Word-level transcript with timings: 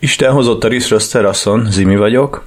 Isten 0.00 0.32
hozott 0.32 0.64
a 0.64 0.68
Riszrösz 0.68 1.08
teraszon, 1.08 1.70
Zimi 1.70 1.96
vagyok, 1.96 2.46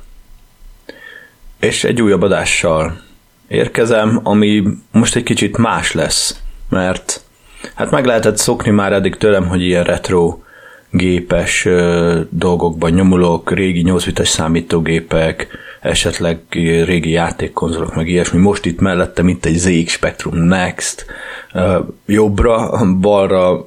és 1.60 1.84
egy 1.84 2.02
újabb 2.02 2.22
adással 2.22 3.02
érkezem, 3.48 4.20
ami 4.24 4.64
most 4.92 5.16
egy 5.16 5.24
kicsit 5.24 5.58
más 5.58 5.92
lesz, 5.94 6.40
mert 6.70 7.22
hát 7.76 7.92
meg 7.92 8.06
lehetett 8.06 8.38
szokni 8.38 8.72
már 8.72 8.94
eddig 8.94 9.16
tőlem, 9.16 9.48
hogy 9.48 9.62
ilyen 9.62 9.84
retro 9.84 10.40
gépes 10.90 11.68
dolgokban 12.30 12.92
nyomulok, 12.92 13.52
régi 13.52 13.82
8 13.82 14.06
bites 14.06 14.30
számítógépek, 14.30 15.48
esetleg 15.82 16.40
régi 16.86 17.10
játékkonzolok, 17.10 17.96
meg 17.96 18.08
ilyesmi. 18.08 18.40
Most 18.40 18.66
itt 18.66 18.80
mellettem 18.80 19.28
itt 19.28 19.46
egy 19.46 19.58
ZX 19.58 19.92
Spectrum 19.92 20.38
Next, 20.38 21.06
jobbra, 22.06 22.86
balra 23.00 23.64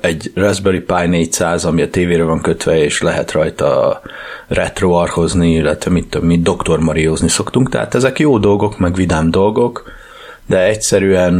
egy 0.00 0.32
Raspberry 0.34 0.80
Pi 0.80 1.06
400, 1.06 1.64
ami 1.64 1.82
a 1.82 1.90
tévére 1.90 2.22
van 2.22 2.40
kötve, 2.40 2.82
és 2.82 3.02
lehet 3.02 3.32
rajta 3.32 4.00
retroarhozni, 4.48 5.52
illetve 5.52 5.90
mit, 5.90 6.20
mit 6.20 6.42
Dr. 6.42 6.78
Mariózni 6.78 7.28
szoktunk. 7.28 7.68
Tehát 7.68 7.94
ezek 7.94 8.18
jó 8.18 8.38
dolgok, 8.38 8.78
meg 8.78 8.94
vidám 8.94 9.30
dolgok, 9.30 9.90
de 10.46 10.64
egyszerűen 10.64 11.34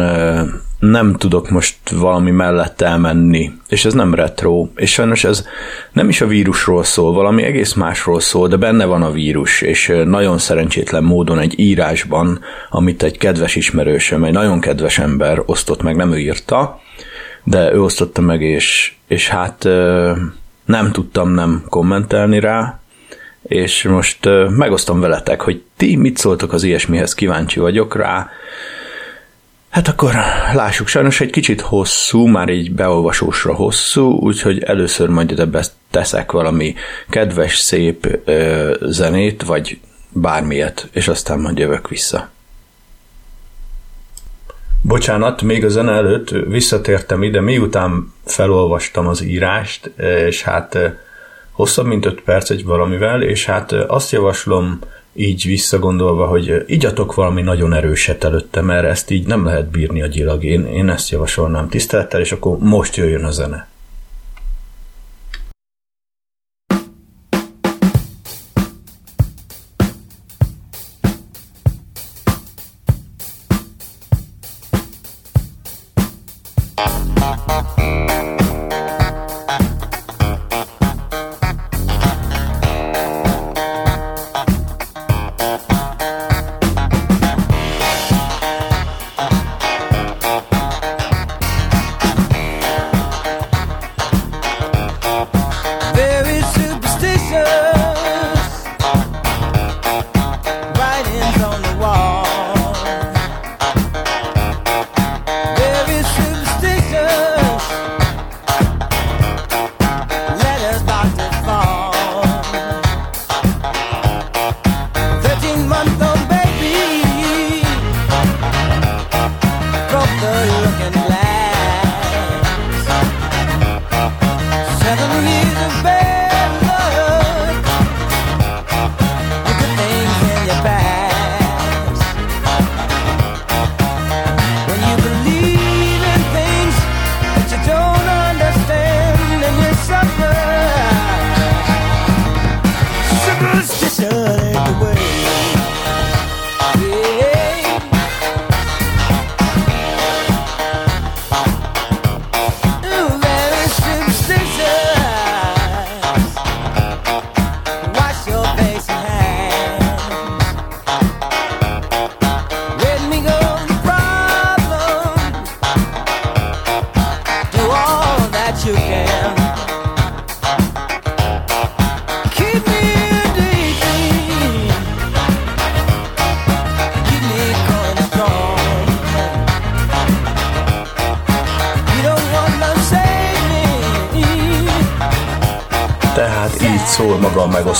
nem 0.78 1.14
tudok 1.14 1.50
most 1.50 1.76
valami 1.90 2.30
mellett 2.30 2.80
elmenni, 2.80 3.52
és 3.68 3.84
ez 3.84 3.92
nem 3.92 4.14
retro, 4.14 4.68
és 4.76 4.92
sajnos 4.92 5.24
ez 5.24 5.46
nem 5.92 6.08
is 6.08 6.20
a 6.20 6.26
vírusról 6.26 6.84
szól, 6.84 7.12
valami 7.12 7.42
egész 7.42 7.72
másról 7.72 8.20
szól, 8.20 8.48
de 8.48 8.56
benne 8.56 8.84
van 8.84 9.02
a 9.02 9.10
vírus, 9.10 9.60
és 9.60 9.92
nagyon 10.04 10.38
szerencsétlen 10.38 11.04
módon 11.04 11.38
egy 11.38 11.58
írásban, 11.58 12.40
amit 12.70 13.02
egy 13.02 13.18
kedves 13.18 13.56
ismerősöm, 13.56 14.24
egy 14.24 14.32
nagyon 14.32 14.60
kedves 14.60 14.98
ember 14.98 15.42
osztott 15.46 15.82
meg, 15.82 15.96
nem 15.96 16.12
ő 16.12 16.18
írta, 16.18 16.80
de 17.44 17.72
ő 17.72 17.82
osztotta 17.82 18.20
meg, 18.20 18.42
és, 18.42 18.94
és 19.06 19.28
hát 19.28 19.64
nem 20.64 20.92
tudtam 20.92 21.30
nem 21.30 21.64
kommentelni 21.68 22.40
rá, 22.40 22.80
és 23.42 23.82
most 23.82 24.28
megosztom 24.48 25.00
veletek, 25.00 25.40
hogy 25.40 25.62
ti 25.76 25.96
mit 25.96 26.16
szóltok 26.16 26.52
az 26.52 26.62
ilyesmihez, 26.62 27.14
kíváncsi 27.14 27.60
vagyok 27.60 27.96
rá. 27.96 28.30
Hát 29.68 29.88
akkor 29.88 30.14
lássuk, 30.54 30.86
sajnos 30.86 31.20
egy 31.20 31.30
kicsit 31.30 31.60
hosszú, 31.60 32.26
már 32.26 32.48
így 32.48 32.72
beolvasósra 32.72 33.54
hosszú, 33.54 34.10
úgyhogy 34.10 34.62
először 34.62 35.08
majd 35.08 35.40
ebbe 35.40 35.64
teszek 35.90 36.32
valami 36.32 36.74
kedves, 37.10 37.58
szép 37.58 38.20
ö, 38.24 38.74
zenét, 38.80 39.42
vagy 39.42 39.80
bármilyet, 40.08 40.88
és 40.92 41.08
aztán 41.08 41.38
majd 41.38 41.58
jövök 41.58 41.88
vissza. 41.88 42.30
Bocsánat, 44.82 45.42
még 45.42 45.64
a 45.64 45.68
zene 45.68 45.92
előtt 45.92 46.30
visszatértem 46.30 47.22
ide, 47.22 47.40
miután 47.40 48.12
felolvastam 48.24 49.06
az 49.06 49.22
írást, 49.22 49.86
és 50.26 50.42
hát 50.42 50.78
hosszabb, 51.50 51.86
mint 51.86 52.06
5 52.06 52.20
perc 52.20 52.50
egy 52.50 52.64
valamivel, 52.64 53.22
és 53.22 53.44
hát 53.44 53.72
azt 53.72 54.12
javaslom 54.12 54.78
így 55.14 55.44
visszagondolva, 55.46 56.26
hogy 56.26 56.64
igyatok 56.66 57.14
valami 57.14 57.42
nagyon 57.42 57.72
erőset 57.72 58.24
előtte, 58.24 58.60
mert 58.60 58.86
ezt 58.86 59.10
így 59.10 59.26
nem 59.26 59.44
lehet 59.44 59.70
bírni 59.70 60.02
agyilag. 60.02 60.44
Én, 60.44 60.66
én 60.66 60.88
ezt 60.88 61.10
javasolnám 61.10 61.68
tisztelettel, 61.68 62.20
és 62.20 62.32
akkor 62.32 62.58
most 62.58 62.96
jöjjön 62.96 63.24
a 63.24 63.30
zene. 63.30 63.67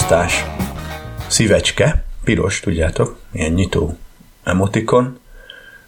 Megosztás. 0.09 0.45
Szívecske, 1.27 2.05
piros, 2.25 2.61
tudjátok, 2.61 3.19
ilyen 3.33 3.53
nyitó 3.53 3.99
emotikon. 4.45 5.19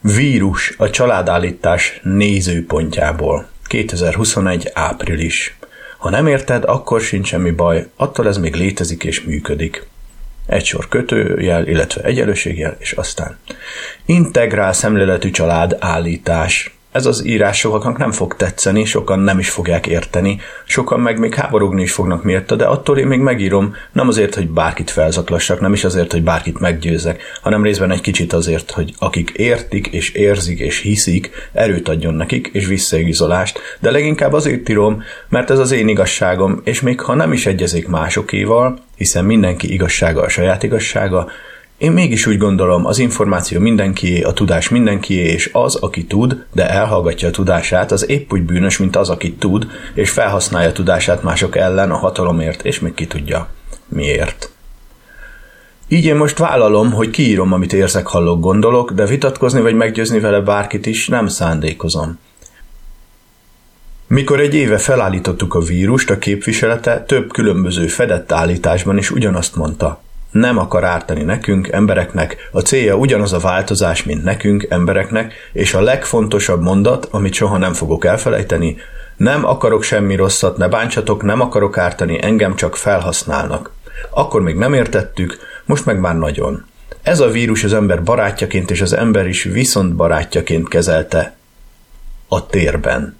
Vírus 0.00 0.75
a 0.78 0.91
családállítás 0.91 2.00
nézőpontjából. 2.03 3.48
2021. 3.64 4.70
április. 4.75 5.56
Ha 5.98 6.10
nem 6.10 6.26
érted, 6.26 6.64
akkor 6.64 7.00
sincs 7.00 7.26
semmi 7.26 7.50
baj, 7.50 7.86
attól 7.97 8.28
ez 8.28 8.38
még 8.38 8.54
létezik 8.54 9.04
és 9.04 9.20
működik. 9.20 9.86
Egy 10.47 10.64
sor 10.64 10.88
kötőjel, 10.88 11.66
illetve 11.66 12.02
egyenlőségjel, 12.02 12.76
és 12.78 12.92
aztán 12.92 13.38
integrál 14.04 14.72
szemléletű 14.72 15.31
család 15.31 15.76
állítás 15.78 16.78
ez 16.92 17.06
az 17.06 17.26
írás 17.26 17.58
sokaknak 17.58 17.98
nem 17.98 18.12
fog 18.12 18.36
tetszeni, 18.36 18.84
sokan 18.84 19.18
nem 19.18 19.38
is 19.38 19.50
fogják 19.50 19.86
érteni, 19.86 20.40
sokan 20.64 21.00
meg 21.00 21.18
még 21.18 21.34
háborogni 21.34 21.82
is 21.82 21.92
fognak 21.92 22.24
miatta, 22.24 22.56
de 22.56 22.64
attól 22.64 22.98
én 22.98 23.06
még 23.06 23.20
megírom, 23.20 23.75
nem 23.92 24.08
azért, 24.08 24.34
hogy 24.34 24.48
bárkit 24.48 24.90
felzaklassak, 24.90 25.60
nem 25.60 25.72
is 25.72 25.84
azért, 25.84 26.12
hogy 26.12 26.22
bárkit 26.22 26.60
meggyőzzek, 26.60 27.22
hanem 27.42 27.62
részben 27.62 27.90
egy 27.90 28.00
kicsit 28.00 28.32
azért, 28.32 28.70
hogy 28.70 28.94
akik 28.98 29.31
értik 29.31 29.87
és 29.87 30.10
érzik 30.10 30.58
és 30.58 30.81
hiszik, 30.81 31.31
erőt 31.52 31.88
adjon 31.88 32.14
nekik 32.14 32.50
és 32.52 32.66
visszaizolást, 32.66 33.60
de 33.81 33.90
leginkább 33.90 34.32
azért 34.32 34.69
írom, 34.69 35.02
mert 35.28 35.50
ez 35.50 35.58
az 35.58 35.70
én 35.70 35.88
igazságom, 35.88 36.60
és 36.64 36.81
még 36.81 37.00
ha 37.00 37.14
nem 37.14 37.32
is 37.32 37.46
egyezik 37.46 37.88
másokéval, 37.88 38.78
hiszen 38.96 39.25
mindenki 39.25 39.72
igazsága 39.72 40.22
a 40.22 40.28
saját 40.28 40.62
igazsága, 40.62 41.28
én 41.81 41.93
mégis 41.93 42.27
úgy 42.27 42.38
gondolom, 42.38 42.87
az 42.87 42.99
információ 42.99 43.61
mindenkié, 43.61 44.23
a 44.23 44.32
tudás 44.32 44.69
mindenkié, 44.69 45.32
és 45.32 45.50
az, 45.53 45.75
aki 45.75 46.05
tud, 46.05 46.44
de 46.53 46.71
elhallgatja 46.71 47.29
a 47.29 47.31
tudását, 47.31 47.93
az 47.93 48.09
épp 48.09 48.32
úgy 48.32 48.43
bűnös, 48.43 48.79
mint 48.79 48.97
az, 48.97 49.11
aki 49.11 49.32
tud, 49.32 49.67
és 49.94 50.11
felhasználja 50.11 50.69
a 50.69 50.73
tudását 50.73 51.23
mások 51.23 51.56
ellen 51.56 51.91
a 51.91 51.97
hatalomért, 51.97 52.65
és 52.65 52.81
még 52.81 52.94
ki 52.94 53.06
tudja 53.06 53.49
miért. 53.88 54.50
Így 55.88 56.05
én 56.05 56.17
most 56.17 56.38
vállalom, 56.38 56.93
hogy 56.93 57.11
kiírom, 57.11 57.53
amit 57.53 57.73
érzek, 57.73 58.06
hallok, 58.06 58.41
gondolok, 58.41 58.93
de 58.93 59.06
vitatkozni 59.06 59.61
vagy 59.61 59.75
meggyőzni 59.75 60.21
vele 60.21 60.41
bárkit 60.41 60.87
is 60.87 61.09
nem 61.09 61.27
szándékozom. 61.27 62.19
Mikor 64.06 64.41
egy 64.41 64.55
éve 64.55 64.79
felállítottuk 64.79 65.55
a 65.55 65.61
vírust, 65.61 66.11
a 66.11 66.19
képviselete 66.19 67.03
több 67.03 67.32
különböző 67.32 67.87
fedett 67.87 68.32
állításban 68.32 68.99
is 68.99 69.11
ugyanazt 69.11 69.56
mondta. 69.56 70.00
Nem 70.31 70.59
akar 70.59 70.85
ártani 70.85 71.23
nekünk, 71.23 71.69
embereknek, 71.69 72.49
a 72.53 72.61
célja 72.61 72.97
ugyanaz 72.97 73.32
a 73.32 73.38
változás, 73.38 74.05
mint 74.05 74.25
nekünk, 74.25 74.67
embereknek, 74.69 75.35
és 75.53 75.75
a 75.75 75.81
legfontosabb 75.81 76.62
mondat, 76.62 77.09
amit 77.11 77.32
soha 77.32 77.59
nem 77.59 77.73
fogok 77.73 78.05
elfelejteni, 78.05 78.77
nem 79.17 79.44
akarok 79.44 79.82
semmi 79.82 80.15
rosszat, 80.17 80.56
ne 80.56 80.69
bántsatok, 80.69 81.23
nem 81.23 81.41
akarok 81.41 81.79
ártani, 81.79 82.23
engem 82.23 82.55
csak 82.55 82.77
felhasználnak. 82.77 83.73
Akkor 84.11 84.43
még 84.43 84.56
nem 84.56 84.75
értettük, 84.75 85.38
most 85.65 85.87
meg 85.87 86.00
már 86.00 86.19
nagyon. 86.19 86.65
Ez 87.03 87.21
a 87.21 87.31
vírus 87.31 87.65
az 87.65 87.73
ember 87.73 88.03
barátjaként 88.03 88.71
és 88.71 88.81
az 88.81 88.93
ember 88.93 89.27
is 89.27 89.43
viszont 89.43 89.94
barátjaként 89.94 90.69
kezelte 90.69 91.37
a 92.29 92.47
térben. 92.47 93.19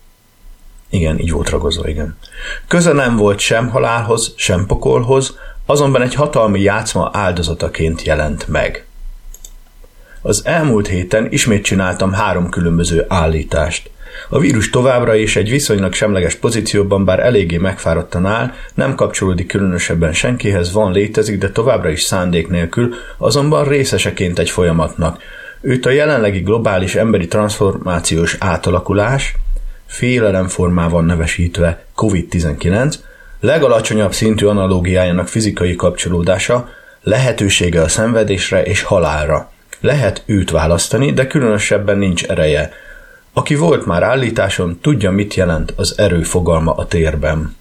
Igen, 0.91 1.19
így 1.19 1.31
volt 1.31 1.51
ragozva, 1.51 1.89
igen. 1.89 2.17
Köze 2.69 2.93
nem 2.93 3.17
volt 3.17 3.39
sem 3.39 3.69
halálhoz, 3.69 4.33
sem 4.37 4.67
pokolhoz, 4.67 5.39
azonban 5.67 6.03
egy 6.03 6.15
hatalmi 6.15 6.61
játszma 6.61 7.11
áldozataként 7.13 8.03
jelent 8.03 8.49
meg. 8.49 8.85
Az 10.23 10.43
elmúlt 10.45 10.87
héten 10.87 11.27
ismét 11.31 11.65
csináltam 11.65 12.13
három 12.13 12.49
különböző 12.49 13.05
állítást. 13.09 13.91
A 14.29 14.39
vírus 14.39 14.71
továbbra 14.71 15.15
is 15.15 15.37
egy 15.37 15.51
viszonylag 15.51 15.93
semleges 15.93 16.35
pozícióban, 16.35 17.05
bár 17.05 17.21
eléggé 17.21 17.57
megfáradtan 17.57 18.27
áll, 18.27 18.53
nem 18.75 18.95
kapcsolódik 18.95 19.47
különösebben 19.47 20.13
senkihez, 20.13 20.73
van, 20.73 20.93
létezik, 20.93 21.39
de 21.39 21.51
továbbra 21.51 21.91
is 21.91 22.03
szándék 22.03 22.49
nélkül, 22.49 22.95
azonban 23.19 23.69
részeseként 23.69 24.39
egy 24.39 24.51
folyamatnak. 24.51 25.23
Őt 25.61 25.87
a 25.87 25.91
jelenlegi 25.91 26.41
globális 26.41 26.95
emberi 26.95 27.27
transformációs 27.27 28.37
átalakulás, 28.39 29.35
félelemformában 29.87 31.05
nevesítve 31.05 31.85
COVID-19, 31.97 32.95
legalacsonyabb 33.41 34.13
szintű 34.13 34.47
analógiájának 34.47 35.29
fizikai 35.29 35.77
kapcsolódása, 35.77 36.69
lehetősége 37.03 37.83
a 37.83 37.89
szenvedésre 37.89 38.63
és 38.63 38.83
halálra. 38.83 39.51
Lehet 39.81 40.23
őt 40.27 40.51
választani, 40.51 41.13
de 41.13 41.27
különösebben 41.27 41.99
nincs 41.99 42.25
ereje. 42.25 42.73
Aki 43.33 43.55
volt 43.55 43.87
már 43.87 44.03
állításon, 44.03 44.79
tudja, 44.81 45.11
mit 45.11 45.35
jelent 45.35 45.73
az 45.77 45.99
erő 45.99 46.23
fogalma 46.23 46.73
a 46.75 46.87
térben. 46.87 47.57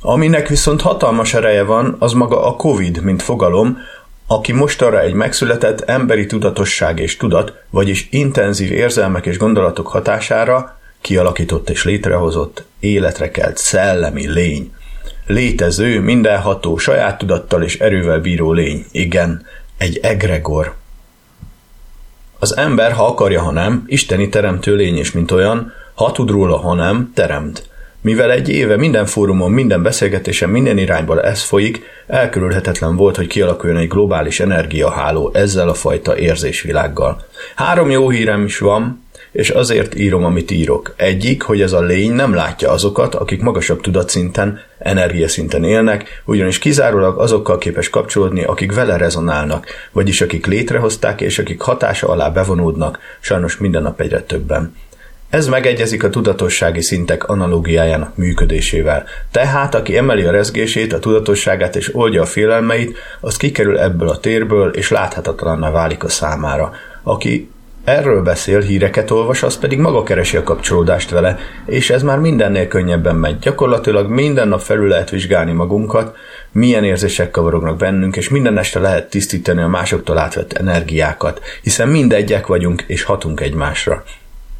Aminek 0.00 0.48
viszont 0.48 0.80
hatalmas 0.80 1.34
ereje 1.34 1.62
van, 1.62 1.96
az 1.98 2.12
maga 2.12 2.46
a 2.46 2.56
COVID, 2.56 3.02
mint 3.02 3.22
fogalom, 3.22 3.78
aki 4.26 4.52
mostanra 4.52 5.00
egy 5.00 5.12
megszületett 5.12 5.80
emberi 5.80 6.26
tudatosság 6.26 6.98
és 6.98 7.16
tudat, 7.16 7.52
vagyis 7.70 8.08
intenzív 8.10 8.72
érzelmek 8.72 9.26
és 9.26 9.38
gondolatok 9.38 9.86
hatására 9.86 10.78
kialakított 11.00 11.70
és 11.70 11.84
létrehozott, 11.84 12.64
életre 12.80 13.30
kelt 13.30 13.56
szellemi 13.56 14.28
lény. 14.28 14.72
Létező, 15.26 16.00
mindenható, 16.00 16.76
saját 16.76 17.18
tudattal 17.18 17.62
és 17.62 17.78
erővel 17.78 18.20
bíró 18.20 18.52
lény. 18.52 18.84
Igen, 18.90 19.46
egy 19.78 19.98
egregor. 20.02 20.74
Az 22.38 22.56
ember, 22.56 22.92
ha 22.92 23.06
akarja, 23.06 23.42
ha 23.42 23.50
nem, 23.50 23.84
isteni 23.86 24.28
teremtő 24.28 24.74
lény 24.74 24.96
és 24.96 25.12
mint 25.12 25.30
olyan, 25.30 25.72
ha 25.94 26.12
tud 26.12 26.30
róla, 26.30 26.56
ha 26.56 26.74
nem, 26.74 27.10
teremt. 27.14 27.68
Mivel 28.00 28.30
egy 28.30 28.48
éve 28.48 28.76
minden 28.76 29.06
fórumon, 29.06 29.50
minden 29.50 29.82
beszélgetésen, 29.82 30.48
minden 30.48 30.78
irányból 30.78 31.22
ez 31.22 31.42
folyik, 31.42 31.82
elkerülhetetlen 32.06 32.96
volt, 32.96 33.16
hogy 33.16 33.26
kialakuljon 33.26 33.78
egy 33.78 33.88
globális 33.88 34.40
energiaháló 34.40 35.30
ezzel 35.34 35.68
a 35.68 35.74
fajta 35.74 36.18
érzésvilággal. 36.18 37.24
Három 37.54 37.90
jó 37.90 38.10
hírem 38.10 38.44
is 38.44 38.58
van, 38.58 39.02
és 39.38 39.50
azért 39.50 39.94
írom, 39.94 40.24
amit 40.24 40.50
írok. 40.50 40.94
Egyik, 40.96 41.42
hogy 41.42 41.60
ez 41.60 41.72
a 41.72 41.80
lény 41.80 42.12
nem 42.12 42.34
látja 42.34 42.70
azokat, 42.70 43.14
akik 43.14 43.42
magasabb 43.42 43.80
tudatszinten, 43.80 44.60
energiaszinten 44.78 45.64
élnek, 45.64 46.22
ugyanis 46.24 46.58
kizárólag 46.58 47.18
azokkal 47.18 47.58
képes 47.58 47.90
kapcsolódni, 47.90 48.44
akik 48.44 48.74
vele 48.74 48.96
rezonálnak, 48.96 49.66
vagyis 49.92 50.20
akik 50.20 50.46
létrehozták 50.46 51.20
és 51.20 51.38
akik 51.38 51.60
hatása 51.60 52.08
alá 52.08 52.28
bevonódnak, 52.28 52.98
sajnos 53.20 53.56
minden 53.56 53.82
nap 53.82 54.00
egyre 54.00 54.20
többen. 54.20 54.74
Ez 55.30 55.46
megegyezik 55.48 56.04
a 56.04 56.10
tudatossági 56.10 56.82
szintek 56.82 57.28
analógiájának 57.28 58.16
működésével. 58.16 59.04
Tehát, 59.30 59.74
aki 59.74 59.96
emeli 59.96 60.22
a 60.22 60.30
rezgését, 60.30 60.92
a 60.92 60.98
tudatosságát 60.98 61.76
és 61.76 61.94
oldja 61.94 62.22
a 62.22 62.26
félelmeit, 62.26 62.96
az 63.20 63.36
kikerül 63.36 63.78
ebből 63.78 64.08
a 64.08 64.18
térből, 64.18 64.70
és 64.70 64.90
láthatatlanná 64.90 65.70
válik 65.70 66.04
a 66.04 66.08
számára. 66.08 66.72
Aki 67.02 67.50
erről 67.88 68.22
beszél, 68.22 68.60
híreket 68.60 69.10
olvas, 69.10 69.42
az 69.42 69.58
pedig 69.58 69.78
maga 69.78 70.02
keresi 70.02 70.36
a 70.36 70.42
kapcsolódást 70.42 71.10
vele, 71.10 71.38
és 71.66 71.90
ez 71.90 72.02
már 72.02 72.18
mindennél 72.18 72.68
könnyebben 72.68 73.16
megy. 73.16 73.38
Gyakorlatilag 73.38 74.10
minden 74.10 74.48
nap 74.48 74.60
felül 74.60 74.88
lehet 74.88 75.10
vizsgálni 75.10 75.52
magunkat, 75.52 76.16
milyen 76.52 76.84
érzések 76.84 77.30
kavarognak 77.30 77.76
bennünk, 77.76 78.16
és 78.16 78.28
minden 78.28 78.58
este 78.58 78.78
lehet 78.78 79.10
tisztítani 79.10 79.62
a 79.62 79.68
másoktól 79.68 80.18
átvett 80.18 80.52
energiákat, 80.52 81.40
hiszen 81.62 81.88
mindegyek 81.88 82.46
vagyunk 82.46 82.84
és 82.86 83.02
hatunk 83.02 83.40
egymásra. 83.40 84.04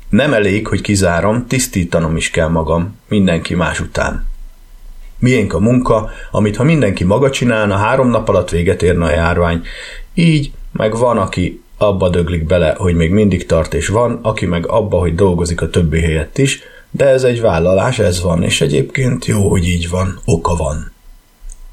Nem 0.08 0.32
elég, 0.32 0.66
hogy 0.66 0.80
kizárom, 0.80 1.46
tisztítanom 1.46 2.16
is 2.16 2.30
kell 2.30 2.48
magam, 2.48 2.98
mindenki 3.08 3.54
más 3.54 3.80
után. 3.80 4.26
Miénk 5.19 5.54
a 5.54 5.58
munka, 5.58 6.10
amit 6.30 6.56
ha 6.56 6.64
mindenki 6.64 7.04
maga 7.04 7.30
csinálna, 7.30 7.76
három 7.76 8.08
nap 8.08 8.28
alatt 8.28 8.50
véget 8.50 8.82
érne 8.82 9.04
a 9.04 9.10
járvány. 9.10 9.62
Így 10.14 10.52
meg 10.72 10.96
van, 10.96 11.19
aki 11.19 11.62
abba 11.78 12.08
döglik 12.08 12.46
bele, 12.46 12.75
hogy 12.78 12.94
még 12.94 13.10
mindig 13.10 13.46
tart 13.46 13.75
és 13.75 13.88
van, 13.88 14.19
aki 14.22 14.46
meg 14.46 14.66
abba, 14.66 14.98
hogy 14.98 15.14
dolgozik 15.14 15.60
a 15.60 15.70
többi 15.70 16.00
helyett 16.00 16.38
is, 16.38 16.60
de 16.90 17.06
ez 17.06 17.22
egy 17.22 17.40
vállalás, 17.40 17.98
ez 17.98 18.22
van, 18.22 18.42
és 18.42 18.60
egyébként 18.60 19.26
jó, 19.26 19.48
hogy 19.48 19.69
így 19.69 19.88
van, 19.90 20.20
oka 20.25 20.54
van. 20.56 20.92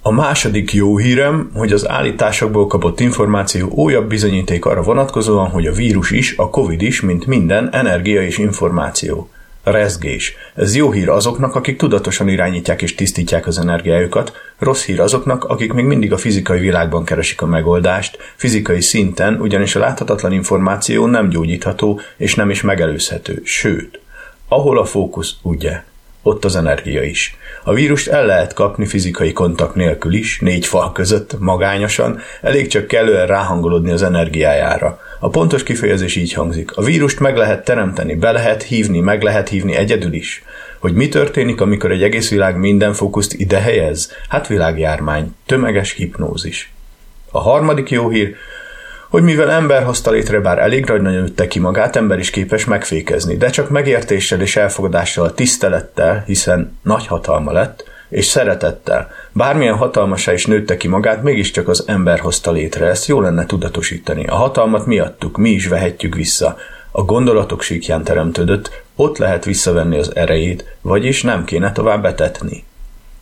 A 0.02 0.12
második 0.12 0.74
jó 0.74 0.98
hírem, 0.98 1.52
hogy 1.54 1.72
az 1.72 1.90
állításokból 1.90 2.68
kapott 2.68 3.00
információ 3.00 3.68
újabb 3.70 4.08
bizonyíték 4.08 4.66
arra 4.66 4.82
vonatkozóan, 4.82 5.50
hogy 5.50 5.66
a 5.66 5.72
vírus 5.74 6.12
is, 6.12 6.38
a 6.38 6.50
COVID 6.50 6.82
is, 6.82 7.02
mint 7.02 7.26
minden, 7.26 7.74
energia 7.74 8.22
és 8.22 8.38
információ. 8.38 9.30
Rezgés. 9.72 10.36
Ez 10.56 10.76
jó 10.76 10.92
hír 10.92 11.10
azoknak, 11.10 11.56
akik 11.56 11.78
tudatosan 11.78 12.28
irányítják 12.28 12.82
és 12.82 12.96
tisztítják 12.96 13.48
az 13.48 13.58
energiájukat, 13.58 14.34
rossz 14.58 14.86
hír 14.86 15.00
azoknak, 15.00 15.44
akik 15.44 15.74
még 15.74 15.86
mindig 15.86 16.14
a 16.14 16.18
fizikai 16.18 16.60
világban 16.60 17.06
keresik 17.06 17.42
a 17.42 17.46
megoldást, 17.46 18.18
fizikai 18.36 18.82
szinten, 18.82 19.42
ugyanis 19.42 19.76
a 19.76 19.80
láthatatlan 19.80 20.32
információ 20.32 21.06
nem 21.06 21.30
gyógyítható 21.30 22.00
és 22.18 22.36
nem 22.36 22.50
is 22.50 22.62
megelőzhető, 22.62 23.42
sőt, 23.44 24.00
ahol 24.48 24.80
a 24.80 24.86
fókusz, 24.86 25.36
ugye, 25.42 25.84
ott 26.26 26.46
az 26.46 26.56
energia 26.56 27.04
is. 27.04 27.38
A 27.64 27.74
vírust 27.74 28.08
el 28.08 28.26
lehet 28.26 28.54
kapni 28.54 28.86
fizikai 28.86 29.34
kontakt 29.34 29.76
nélkül 29.76 30.14
is, 30.14 30.40
négy 30.40 30.66
fal 30.66 30.92
között, 30.92 31.40
magányosan, 31.40 32.20
elég 32.42 32.68
csak 32.68 32.88
kellően 32.88 33.28
ráhangolódni 33.28 33.92
az 33.92 34.02
energiájára. 34.02 35.00
A 35.20 35.30
pontos 35.30 35.64
kifejezés 35.64 36.16
így 36.16 36.34
hangzik. 36.34 36.78
A 36.78 36.84
vírust 36.84 37.20
meg 37.20 37.38
lehet 37.38 37.64
teremteni, 37.64 38.16
be 38.16 38.32
lehet 38.32 38.64
hívni, 38.64 39.00
meg 39.00 39.22
lehet 39.22 39.50
hívni 39.50 39.76
egyedül 39.76 40.14
is. 40.14 40.44
Hogy 40.80 40.94
mi 40.94 41.10
történik, 41.10 41.62
amikor 41.62 41.92
egy 41.92 42.04
egész 42.04 42.30
világ 42.30 42.58
minden 42.58 42.94
fókuszt 42.94 43.34
ide 43.34 43.60
helyez? 43.60 44.12
Hát 44.30 44.48
világjármány, 44.48 45.36
tömeges 45.46 45.92
hipnózis. 45.92 46.72
A 47.32 47.40
harmadik 47.40 47.90
jó 47.90 48.10
hír, 48.10 48.36
hogy 49.10 49.24
mivel 49.24 49.52
ember 49.52 49.84
hozta 49.84 50.12
létre, 50.12 50.40
bár 50.40 50.60
elég 50.60 50.86
nagy 50.86 51.02
nőtte 51.02 51.48
ki 51.48 51.60
magát, 51.60 51.96
ember 51.96 52.20
is 52.20 52.30
képes 52.30 52.66
megfékezni, 52.66 53.38
de 53.38 53.50
csak 53.50 53.70
megértéssel 53.70 54.42
és 54.42 54.56
elfogadással, 54.56 55.34
tisztelettel, 55.34 56.24
hiszen 56.26 56.78
nagy 56.82 57.08
hatalma 57.08 57.52
lett, 57.52 57.84
és 58.10 58.26
szeretettel. 58.26 59.12
Bármilyen 59.32 59.76
hatalmasá 59.76 60.34
is 60.34 60.46
nőtte 60.46 60.78
ki 60.78 60.88
magát, 60.88 61.24
mégiscsak 61.24 61.68
az 61.68 61.84
ember 61.88 62.20
hozta 62.20 62.52
létre, 62.52 62.86
ezt 62.86 63.08
jó 63.08 63.22
lenne 63.22 63.46
tudatosítani. 63.46 64.26
A 64.26 64.36
hatalmat 64.36 64.86
miattuk, 64.86 65.38
mi 65.38 65.50
is 65.50 65.68
vehetjük 65.68 66.16
vissza. 66.16 66.58
A 66.92 67.02
gondolatok 67.02 67.62
síkján 67.62 68.04
teremtődött, 68.04 68.84
ott 68.96 69.18
lehet 69.18 69.46
visszavenni 69.46 69.98
az 69.98 70.16
erejét, 70.16 70.78
vagyis 70.82 71.22
nem 71.22 71.46
kéne 71.46 71.72
tovább 71.72 72.02
betetni. 72.02 72.64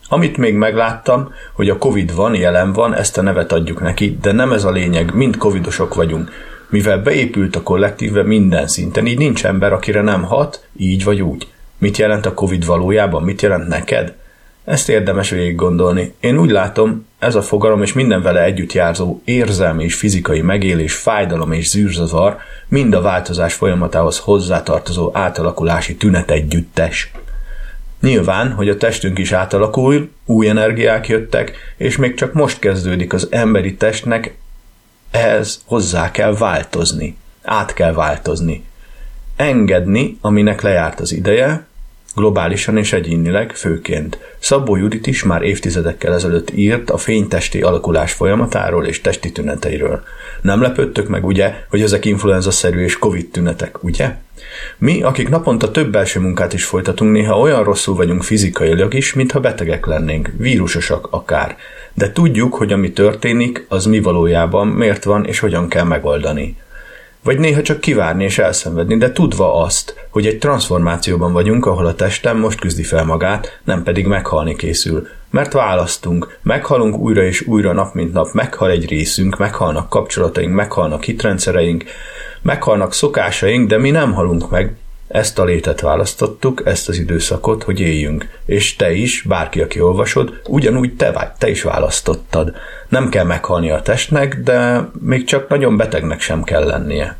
Amit 0.08 0.36
még 0.36 0.54
megláttam, 0.54 1.32
hogy 1.52 1.68
a 1.68 1.78
Covid 1.78 2.14
van, 2.14 2.34
jelen 2.34 2.72
van, 2.72 2.94
ezt 2.94 3.18
a 3.18 3.22
nevet 3.22 3.52
adjuk 3.52 3.80
neki, 3.80 4.18
de 4.22 4.32
nem 4.32 4.52
ez 4.52 4.64
a 4.64 4.70
lényeg, 4.70 5.14
mind 5.14 5.36
covidosok 5.36 5.94
vagyunk. 5.94 6.30
Mivel 6.68 6.98
beépült 6.98 7.56
a 7.56 7.62
kollektívbe 7.62 8.22
minden 8.22 8.66
szinten, 8.66 9.06
így 9.06 9.18
nincs 9.18 9.44
ember, 9.44 9.72
akire 9.72 10.00
nem 10.00 10.22
hat, 10.22 10.66
így 10.76 11.04
vagy 11.04 11.22
úgy. 11.22 11.46
Mit 11.78 11.96
jelent 11.96 12.26
a 12.26 12.34
Covid 12.34 12.66
valójában? 12.66 13.22
Mit 13.22 13.42
jelent 13.42 13.68
neked? 13.68 14.14
Ezt 14.64 14.88
érdemes 14.88 15.30
végig 15.30 15.54
gondolni. 15.54 16.14
Én 16.20 16.38
úgy 16.38 16.50
látom, 16.50 17.06
ez 17.18 17.34
a 17.34 17.42
fogalom 17.42 17.82
és 17.82 17.92
minden 17.92 18.22
vele 18.22 18.42
együtt 18.42 18.72
járzó 18.72 19.20
érzelmi 19.24 19.84
és 19.84 19.94
fizikai 19.94 20.40
megélés, 20.40 20.94
fájdalom 20.94 21.52
és 21.52 21.68
zűrzavar 21.68 22.36
mind 22.68 22.94
a 22.94 23.00
változás 23.00 23.54
folyamatához 23.54 24.18
hozzátartozó 24.18 25.10
átalakulási 25.12 25.96
tünet 25.96 26.30
együttes. 26.30 27.12
Nyilván, 28.04 28.52
hogy 28.52 28.68
a 28.68 28.76
testünk 28.76 29.18
is 29.18 29.32
átalakul, 29.32 30.10
új 30.24 30.48
energiák 30.48 31.08
jöttek, 31.08 31.56
és 31.76 31.96
még 31.96 32.14
csak 32.14 32.32
most 32.32 32.58
kezdődik 32.58 33.12
az 33.12 33.28
emberi 33.30 33.74
testnek, 33.74 34.36
ehhez 35.10 35.62
hozzá 35.64 36.10
kell 36.10 36.34
változni, 36.34 37.16
át 37.42 37.74
kell 37.74 37.92
változni. 37.92 38.64
Engedni, 39.36 40.18
aminek 40.20 40.60
lejárt 40.60 41.00
az 41.00 41.12
ideje, 41.12 41.66
globálisan 42.14 42.76
és 42.76 42.92
egyénileg 42.92 43.52
főként. 43.52 44.18
Szabó 44.38 44.76
Judit 44.76 45.06
is 45.06 45.22
már 45.22 45.42
évtizedekkel 45.42 46.14
ezelőtt 46.14 46.50
írt 46.50 46.90
a 46.90 46.96
fénytesti 46.96 47.62
alakulás 47.62 48.12
folyamatáról 48.12 48.86
és 48.86 49.00
testi 49.00 49.32
tüneteiről. 49.32 50.02
Nem 50.40 50.60
lepődtök 50.60 51.08
meg, 51.08 51.24
ugye, 51.24 51.54
hogy 51.68 51.82
ezek 51.82 52.04
influenza-szerű 52.04 52.84
és 52.84 52.98
covid 52.98 53.30
tünetek, 53.30 53.82
ugye? 53.82 54.16
Mi, 54.78 55.02
akik 55.02 55.28
naponta 55.28 55.70
több 55.70 55.90
belső 55.90 56.20
munkát 56.20 56.52
is 56.52 56.64
folytatunk, 56.64 57.12
néha 57.12 57.38
olyan 57.38 57.64
rosszul 57.64 57.94
vagyunk 57.94 58.22
fizikailag 58.22 58.94
is, 58.94 59.14
mintha 59.14 59.40
betegek 59.40 59.86
lennénk, 59.86 60.30
vírusosak 60.36 61.06
akár. 61.10 61.56
De 61.94 62.12
tudjuk, 62.12 62.54
hogy 62.54 62.72
ami 62.72 62.92
történik, 62.92 63.66
az 63.68 63.84
mi 63.84 64.00
valójában, 64.00 64.68
miért 64.68 65.04
van 65.04 65.24
és 65.24 65.38
hogyan 65.38 65.68
kell 65.68 65.84
megoldani. 65.84 66.56
Vagy 67.22 67.38
néha 67.38 67.62
csak 67.62 67.80
kivárni 67.80 68.24
és 68.24 68.38
elszenvedni, 68.38 68.96
de 68.96 69.12
tudva 69.12 69.62
azt, 69.62 70.06
hogy 70.10 70.26
egy 70.26 70.38
transformációban 70.38 71.32
vagyunk, 71.32 71.66
ahol 71.66 71.86
a 71.86 71.94
testem 71.94 72.38
most 72.38 72.60
küzdi 72.60 72.82
fel 72.82 73.04
magát, 73.04 73.60
nem 73.64 73.82
pedig 73.82 74.06
meghalni 74.06 74.56
készül. 74.56 75.08
Mert 75.34 75.52
választunk, 75.52 76.38
meghalunk 76.42 76.96
újra 76.96 77.22
és 77.22 77.46
újra 77.46 77.72
nap 77.72 77.94
mint 77.94 78.12
nap, 78.12 78.32
meghal 78.32 78.70
egy 78.70 78.88
részünk, 78.88 79.38
meghalnak 79.38 79.88
kapcsolataink, 79.88 80.54
meghalnak 80.54 81.02
hitrendszereink, 81.02 81.84
meghalnak 82.42 82.92
szokásaink, 82.92 83.68
de 83.68 83.78
mi 83.78 83.90
nem 83.90 84.12
halunk 84.12 84.50
meg, 84.50 84.76
ezt 85.08 85.38
a 85.38 85.44
létet 85.44 85.80
választottuk, 85.80 86.62
ezt 86.64 86.88
az 86.88 86.98
időszakot, 86.98 87.62
hogy 87.62 87.80
éljünk. 87.80 88.28
És 88.46 88.76
te 88.76 88.92
is, 88.92 89.22
bárki, 89.22 89.60
aki 89.60 89.80
olvasod, 89.80 90.40
ugyanúgy 90.46 90.96
te, 90.96 91.12
vagy, 91.12 91.28
te 91.38 91.50
is 91.50 91.62
választottad. 91.62 92.54
Nem 92.88 93.08
kell 93.08 93.24
meghalni 93.24 93.70
a 93.70 93.82
testnek, 93.82 94.40
de 94.40 94.88
még 95.00 95.24
csak 95.24 95.48
nagyon 95.48 95.76
betegnek 95.76 96.20
sem 96.20 96.42
kell 96.42 96.64
lennie. 96.64 97.16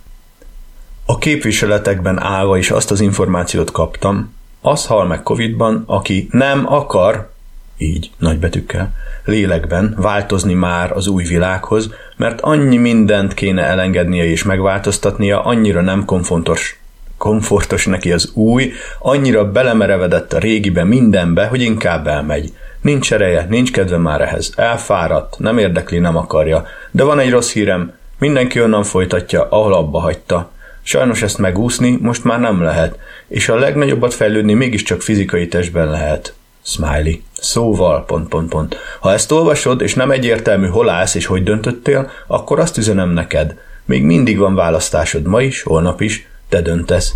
A 1.07 1.19
képviseletekben 1.19 2.19
állva 2.19 2.57
is 2.59 2.71
azt 2.71 2.91
az 2.91 3.01
információt 3.01 3.71
kaptam, 3.71 4.35
az 4.61 4.87
hal 4.87 5.07
meg 5.07 5.23
Covid-ban, 5.23 5.83
aki 5.87 6.29
nem 6.31 6.73
akar, 6.73 7.33
így 7.79 8.11
nagybetűkkel, 8.19 8.93
lélekben 9.25 9.95
változni 9.99 10.55
már 10.55 10.93
az 10.93 11.07
új 11.07 11.25
világhoz, 11.25 11.91
mert 12.17 12.41
annyi 12.41 12.77
mindent 12.77 13.35
kéne 13.35 13.63
elengednie 13.63 14.25
és 14.25 14.43
megváltoztatnia, 14.43 15.43
annyira 15.43 15.81
nem 15.81 16.05
komfortos 16.05 16.79
komfortos 17.17 17.87
neki 17.87 18.13
az 18.13 18.31
új, 18.35 18.73
annyira 18.99 19.51
belemerevedett 19.51 20.33
a 20.33 20.39
régibe 20.39 20.85
mindenbe, 20.85 21.47
hogy 21.47 21.63
inkább 21.63 22.07
elmegy. 22.07 22.53
Nincs 22.81 23.13
ereje, 23.13 23.47
nincs 23.49 23.73
kedve 23.73 23.97
már 23.97 24.21
ehhez, 24.21 24.53
elfáradt, 24.57 25.39
nem 25.39 25.59
érdekli, 25.59 25.99
nem 25.99 26.17
akarja. 26.17 26.67
De 26.91 27.03
van 27.05 27.19
egy 27.19 27.31
rossz 27.31 27.53
hírem, 27.53 27.93
mindenki 28.19 28.63
onnan 28.63 28.83
folytatja, 28.83 29.49
ahol 29.49 29.75
abba 29.75 30.01
hagyta. 30.01 30.51
Sajnos 30.83 31.23
ezt 31.23 31.39
megúszni 31.39 31.99
most 32.01 32.25
már 32.25 32.41
nem 32.41 32.63
lehet, 32.63 32.99
és 33.29 33.49
a 33.49 33.59
legnagyobbat 33.59 34.15
fejlődni 34.15 34.55
mégiscsak 34.55 35.03
fizikai 35.03 35.49
testben 35.49 35.91
lehet. 35.91 36.35
Smiley. 36.67 37.23
Szóval, 37.41 38.05
pont, 38.05 38.29
pont, 38.29 38.49
pont. 38.49 38.77
Ha 39.01 39.13
ezt 39.13 39.33
olvasod, 39.33 39.81
és 39.81 39.95
nem 39.95 40.11
egyértelmű 40.11 40.67
hol 40.67 40.89
állsz 40.89 41.15
és 41.15 41.27
hogy 41.27 41.43
döntöttél, 41.43 42.11
akkor 42.27 42.61
azt 42.61 42.79
üzenem 42.79 43.11
neked. 43.11 43.59
Még 43.85 44.03
mindig 44.03 44.39
van 44.39 44.55
választásod 44.55 45.23
ma 45.27 45.43
is, 45.43 45.63
holnap 45.63 46.01
is, 46.01 46.29
te 46.49 46.63
döntesz. 46.63 47.15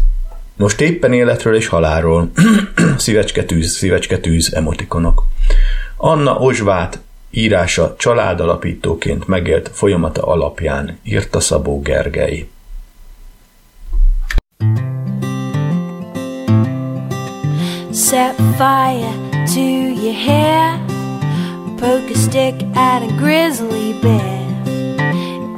Most 0.57 0.81
éppen 0.81 1.12
életről 1.12 1.55
és 1.55 1.67
halálról. 1.67 2.31
szívecske 2.97 3.45
tűz, 3.45 3.76
szívecske 3.76 4.19
tűz, 4.19 4.55
emotikonok. 4.55 5.25
Anna 5.97 6.37
Ozsvát 6.38 6.99
írása 7.31 7.95
családalapítóként 7.99 9.26
megélt 9.26 9.71
folyamata 9.73 10.23
alapján 10.23 10.99
írta 11.02 11.40
Szabó 11.40 11.81
Gergely. 11.81 12.49
Set 17.93 18.35
fire 18.57 19.27
to 19.55 19.61
your 19.61 20.14
hair 20.14 20.78
Poke 21.78 22.11
a 22.11 22.17
stick 22.17 22.55
at 22.75 23.02
a 23.02 23.09
grizzly 23.17 23.93
bear 24.00 24.47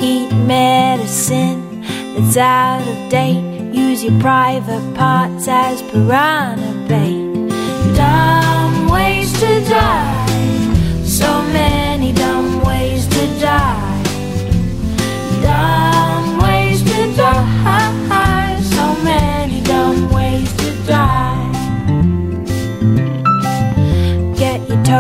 Eat 0.00 0.32
medicine 0.46 1.82
that's 2.14 2.36
out 2.36 2.86
of 2.86 3.10
date 3.10 3.50
Use 3.72 4.02
your 4.02 4.20
private 4.20 4.94
parts 4.94 5.46
as 5.46 5.82
piranha 5.82 6.88
bait. 6.88 7.48
Dumb 7.94 8.88
ways 8.88 9.32
to 9.40 9.60
die. 9.68 10.19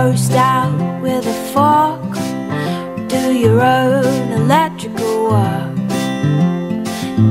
Toast 0.00 0.32
out 0.32 1.02
with 1.02 1.26
a 1.26 1.38
fork. 1.52 2.12
Do 3.10 3.34
your 3.34 3.60
own 3.60 4.32
electrical 4.32 5.24
work. 5.24 5.76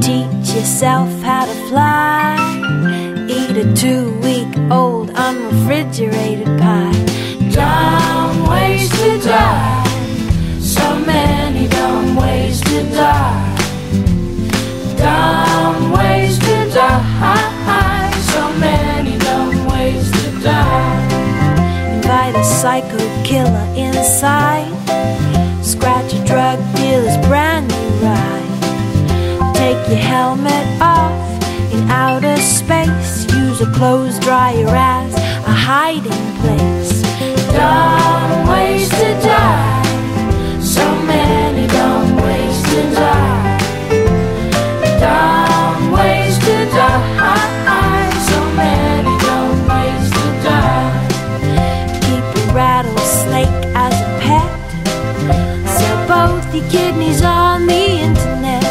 Teach 0.03 0.53
yourself 0.53 1.09
how 1.23 1.45
to 1.45 1.55
fly. 1.67 2.37
Eat 3.27 3.57
a 3.57 3.73
two 3.73 4.11
week 4.19 4.51
old 4.69 5.09
unrefrigerated 5.09 6.59
pie. 6.59 7.05
Dumb 7.49 8.47
ways 8.47 8.87
to 8.87 9.19
die. 9.27 9.83
So 10.59 10.99
many 10.99 11.67
dumb 11.69 12.17
ways 12.17 12.61
to 12.61 12.83
die. 12.91 13.48
Scratch 25.61 26.13
a 26.13 26.25
drug 26.25 26.57
dealer's 26.75 27.15
brand 27.27 27.67
new 27.67 27.89
ride. 28.01 29.53
Take 29.53 29.77
your 29.87 29.97
helmet 29.97 30.65
off 30.81 31.13
in 31.71 31.87
outer 31.89 32.35
space. 32.37 33.31
Use 33.35 33.61
a 33.61 33.71
clothes 33.71 34.17
dryer 34.19 34.65
as 34.67 35.13
a 35.13 35.51
hiding 35.51 36.27
place. 36.41 37.01
Dumb 37.53 38.49
ways 38.49 38.89
to 38.89 39.13
die. 39.21 40.59
So 40.59 40.83
many 41.03 41.67
dumb 41.67 42.17
ways 42.17 42.63
to 42.63 42.95
die. 42.95 43.38
Kidneys 56.69 57.21
on 57.23 57.67
the 57.67 57.85
internet. 58.07 58.63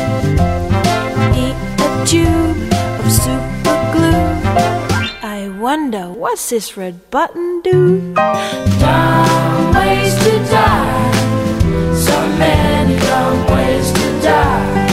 Need 1.34 1.56
a 1.80 2.06
tube 2.06 2.72
of 3.00 3.12
super 3.12 3.78
glue. 3.92 4.26
I 5.22 5.48
wonder 5.60 6.04
what's 6.08 6.50
this 6.50 6.76
red 6.76 7.10
button 7.10 7.60
do? 7.62 8.14
Dumb 8.14 9.74
ways 9.74 10.14
to 10.24 10.38
die. 10.50 11.12
So 11.94 12.16
many 12.38 12.96
dumb 13.00 13.46
ways 13.52 13.92
to 13.92 14.20
die. 14.22 14.87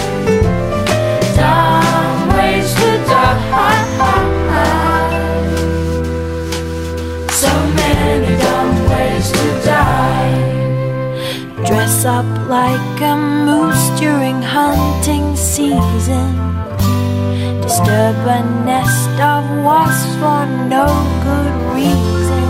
Up 12.06 12.26
like 12.48 13.02
a 13.02 13.16
moose 13.16 14.00
during 14.00 14.42
hunting 14.42 15.36
season 15.36 16.46
disturb 17.66 18.16
a 18.28 18.40
nest 18.64 19.10
of 19.20 19.44
wasps 19.66 20.14
for 20.22 20.46
no 20.70 20.86
good 21.26 21.56
reason. 21.76 22.46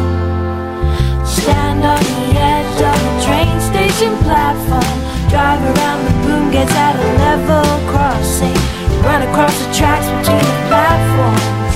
Stand 1.25 1.81
on 1.83 2.03
the 2.13 2.25
edge 2.35 2.79
of 2.91 2.99
a 3.09 3.13
train 3.25 3.55
station 3.71 4.13
platform. 4.27 4.95
Drive 5.31 5.63
around 5.71 6.01
the 6.05 6.15
boom 6.23 6.51
gates 6.51 6.75
at 6.75 6.95
a 6.95 7.07
level 7.25 7.65
crossing. 7.89 8.59
Run 9.07 9.21
across 9.23 9.55
the 9.61 9.69
tracks 9.73 10.07
between 10.17 10.45
the 10.51 10.61
platforms. 10.69 11.75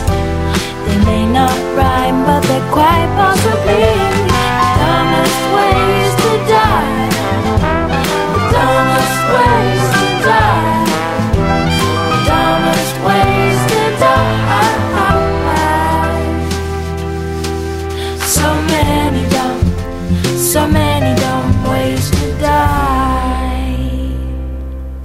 They 0.86 1.00
may 1.10 1.26
not 1.32 1.56
rhyme, 1.80 2.20
but 2.28 2.42
they're 2.44 2.72
quite 2.72 3.10
possibly 3.16 3.88
the 4.30 4.46
dumbest 4.80 5.42
ways 5.56 6.12
to 6.22 6.32
die. 6.52 6.59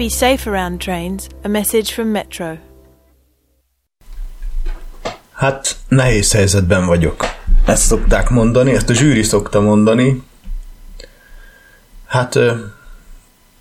Be 0.04 0.11
safe 0.11 0.46
around 0.46 0.80
trains. 0.80 1.28
A 1.44 1.49
message 1.49 1.92
from 1.92 2.08
Metro. 2.08 2.58
Hát 5.32 5.76
nehéz 5.88 6.32
helyzetben 6.32 6.87
vagyok. 6.87 7.25
Ezt 7.66 7.82
szokták 7.82 8.28
mondani, 8.28 8.73
ezt 8.73 8.90
a 8.90 8.94
zsűri 8.94 9.23
szokta 9.23 9.61
mondani. 9.61 10.23
Hát 12.06 12.38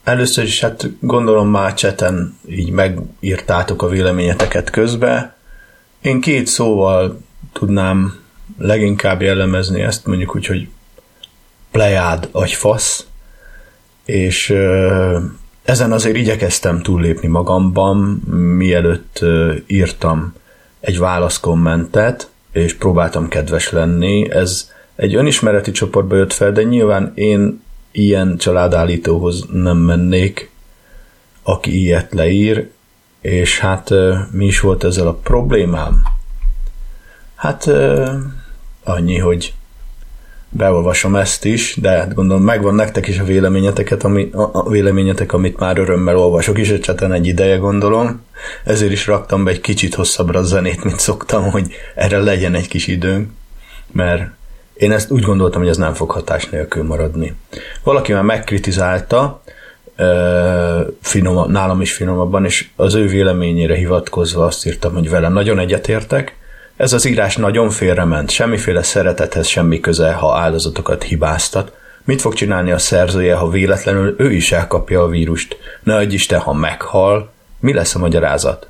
először 0.03 0.43
is 0.43 0.60
hát 0.60 0.89
gondolom 1.00 1.50
már 1.50 1.74
cseten 1.74 2.38
így 2.50 2.69
megírtátok 2.69 3.81
a 3.81 3.88
véleményeteket 3.88 4.69
közbe. 4.69 5.36
Én 6.01 6.22
két 6.22 6.48
szóval 6.48 7.22
tudnám 7.53 8.22
leginkább 8.57 9.22
jellemezni 9.22 9.81
ezt, 9.81 10.05
mondjuk 10.05 10.36
úgy, 10.36 10.45
hogy 10.45 10.67
plejád 11.72 12.29
agyfasz, 12.31 13.05
és 14.05 14.50
ezen 15.63 15.91
azért 15.91 16.15
igyekeztem 16.15 16.81
túllépni 16.81 17.27
magamban, 17.27 17.98
mielőtt 18.57 19.19
írtam 19.67 20.33
egy 20.79 21.00
válaszkommentet, 21.00 22.29
és 22.51 22.74
próbáltam 22.74 23.27
kedves 23.27 23.72
lenni. 23.72 24.31
Ez 24.31 24.72
egy 24.95 25.15
önismereti 25.15 25.72
csoportba 25.72 26.15
jött 26.15 26.33
fel, 26.33 26.51
de 26.51 26.63
nyilván 26.63 27.12
én 27.15 27.62
ilyen 27.93 28.38
családállítóhoz 28.38 29.45
nem 29.51 29.77
mennék, 29.77 30.50
aki 31.43 31.81
ilyet 31.81 32.13
leír, 32.13 32.69
és 33.21 33.59
hát 33.59 33.89
mi 34.31 34.45
is 34.45 34.59
volt 34.59 34.83
ezzel 34.83 35.07
a 35.07 35.13
problémám? 35.13 36.01
Hát 37.35 37.69
annyi, 38.83 39.17
hogy 39.17 39.53
beolvasom 40.50 41.15
ezt 41.15 41.45
is, 41.45 41.75
de 41.81 41.89
hát 41.89 42.13
gondolom 42.13 42.43
megvan 42.43 42.75
nektek 42.75 43.07
is 43.07 43.19
a 43.19 43.23
véleményeteket, 43.23 44.03
ami, 44.03 44.29
a 44.31 44.69
véleményetek, 44.69 45.33
amit 45.33 45.59
már 45.59 45.77
örömmel 45.77 46.17
olvasok 46.17 46.57
is, 46.57 46.79
cseten 46.79 47.12
egy 47.12 47.27
ideje 47.27 47.57
gondolom. 47.57 48.21
Ezért 48.63 48.91
is 48.91 49.07
raktam 49.07 49.43
be 49.43 49.51
egy 49.51 49.62
kicsit 49.62 49.95
hosszabbra 49.95 50.39
a 50.39 50.43
zenét, 50.43 50.83
mint 50.83 51.00
szoktam, 51.00 51.51
hogy 51.51 51.75
erre 51.95 52.17
legyen 52.17 52.55
egy 52.55 52.67
kis 52.67 52.88
időnk, 52.88 53.29
mert 53.91 54.31
én 54.74 54.92
ezt 54.92 55.12
úgy 55.12 55.24
gondoltam, 55.24 55.62
hogy 55.62 55.70
ez 55.70 55.77
nem 55.77 55.94
fog 55.94 56.12
hatás 56.12 56.50
nélkül 56.50 56.84
maradni. 56.84 57.36
Valaki 57.84 58.13
már 58.13 58.24
megkritizálta, 58.24 59.42
finom, 61.01 61.51
nálam 61.51 61.82
is 61.82 61.94
finomabban, 61.94 62.46
és 62.46 62.68
az 62.75 62.94
ő 62.94 63.08
véleményére 63.08 63.75
hivatkozva 63.75 64.46
azt 64.46 64.65
írtam, 64.65 64.94
hogy 64.94 65.10
vele 65.10 65.30
nagyon 65.30 65.60
egyetértek, 65.60 66.36
ez 66.75 66.94
az 66.94 67.06
írás 67.06 67.36
nagyon 67.36 67.70
félrement, 67.70 68.30
semmiféle 68.30 68.84
szeretethez 68.84 69.48
semmi 69.48 69.80
köze, 69.80 70.12
ha 70.12 70.38
áldozatokat 70.38 71.03
hibáztat. 71.03 71.72
Mit 72.03 72.22
fog 72.22 72.34
csinálni 72.34 72.72
a 72.72 72.77
szerzője, 72.77 73.36
ha 73.36 73.50
véletlenül 73.50 74.15
ő 74.18 74.32
is 74.32 74.51
elkapja 74.51 75.01
a 75.01 75.08
vírust? 75.08 75.58
Ne 75.84 76.03
Isten, 76.03 76.39
ha 76.39 76.53
meghal, 76.53 77.32
mi 77.60 77.74
lesz 77.74 77.96
a 77.96 78.00
magyarázat? 78.00 78.68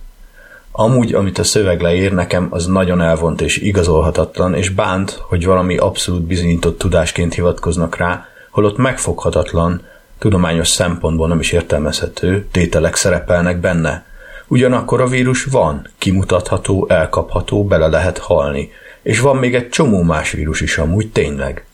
Amúgy, 0.75 1.13
amit 1.13 1.37
a 1.37 1.43
szöveg 1.43 1.81
leír 1.81 2.13
nekem, 2.13 2.47
az 2.49 2.65
nagyon 2.65 3.01
elvont 3.01 3.41
és 3.41 3.57
igazolhatatlan, 3.57 4.53
és 4.53 4.69
bánt, 4.69 5.11
hogy 5.21 5.45
valami 5.45 5.77
abszolút 5.77 6.21
bizonyított 6.21 6.77
tudásként 6.77 7.33
hivatkoznak 7.33 7.95
rá, 7.95 8.25
holott 8.51 8.77
megfoghatatlan, 8.77 9.81
tudományos 10.19 10.67
szempontból 10.67 11.27
nem 11.27 11.39
is 11.39 11.51
értelmezhető 11.51 12.47
tételek 12.51 12.95
szerepelnek 12.95 13.59
benne– 13.59 14.05
Ugyanakkor 14.53 15.01
a 15.01 15.07
vírus 15.07 15.43
van, 15.43 15.87
kimutatható, 15.97 16.85
elkapható, 16.89 17.65
bele 17.65 17.87
lehet 17.87 18.17
halni. 18.17 18.71
És 19.01 19.19
van 19.19 19.37
még 19.37 19.55
egy 19.55 19.69
csomó 19.69 20.01
más 20.01 20.31
vírus 20.31 20.61
is 20.61 20.77
amúgy 20.77 21.11
tényleg. 21.11 21.65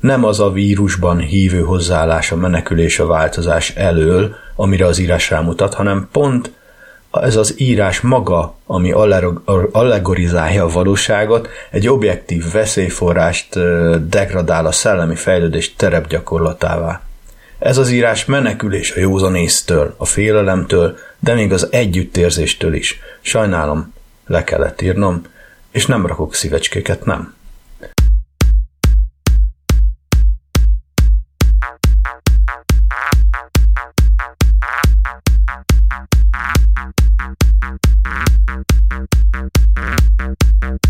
Nem 0.00 0.24
az 0.24 0.40
a 0.40 0.50
vírusban 0.50 1.18
hívő 1.18 1.60
hozzáállás 1.60 2.32
a 2.32 2.36
menekülés 2.36 2.98
a 2.98 3.06
változás 3.06 3.70
elől, 3.70 4.34
amire 4.56 4.86
az 4.86 4.98
írás 4.98 5.30
rámutat, 5.30 5.74
hanem 5.74 6.08
pont 6.12 6.52
ez 7.10 7.36
az 7.36 7.54
írás 7.60 8.00
maga, 8.00 8.54
ami 8.66 8.92
allegorizálja 9.72 10.64
a 10.64 10.68
valóságot, 10.68 11.48
egy 11.70 11.88
objektív 11.88 12.52
veszélyforrást 12.52 13.58
degradál 14.08 14.66
a 14.66 14.72
szellemi 14.72 15.14
fejlődés 15.14 15.74
terepgyakorlatává. 15.74 17.00
Ez 17.58 17.78
az 17.78 17.90
írás 17.90 18.24
menekülés 18.24 18.90
a 18.90 19.00
józanésztől, 19.00 19.94
a 19.96 20.04
félelemtől, 20.04 20.96
de 21.18 21.34
még 21.34 21.52
az 21.52 21.68
együttérzéstől 21.70 22.74
is. 22.74 23.00
Sajnálom, 23.20 23.92
le 24.26 24.44
kellett 24.44 24.82
írnom, 24.82 25.22
és 25.70 25.86
nem 25.86 26.06
rakok 26.06 26.34
szívecskéket, 26.34 27.04
nem. 27.04 27.34
and 39.34 40.87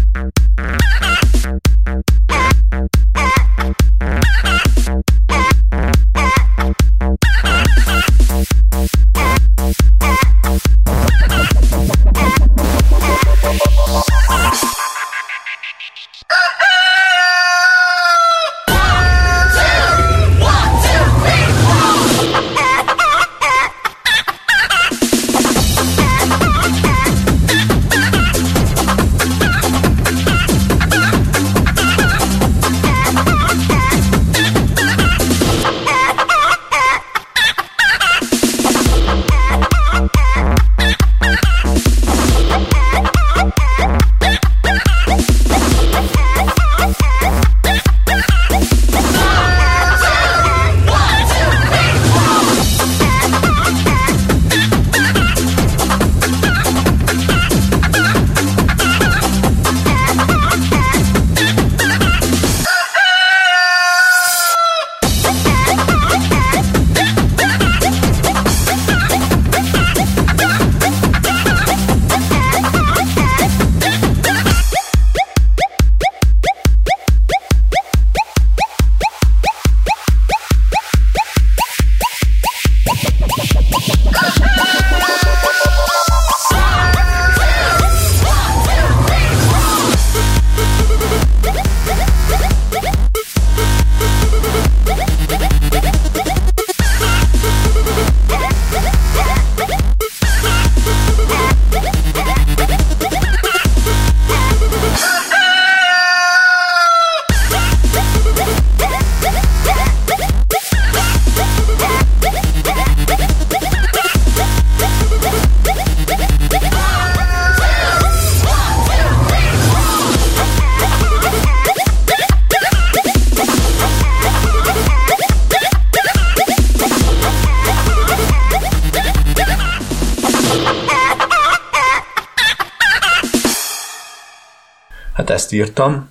írtam. 135.59 136.09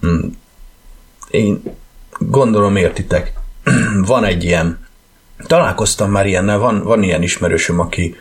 Hmm. 0.00 0.38
Én 1.30 1.62
gondolom 2.18 2.76
értitek. 2.76 3.32
Van 4.06 4.24
egy 4.24 4.44
ilyen, 4.44 4.86
találkoztam 5.46 6.10
már 6.10 6.26
ilyennel, 6.26 6.58
van, 6.58 6.82
van 6.82 7.02
ilyen 7.02 7.22
ismerősöm, 7.22 7.80
aki, 7.80 8.16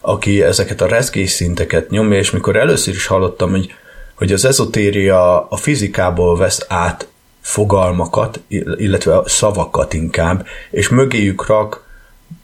aki 0.00 0.42
ezeket 0.42 0.80
a 0.80 0.86
rezgés 0.86 1.30
szinteket 1.30 1.90
nyomja, 1.90 2.18
és 2.18 2.30
mikor 2.30 2.56
először 2.56 2.94
is 2.94 3.06
hallottam, 3.06 3.50
hogy, 3.50 3.74
hogy 4.14 4.32
az 4.32 4.44
ezotéria 4.44 5.48
a 5.48 5.56
fizikából 5.56 6.36
vesz 6.36 6.64
át 6.68 7.08
fogalmakat, 7.40 8.40
illetve 8.76 9.22
szavakat 9.24 9.92
inkább, 9.92 10.46
és 10.70 10.88
mögéjük 10.88 11.46
rak 11.46 11.88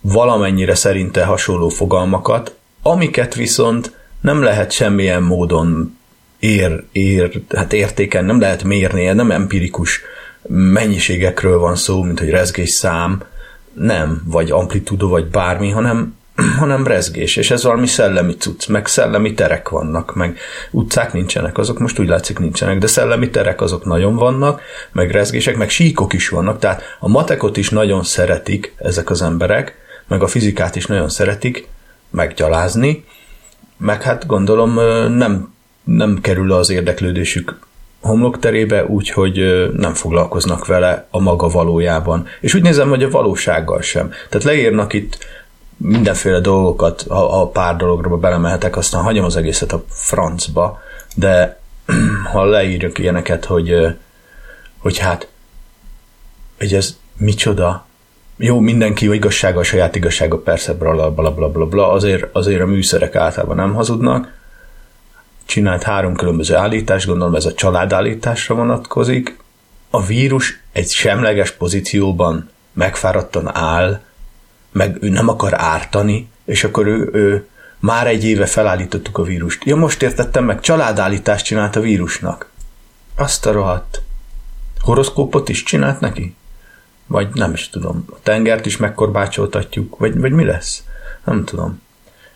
valamennyire 0.01 0.75
szerinte 0.75 1.25
hasonló 1.25 1.69
fogalmakat, 1.69 2.55
amiket 2.83 3.35
viszont 3.35 3.93
nem 4.21 4.43
lehet 4.43 4.71
semmilyen 4.71 5.23
módon 5.23 5.99
ér, 6.47 6.83
ér, 6.93 7.43
hát 7.55 7.73
értéken, 7.73 8.25
nem 8.25 8.41
lehet 8.41 8.65
mérni, 8.65 9.05
nem 9.05 9.31
empirikus 9.31 10.01
mennyiségekről 10.49 11.59
van 11.59 11.77
szó, 11.77 12.03
mint 12.03 12.19
hogy 12.19 12.31
rezgés 12.31 12.71
szám, 12.71 13.23
nem, 13.73 14.23
vagy 14.25 14.51
amplitúdó, 14.51 15.09
vagy 15.09 15.27
bármi, 15.27 15.71
hanem 15.71 16.15
hanem 16.59 16.87
rezgés, 16.87 17.37
és 17.37 17.51
ez 17.51 17.63
valami 17.63 17.87
szellemi 17.87 18.37
cucc, 18.37 18.67
meg 18.67 18.87
szellemi 18.87 19.35
terek 19.35 19.69
vannak, 19.69 20.15
meg 20.15 20.39
utcák 20.71 21.13
nincsenek, 21.13 21.59
azok 21.59 21.79
most 21.79 21.99
úgy 21.99 22.09
látszik 22.09 22.39
nincsenek, 22.39 22.79
de 22.79 22.87
szellemi 22.87 23.31
terek 23.31 23.61
azok 23.61 23.85
nagyon 23.85 24.17
vannak, 24.17 24.61
meg 24.93 25.11
rezgések, 25.11 25.57
meg 25.57 25.69
síkok 25.69 26.13
is 26.13 26.29
vannak, 26.29 26.59
tehát 26.59 26.83
a 26.99 27.09
matekot 27.09 27.57
is 27.57 27.71
nagyon 27.71 28.03
szeretik 28.03 28.75
ezek 28.79 29.11
az 29.11 29.23
emberek, 29.23 29.75
meg 30.09 30.23
a 30.23 30.27
fizikát 30.27 30.77
is 30.77 30.87
nagyon 30.87 31.09
szeretik 31.09 31.69
meggyalázni, 32.11 33.05
meg 33.77 34.03
hát 34.03 34.27
gondolom 34.27 34.75
nem, 35.17 35.56
nem 35.87 36.19
kerül 36.21 36.53
az 36.53 36.71
érdeklődésük 36.71 37.59
homlokterébe, 38.01 38.85
úgyhogy 38.85 39.69
nem 39.77 39.95
foglalkoznak 39.95 40.67
vele 40.67 41.07
a 41.11 41.21
maga 41.21 41.49
valójában. 41.49 42.27
És 42.41 42.55
úgy 42.55 42.63
nézem, 42.63 42.89
hogy 42.89 43.03
a 43.03 43.11
valósággal 43.11 43.83
sem. 43.83 44.11
Tehát 44.29 44.47
leírnak 44.47 44.93
itt 44.93 45.19
mindenféle 45.77 46.41
dolgokat, 46.41 47.05
ha, 47.09 47.41
a 47.41 47.49
pár 47.49 47.77
dologra 47.77 48.17
belemehetek, 48.17 48.77
aztán 48.77 49.03
hagyom 49.03 49.25
az 49.25 49.37
egészet 49.37 49.73
a 49.73 49.85
francba, 49.89 50.81
de 51.15 51.61
ha 52.33 52.45
leírjuk 52.45 52.99
ilyeneket, 52.99 53.45
hogy, 53.45 53.75
hogy 54.79 54.99
hát, 54.99 55.29
hogy 56.59 56.75
ez 56.75 56.97
micsoda, 57.17 57.87
jó, 58.37 58.61
mindenki 58.61 59.15
igazsága, 59.15 59.61
a 59.61 59.63
saját 59.63 59.97
igazsága, 59.97 60.39
persze, 60.39 60.75
bla, 60.75 61.11
bla, 61.11 61.35
bla, 61.35 61.51
bla, 61.51 61.67
bla, 61.67 61.91
azért, 61.93 62.25
azért 62.33 62.61
a 62.61 62.67
műszerek 62.67 63.15
általában 63.15 63.57
nem 63.57 63.75
hazudnak, 63.75 64.35
csinált 65.47 65.83
három 65.83 66.15
különböző 66.15 66.55
állítást, 66.55 67.07
gondolom 67.07 67.35
ez 67.35 67.45
a 67.45 67.55
családállításra 67.55 68.55
vonatkozik. 68.55 69.37
A 69.91 70.05
vírus 70.05 70.61
egy 70.73 70.89
semleges 70.89 71.51
pozícióban 71.51 72.51
megfáradtan 72.73 73.57
áll, 73.57 74.01
meg 74.73 74.97
ő 75.01 75.09
nem 75.09 75.29
akar 75.29 75.53
ártani, 75.55 76.29
és 76.45 76.65
akkor 76.65 76.87
ő, 76.87 77.11
ő 77.13 77.49
már 77.79 78.07
egy 78.07 78.25
éve 78.25 78.47
felállítottuk 78.47 79.19
a 79.19 79.23
vírust. 79.23 79.65
Ja, 79.65 79.77
most 79.77 80.03
értettem 80.03 80.45
meg, 80.45 80.61
családállítást 80.61 81.45
csinált 81.45 81.77
a 81.77 81.81
vírusnak. 81.81 82.51
Azt 83.17 83.47
a 83.47 83.53
rohadt. 83.53 84.03
Horoszkópot 84.81 85.49
is 85.49 85.63
csinált 85.63 86.01
neki? 86.01 86.35
Vagy 87.07 87.29
nem 87.35 87.53
is 87.53 87.69
tudom. 87.69 88.05
A 88.11 88.17
tengert 88.23 88.67
is 88.67 88.77
megkorbácsoltatjuk? 88.77 89.99
Vagy, 89.99 90.21
vagy 90.21 90.33
mi 90.33 90.45
lesz? 90.45 90.83
Nem 91.25 91.45
tudom. 91.45 91.83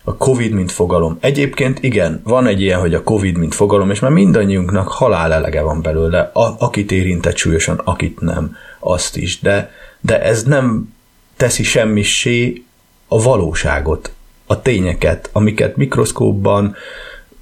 A 0.03 0.15
Covid, 0.15 0.51
mint 0.51 0.71
fogalom. 0.71 1.17
Egyébként 1.19 1.83
igen, 1.83 2.21
van 2.23 2.47
egy 2.47 2.61
ilyen, 2.61 2.79
hogy 2.79 2.93
a 2.93 3.03
Covid, 3.03 3.37
mint 3.37 3.55
fogalom, 3.55 3.91
és 3.91 3.99
már 3.99 4.11
mindannyiunknak 4.11 4.87
halál 4.87 5.33
elege 5.33 5.61
van 5.61 5.81
belőle. 5.81 6.19
A, 6.33 6.55
akit 6.59 6.91
érintett 6.91 7.35
súlyosan, 7.35 7.77
akit 7.77 8.19
nem. 8.19 8.55
Azt 8.79 9.17
is. 9.17 9.39
De, 9.39 9.71
de 9.99 10.21
ez 10.21 10.43
nem 10.43 10.93
teszi 11.37 11.63
semmissé 11.63 12.63
a 13.07 13.21
valóságot, 13.21 14.11
a 14.45 14.61
tényeket, 14.61 15.29
amiket 15.31 15.75
mikroszkópban, 15.75 16.75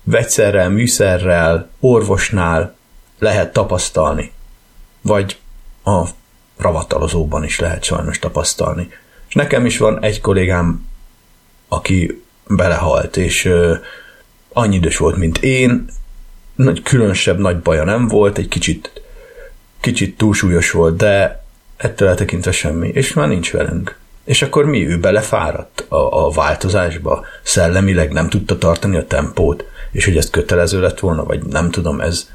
vegyszerrel, 0.04 0.70
műszerrel, 0.70 1.70
orvosnál 1.80 2.76
lehet 3.20 3.54
tapasztalni. 3.54 4.32
Vagy 5.02 5.38
a 5.84 6.04
ravatalozóban 6.58 7.44
is 7.44 7.60
lehet 7.60 7.84
sajnos 7.84 8.20
tapasztalni. 8.20 8.90
És 9.28 9.34
nekem 9.34 9.66
is 9.66 9.78
van 9.78 10.04
egy 10.04 10.22
kollégám, 10.22 10.88
aki 11.68 12.24
belehalt, 12.56 13.18
és 13.18 13.46
ö, 13.46 13.76
annyi 14.54 14.76
idős 14.76 14.98
volt, 14.98 15.16
mint 15.16 15.38
én, 15.38 15.86
nagy, 16.56 16.82
különösebb 16.82 17.40
nagy 17.40 17.60
baja 17.60 17.84
nem 17.84 18.08
volt, 18.08 18.38
egy 18.38 18.48
kicsit, 18.48 19.02
kicsit 19.80 20.18
túlsúlyos 20.18 20.72
volt, 20.72 20.96
de 20.98 21.44
ettől 21.78 22.08
eltekintve 22.08 22.52
semmi, 22.52 22.88
és 22.88 23.14
már 23.14 23.28
nincs 23.28 23.52
velünk. 23.52 23.98
És 24.24 24.42
akkor 24.42 24.66
mi? 24.66 24.88
Ő 24.88 25.00
belefáradt 25.00 25.86
a, 25.88 26.26
a 26.26 26.30
változásba, 26.30 27.26
szellemileg 27.44 28.12
nem 28.12 28.30
tudta 28.30 28.58
tartani 28.58 28.98
a 28.98 29.08
tempót, 29.08 29.66
és 29.92 30.06
hogy 30.06 30.18
ez 30.18 30.30
kötelező 30.30 30.82
lett 30.82 31.00
volna, 31.00 31.24
vagy 31.24 31.44
nem 31.44 31.72
tudom, 31.72 32.02
ez, 32.02 32.30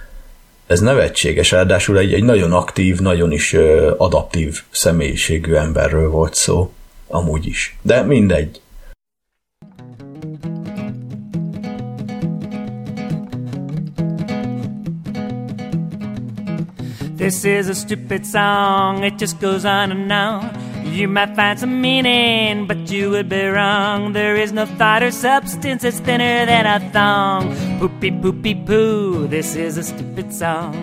ez 0.66 0.80
nevetséges, 0.80 1.50
ráadásul 1.50 1.98
egy, 1.98 2.12
egy 2.12 2.24
nagyon 2.24 2.52
aktív, 2.52 2.98
nagyon 2.98 3.32
is 3.32 3.52
adaptív 3.96 4.62
személyiségű 4.70 5.54
emberről 5.54 6.10
volt 6.10 6.34
szó, 6.34 6.72
amúgy 7.08 7.46
is. 7.46 7.76
De 7.82 8.02
mindegy. 8.02 8.60
This 17.24 17.42
is 17.46 17.70
a 17.70 17.74
stupid 17.74 18.26
song, 18.26 19.02
it 19.02 19.16
just 19.16 19.40
goes 19.40 19.64
on 19.64 19.90
and 19.90 20.12
on. 20.12 20.44
You 20.84 21.08
might 21.08 21.34
find 21.34 21.58
some 21.58 21.80
meaning, 21.80 22.66
but 22.66 22.90
you 22.92 23.08
would 23.08 23.30
be 23.30 23.46
wrong. 23.46 24.12
There 24.12 24.36
is 24.36 24.52
no 24.52 24.66
thought 24.66 25.02
or 25.02 25.10
substance 25.10 25.84
that's 25.84 26.00
thinner 26.00 26.44
than 26.44 26.66
a 26.66 26.80
thong. 26.92 27.48
Poopy 27.80 28.10
poopy 28.20 28.54
poo, 28.66 29.26
this 29.26 29.56
is 29.56 29.78
a 29.78 29.84
stupid 29.84 30.34
song. 30.34 30.76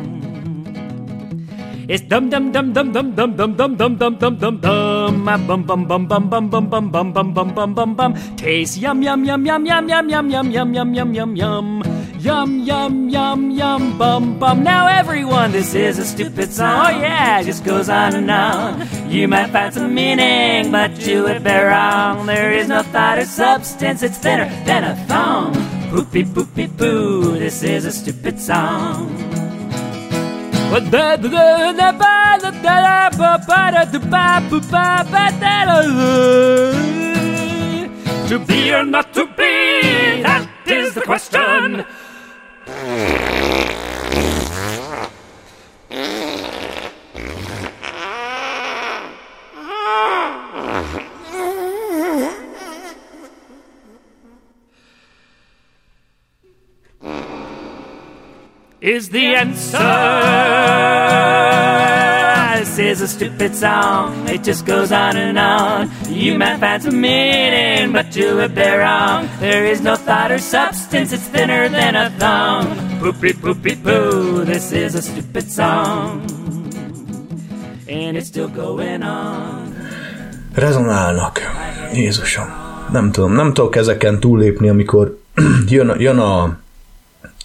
It's 1.88 2.02
dum 2.02 2.32
dum 2.32 2.52
dum 2.52 2.74
dum 2.74 2.92
dum 2.92 3.14
dum 3.14 3.36
dum 3.38 3.56
dum 3.56 3.76
dum 3.78 3.96
dum 3.98 4.18
dum 4.18 4.38
dum 4.40 4.58
dum. 4.58 5.24
Bum 5.24 5.46
bum 5.46 5.64
bum 5.64 5.86
bum 5.86 6.08
bum 6.08 6.28
bum 6.28 6.50
bum 6.50 6.90
bum 6.90 6.92
bum 7.14 7.14
bum 7.14 7.54
bum 7.54 7.76
bum 7.76 7.96
bum. 7.96 8.14
Taste 8.36 8.82
yum 8.82 9.04
yum 9.04 9.24
yum 9.24 9.46
yum 9.46 9.64
yum 9.64 9.88
yum 9.88 10.10
yum 10.10 10.30
yum 10.32 10.50
yum 10.50 10.74
yum 10.74 10.94
yum 10.96 11.14
yum 11.14 11.36
yum. 11.36 11.91
Yum, 12.22 12.60
yum, 12.60 13.10
yum, 13.10 13.50
yum, 13.50 13.98
bum, 13.98 14.38
bum. 14.38 14.62
Now, 14.64 14.86
everyone, 14.86 15.52
this 15.52 15.74
is 15.74 15.98
a 15.98 16.06
stupid 16.06 16.54
song. 16.54 16.86
Oh, 16.86 16.90
yeah, 16.92 17.40
it 17.40 17.46
just 17.46 17.66
goes 17.66 17.90
on 17.90 18.14
and 18.14 18.30
on. 18.30 18.88
You 19.10 19.28
might 19.28 19.50
find 19.50 19.74
some 19.74 19.96
meaning, 19.96 20.72
but 20.72 21.04
you 21.08 21.24
would 21.24 21.44
be 21.44 21.50
wrong. 21.50 22.28
There 22.28 22.52
is 22.52 22.68
no 22.68 22.84
thought 22.84 23.18
or 23.18 23.26
substance, 23.26 24.04
it's 24.04 24.20
thinner 24.20 24.48
than 24.66 24.84
a 24.84 24.96
thong. 25.08 25.56
Poopy, 25.90 26.26
poopy, 26.26 26.68
poo, 26.68 27.40
this 27.40 27.64
is 27.64 27.86
a 27.86 27.92
stupid 27.92 28.40
song. 28.40 29.10
To 38.30 38.38
be 38.46 38.72
or 38.72 38.86
not 38.86 39.12
to 39.16 39.26
be, 39.26 40.22
that 40.22 40.48
is 40.68 40.94
the 40.94 41.02
question. 41.02 41.84
Is 58.82 59.10
the 59.10 59.36
answer? 59.36 60.91
Is 62.92 63.00
a 63.00 63.08
stupid 63.08 63.56
song. 63.56 64.28
It 64.28 64.44
just 64.44 64.66
goes 64.66 64.92
on 64.92 65.16
and 65.16 65.40
on. 65.40 65.90
You 66.10 66.38
might 66.38 66.60
find 66.60 66.84
some 66.84 67.00
meaning, 67.00 67.94
but 67.94 68.14
you 68.18 68.36
would 68.36 68.54
be 68.54 68.68
wrong. 68.68 69.30
There 69.40 69.64
is 69.66 69.80
no 69.80 69.96
thought 69.96 70.30
or 70.30 70.40
substance. 70.40 71.14
It's 71.14 71.24
thinner 71.32 71.70
than 71.70 71.96
a 71.96 72.10
thong. 72.20 72.68
Poopy 73.00 73.32
poopy 73.32 73.76
poo. 73.78 74.44
This 74.44 74.74
is 74.74 74.96
a 74.96 75.02
stupid 75.02 75.50
song. 75.50 76.28
And 77.88 78.18
it's 78.18 78.28
still 78.28 78.50
going 78.50 79.04
on. 79.04 79.74
Rezonálnak. 80.54 81.40
Jézusom. 81.94 82.48
Nem 82.92 83.12
tudom, 83.12 83.32
nem 83.32 83.54
tudok 83.54 83.76
ezeken 83.76 84.20
túllépni, 84.20 84.70
amikor 84.70 85.20
jön, 85.76 86.00
jön 86.00 86.20
a 86.20 86.58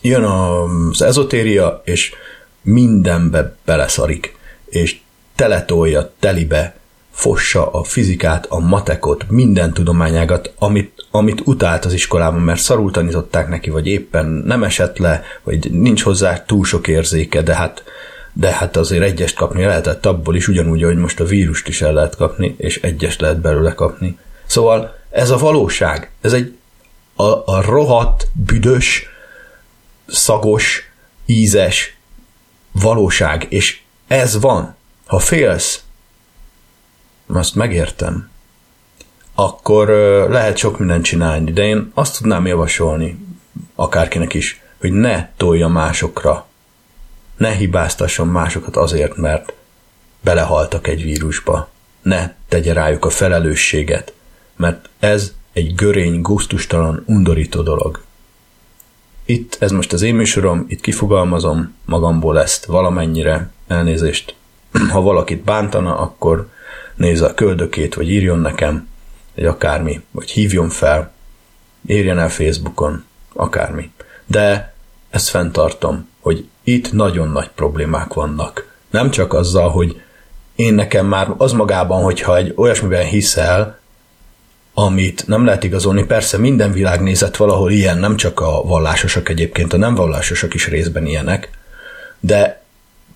jön 0.01 0.25
az 0.25 1.03
ezotéria, 1.03 1.83
és 1.85 2.15
mindenbe 2.63 3.57
beleszarik, 3.65 4.37
és 4.65 5.05
teletolja 5.37 6.13
telibe, 6.21 6.75
fossa 7.11 7.71
a 7.71 7.85
fizikát, 7.85 8.47
a 8.49 8.59
matekot, 8.59 9.31
minden 9.31 9.73
tudományágat, 9.73 10.53
amit, 10.59 11.07
amit 11.11 11.43
utált 11.45 11.85
az 11.85 11.93
iskolában, 11.93 12.41
mert 12.41 12.61
szarul 12.61 12.91
tanították 12.91 13.49
neki, 13.49 13.71
vagy 13.71 13.87
éppen 13.87 14.27
nem 14.27 14.63
esett 14.63 14.99
le, 14.99 15.23
vagy 15.43 15.71
nincs 15.73 16.03
hozzá 16.03 16.45
túl 16.45 16.65
sok 16.65 16.89
érzéke, 16.89 17.43
de 17.43 17.55
hát, 17.55 17.85
de 18.33 18.53
hát 18.53 18.77
azért 18.77 19.03
egyest 19.03 19.37
kapni 19.37 19.65
lehetett 19.65 20.07
abból 20.07 20.37
is, 20.37 20.49
ugyanúgy, 20.49 20.83
hogy 20.83 20.97
most 20.97 21.21
a 21.21 21.25
vírust 21.25 21.69
is 21.69 21.83
el 21.83 21.93
lehet 21.93 22.17
kapni, 22.17 22.55
és 22.59 22.81
egyest 22.83 23.21
lehet 23.21 23.41
belőle 23.41 23.75
kapni. 23.75 24.19
Szóval 24.47 24.99
ez 25.11 25.31
a 25.31 25.39
valóság, 25.39 26.11
ez 26.21 26.33
egy 26.33 26.57
a, 27.15 27.53
a 27.53 27.61
rohadt, 27.61 28.29
büdös, 28.33 29.09
szagos, 30.07 30.91
ízes 31.27 31.97
valóság, 32.73 33.47
és 33.49 33.81
ez 34.07 34.41
van. 34.41 34.77
Ha 35.07 35.19
félsz, 35.19 35.85
azt 37.27 37.55
megértem, 37.55 38.31
akkor 39.35 39.89
lehet 40.31 40.57
sok 40.57 40.79
mindent 40.79 41.05
csinálni, 41.05 41.53
de 41.53 41.65
én 41.65 41.91
azt 41.95 42.19
tudnám 42.19 42.47
javasolni 42.47 43.27
akárkinek 43.75 44.35
is, 44.35 44.61
hogy 44.81 44.93
ne 44.93 45.29
tolja 45.37 45.69
másokra, 45.69 46.47
ne 47.37 47.51
hibáztasson 47.51 48.29
másokat 48.29 48.77
azért, 48.77 49.17
mert 49.17 49.53
belehaltak 50.21 50.87
egy 50.87 51.03
vírusba. 51.03 51.69
Ne 52.03 52.35
tegye 52.49 52.73
rájuk 52.73 53.05
a 53.05 53.11
felelősséget, 53.11 54.13
mert 54.57 54.89
ez 54.99 55.33
egy 55.53 55.75
görény, 55.75 56.21
gusztustalan, 56.21 57.03
undorító 57.07 57.63
dolog. 57.63 58.05
Itt, 59.25 59.57
ez 59.61 59.71
most 59.71 59.93
az 59.93 60.03
én 60.03 60.15
műsorom, 60.15 60.65
itt 60.69 60.81
kifogalmazom 60.81 61.75
magamból 61.85 62.41
ezt 62.41 62.65
valamennyire, 62.65 63.51
elnézést. 63.67 64.36
Ha 64.91 65.01
valakit 65.01 65.45
bántana, 65.45 65.99
akkor 65.99 66.49
nézze 66.95 67.27
a 67.27 67.35
köldökét, 67.35 67.95
vagy 67.95 68.11
írjon 68.11 68.39
nekem, 68.39 68.89
vagy 69.35 69.45
akármi, 69.45 70.01
vagy 70.11 70.31
hívjon 70.31 70.69
fel, 70.69 71.13
írjen 71.87 72.19
el 72.19 72.31
Facebookon, 72.31 73.05
akármi. 73.33 73.91
De 74.27 74.75
ezt 75.11 75.29
fenntartom, 75.29 76.09
hogy 76.21 76.49
itt 76.65 76.93
nagyon 76.93 77.29
nagy 77.29 77.49
problémák 77.55 78.13
vannak. 78.13 78.75
Nem 78.91 79.11
csak 79.11 79.33
azzal, 79.33 79.69
hogy 79.69 80.01
én 80.57 80.75
nekem 80.75 81.07
már 81.07 81.35
az 81.37 81.53
magában, 81.53 82.03
hogyha 82.03 82.37
egy 82.37 82.53
olyasmiben 82.57 83.05
hiszel, 83.05 83.79
amit 84.75 85.27
nem 85.27 85.45
lehet 85.45 85.65
igazolni, 85.65 86.05
persze 86.05 86.39
minden 86.39 86.73
világnézet 86.73 87.37
valahol 87.37 87.71
ilyen, 87.71 87.99
nem 87.99 88.17
csak 88.17 88.41
a 88.41 88.63
vallásosak 88.63 89.29
egyébként, 89.29 89.73
a 89.73 89.77
nem 89.77 89.95
vallásosak 89.95 90.55
is 90.55 90.69
részben 90.69 91.07
ilyenek, 91.07 91.51
de 92.21 92.65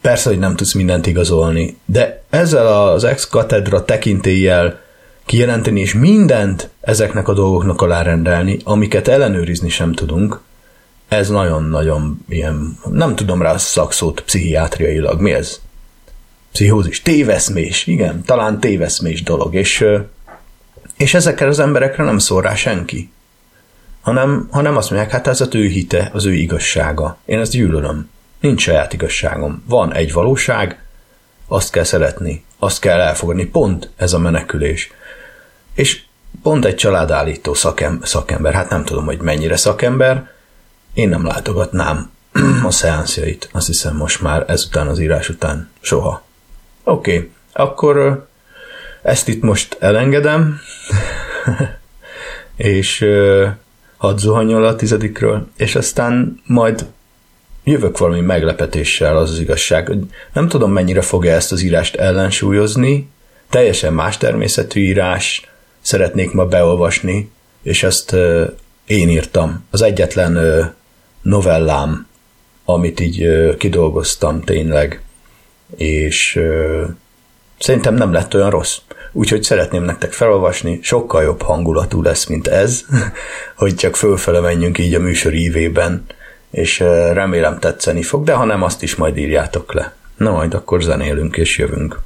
persze, 0.01 0.29
hogy 0.29 0.39
nem 0.39 0.57
tudsz 0.57 0.73
mindent 0.73 1.07
igazolni, 1.07 1.79
de 1.85 2.23
ezzel 2.31 2.67
az 2.67 3.05
ex-katedra 3.05 3.85
tekintéllyel 3.85 4.81
kijelenteni 5.25 5.81
és 5.81 5.95
mindent 5.95 6.71
ezeknek 6.81 7.29
a 7.29 7.33
dolgoknak 7.33 7.83
alárendelni, 7.83 8.59
amiket 8.65 9.09
ellenőrizni 9.09 9.69
sem 9.69 9.93
tudunk, 9.93 10.41
ez 11.09 11.29
nagyon-nagyon 11.29 12.25
ilyen, 12.29 12.79
nem 12.91 13.17
tudom 13.17 13.43
rá 13.43 13.53
a 13.53 13.59
szakszót 13.59 14.21
pszichiátriailag, 14.21 15.21
mi 15.21 15.33
ez? 15.33 15.61
Pszichózis, 16.53 17.03
téveszmés, 17.03 17.87
igen, 17.87 18.23
talán 18.25 18.61
téveszmés 18.61 19.23
dolog, 19.23 19.55
és, 19.55 19.85
és 20.97 21.15
ezekkel 21.15 21.49
az 21.49 21.59
emberekre 21.59 22.05
nem 22.05 22.19
szól 22.19 22.43
rá 22.43 22.55
senki, 22.55 23.11
hanem, 24.01 24.49
hanem 24.51 24.77
azt 24.77 24.91
mondják, 24.91 25.13
hát 25.13 25.27
ez 25.27 25.41
az 25.41 25.55
ő 25.55 25.67
hite, 25.67 26.11
az 26.13 26.27
ő 26.27 26.33
igazsága. 26.33 27.19
Én 27.25 27.39
ezt 27.39 27.53
gyűlölöm. 27.53 28.11
Nincs 28.41 28.63
saját 28.63 28.93
igazságom. 28.93 29.65
Van 29.67 29.95
egy 29.95 30.13
valóság, 30.13 30.83
azt 31.49 31.71
kell 31.71 31.85
szeretni, 31.85 32.45
azt 32.59 32.81
kell 32.81 33.01
elfogadni. 33.01 33.45
Pont 33.45 33.91
ez 33.97 34.13
a 34.13 34.19
menekülés. 34.19 34.93
És 35.75 36.03
pont 36.43 36.65
egy 36.65 36.75
családállító 36.75 37.55
szakem, 37.55 38.01
szakember, 38.03 38.55
hát 38.55 38.69
nem 38.69 38.85
tudom, 38.85 39.05
hogy 39.05 39.21
mennyire 39.21 39.57
szakember, 39.57 40.31
én 40.95 41.09
nem 41.09 41.27
látogatnám 41.27 42.11
a 42.65 42.71
szeánszjait, 42.71 43.49
azt 43.53 43.67
hiszem 43.67 43.97
most 43.97 44.21
már 44.21 44.45
ezután 44.47 44.87
az 44.87 44.99
írás 44.99 45.29
után 45.29 45.71
soha. 45.81 46.23
Oké, 46.85 47.17
okay, 47.17 47.31
akkor 47.53 48.27
ezt 49.03 49.29
itt 49.29 49.43
most 49.43 49.77
elengedem, 49.81 50.61
és 52.57 53.07
hadd 53.97 54.17
zuhanjon 54.17 54.65
a 54.65 54.77
tizedikről, 54.77 55.49
és 55.57 55.75
aztán 55.75 56.41
majd 56.47 56.87
jövök 57.71 57.99
valami 57.99 58.21
meglepetéssel, 58.21 59.17
az 59.17 59.31
az 59.31 59.39
igazság, 59.39 59.87
hogy 59.87 59.99
nem 60.33 60.49
tudom 60.49 60.73
mennyire 60.73 61.01
fogja 61.01 61.33
ezt 61.33 61.53
az 61.53 61.63
írást 61.63 61.97
ellensúlyozni, 61.97 63.09
teljesen 63.51 63.93
más 63.93 64.17
természetű 64.17 64.81
írás, 64.81 65.49
szeretnék 65.81 66.33
ma 66.33 66.47
beolvasni, 66.47 67.31
és 67.63 67.83
ezt 67.83 68.17
én 68.87 69.09
írtam. 69.09 69.65
Az 69.71 69.83
egyetlen 69.83 70.39
novellám, 71.23 72.07
amit 72.65 73.01
így 73.01 73.29
kidolgoztam 73.59 74.41
tényleg, 74.41 75.03
és 75.77 76.41
szerintem 77.59 77.95
nem 77.95 78.13
lett 78.13 78.35
olyan 78.35 78.51
rossz. 78.51 78.79
Úgyhogy 79.13 79.43
szeretném 79.43 79.83
nektek 79.83 80.13
felolvasni, 80.13 80.79
sokkal 80.83 81.23
jobb 81.23 81.43
hangulatú 81.43 82.03
lesz, 82.03 82.27
mint 82.27 82.47
ez, 82.47 82.85
hogy 83.57 83.75
csak 83.75 83.97
fölfele 83.97 84.41
menjünk 84.41 84.79
így 84.79 84.95
a 84.95 85.01
műsor 85.01 85.35
ívében, 85.35 86.05
és 86.51 86.79
remélem 87.13 87.59
tetszeni 87.59 88.03
fog, 88.03 88.25
de 88.25 88.33
ha 88.33 88.45
nem, 88.45 88.63
azt 88.63 88.83
is 88.83 88.95
majd 88.95 89.17
írjátok 89.17 89.73
le. 89.73 89.95
Na 90.17 90.31
majd 90.31 90.55
akkor 90.55 90.83
zenélünk 90.83 91.37
és 91.37 91.59
jövünk. 91.59 91.99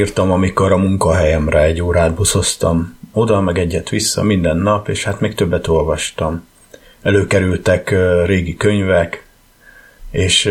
Ezt 0.00 0.08
még 0.08 0.18
akkor 0.18 0.28
írtam, 0.28 0.42
amikor 0.44 0.72
a 0.72 0.88
munkahelyemre 0.88 1.62
egy 1.62 1.82
órát 1.82 2.14
buszoztam. 2.14 2.98
Oda 3.12 3.40
meg 3.40 3.58
egyet 3.58 3.88
vissza 3.88 4.22
minden 4.22 4.56
nap, 4.56 4.88
és 4.88 5.04
hát 5.04 5.20
még 5.20 5.34
többet 5.34 5.68
olvastam. 5.68 6.46
Előkerültek 7.02 7.94
régi 8.24 8.56
könyvek, 8.56 9.26
és 10.10 10.50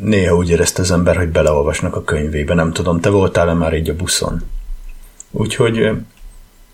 néha 0.00 0.36
úgy 0.36 0.50
érezte 0.50 0.82
az 0.82 0.90
ember, 0.90 1.16
hogy 1.16 1.28
beleolvasnak 1.28 1.96
a 1.96 2.04
könyvébe. 2.04 2.54
Nem 2.54 2.72
tudom, 2.72 3.00
te 3.00 3.10
voltál-e 3.10 3.52
már 3.52 3.74
így 3.74 3.90
a 3.90 3.96
buszon? 3.96 4.42
Úgyhogy 5.30 5.90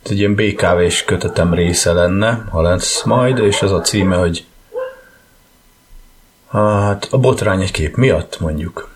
egy 0.03 0.19
ilyen 0.19 0.35
BKV-s 0.35 1.05
kötetem 1.05 1.55
része 1.55 1.93
lenne, 1.93 2.47
ha 2.51 2.63
lesz 2.63 3.03
majd, 3.03 3.39
és 3.39 3.63
az 3.63 3.73
a 3.73 3.81
címe, 3.81 4.17
hogy 4.17 4.45
hát 6.49 7.09
a 7.11 7.19
botrány 7.19 7.63
egy 7.63 7.71
kép 7.71 7.97
miatt 7.97 8.41
mondjuk. 8.41 8.91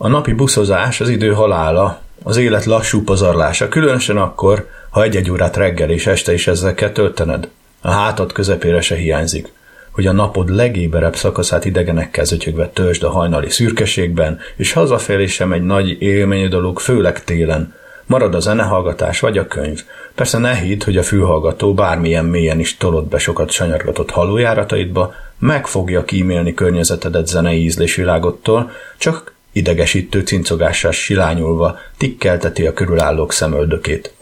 A 0.00 0.08
napi 0.08 0.32
buszozás 0.32 1.00
az 1.00 1.08
idő 1.08 1.32
halála, 1.32 2.00
az 2.22 2.36
élet 2.36 2.64
lassú 2.64 3.02
pazarlása, 3.02 3.68
különösen 3.68 4.16
akkor, 4.16 4.68
ha 4.90 5.02
egy-egy 5.02 5.30
órát 5.30 5.56
reggel 5.56 5.90
és 5.90 6.06
este 6.06 6.32
is 6.32 6.46
ezzel 6.46 6.74
kell 6.74 6.90
töltened. 6.90 7.48
A 7.80 7.90
hátad 7.90 8.32
közepére 8.32 8.80
se 8.80 8.94
hiányzik, 8.94 9.52
hogy 9.90 10.06
a 10.06 10.12
napod 10.12 10.54
legéberebb 10.54 11.16
szakaszát 11.16 11.64
idegenekkel 11.64 12.24
zötyögve 12.24 12.68
töltsd 12.68 13.02
a 13.02 13.10
hajnali 13.10 13.50
szürkeségben, 13.50 14.38
és 14.56 14.72
hazafelé 14.72 15.26
sem 15.26 15.52
egy 15.52 15.62
nagy 15.62 16.02
élmény 16.02 16.48
dolog, 16.48 16.78
főleg 16.78 17.24
télen. 17.24 17.74
Marad 18.06 18.34
a 18.34 18.40
zenehallgatás 18.40 19.20
vagy 19.20 19.38
a 19.38 19.46
könyv. 19.46 19.84
Persze 20.14 20.38
ne 20.38 20.54
hidd, 20.54 20.84
hogy 20.84 20.96
a 20.96 21.02
fülhallgató 21.02 21.74
bármilyen 21.74 22.24
mélyen 22.24 22.60
is 22.60 22.76
tolod 22.76 23.08
be 23.08 23.18
sokat 23.18 23.50
sanyargatott 23.50 24.10
halójárataidba, 24.10 25.14
meg 25.38 25.66
fogja 25.66 26.04
kímélni 26.04 26.54
környezetedet 26.54 27.26
zenei 27.26 27.62
ízlésvilágottól, 27.62 28.70
csak 28.98 29.36
idegesítő 29.52 30.20
cincogással 30.20 30.92
silányulva 30.92 31.78
tikkelteti 31.96 32.66
a 32.66 32.72
körülállók 32.72 33.32
szemöldökét. 33.32 34.12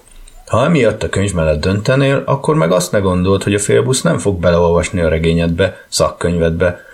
Ha 0.47 0.65
emiatt 0.65 1.03
a 1.03 1.09
könyv 1.09 1.33
mellett 1.33 1.61
döntenél, 1.61 2.23
akkor 2.27 2.55
meg 2.55 2.73
azt 2.73 2.93
ne 2.93 2.99
gondolt, 2.99 3.43
hogy 3.43 3.55
a 3.55 3.59
félbusz 3.59 4.03
nem 4.03 4.19
fog 4.19 4.41
beleolvasni 4.41 5.01
a 5.01 5.09
regényedbe, 5.09 5.85
szakkönyvedbe. 5.89 6.85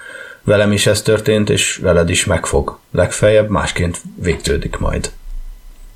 Velem 0.45 0.73
is 0.73 0.87
ez 0.87 1.03
történt, 1.03 1.51
és 1.51 1.77
veled 1.77 2.11
is 2.11 2.25
megfog. 2.25 2.79
Legfeljebb 2.91 3.49
másként 3.49 4.01
végződik 4.15 4.79
majd. 4.79 5.11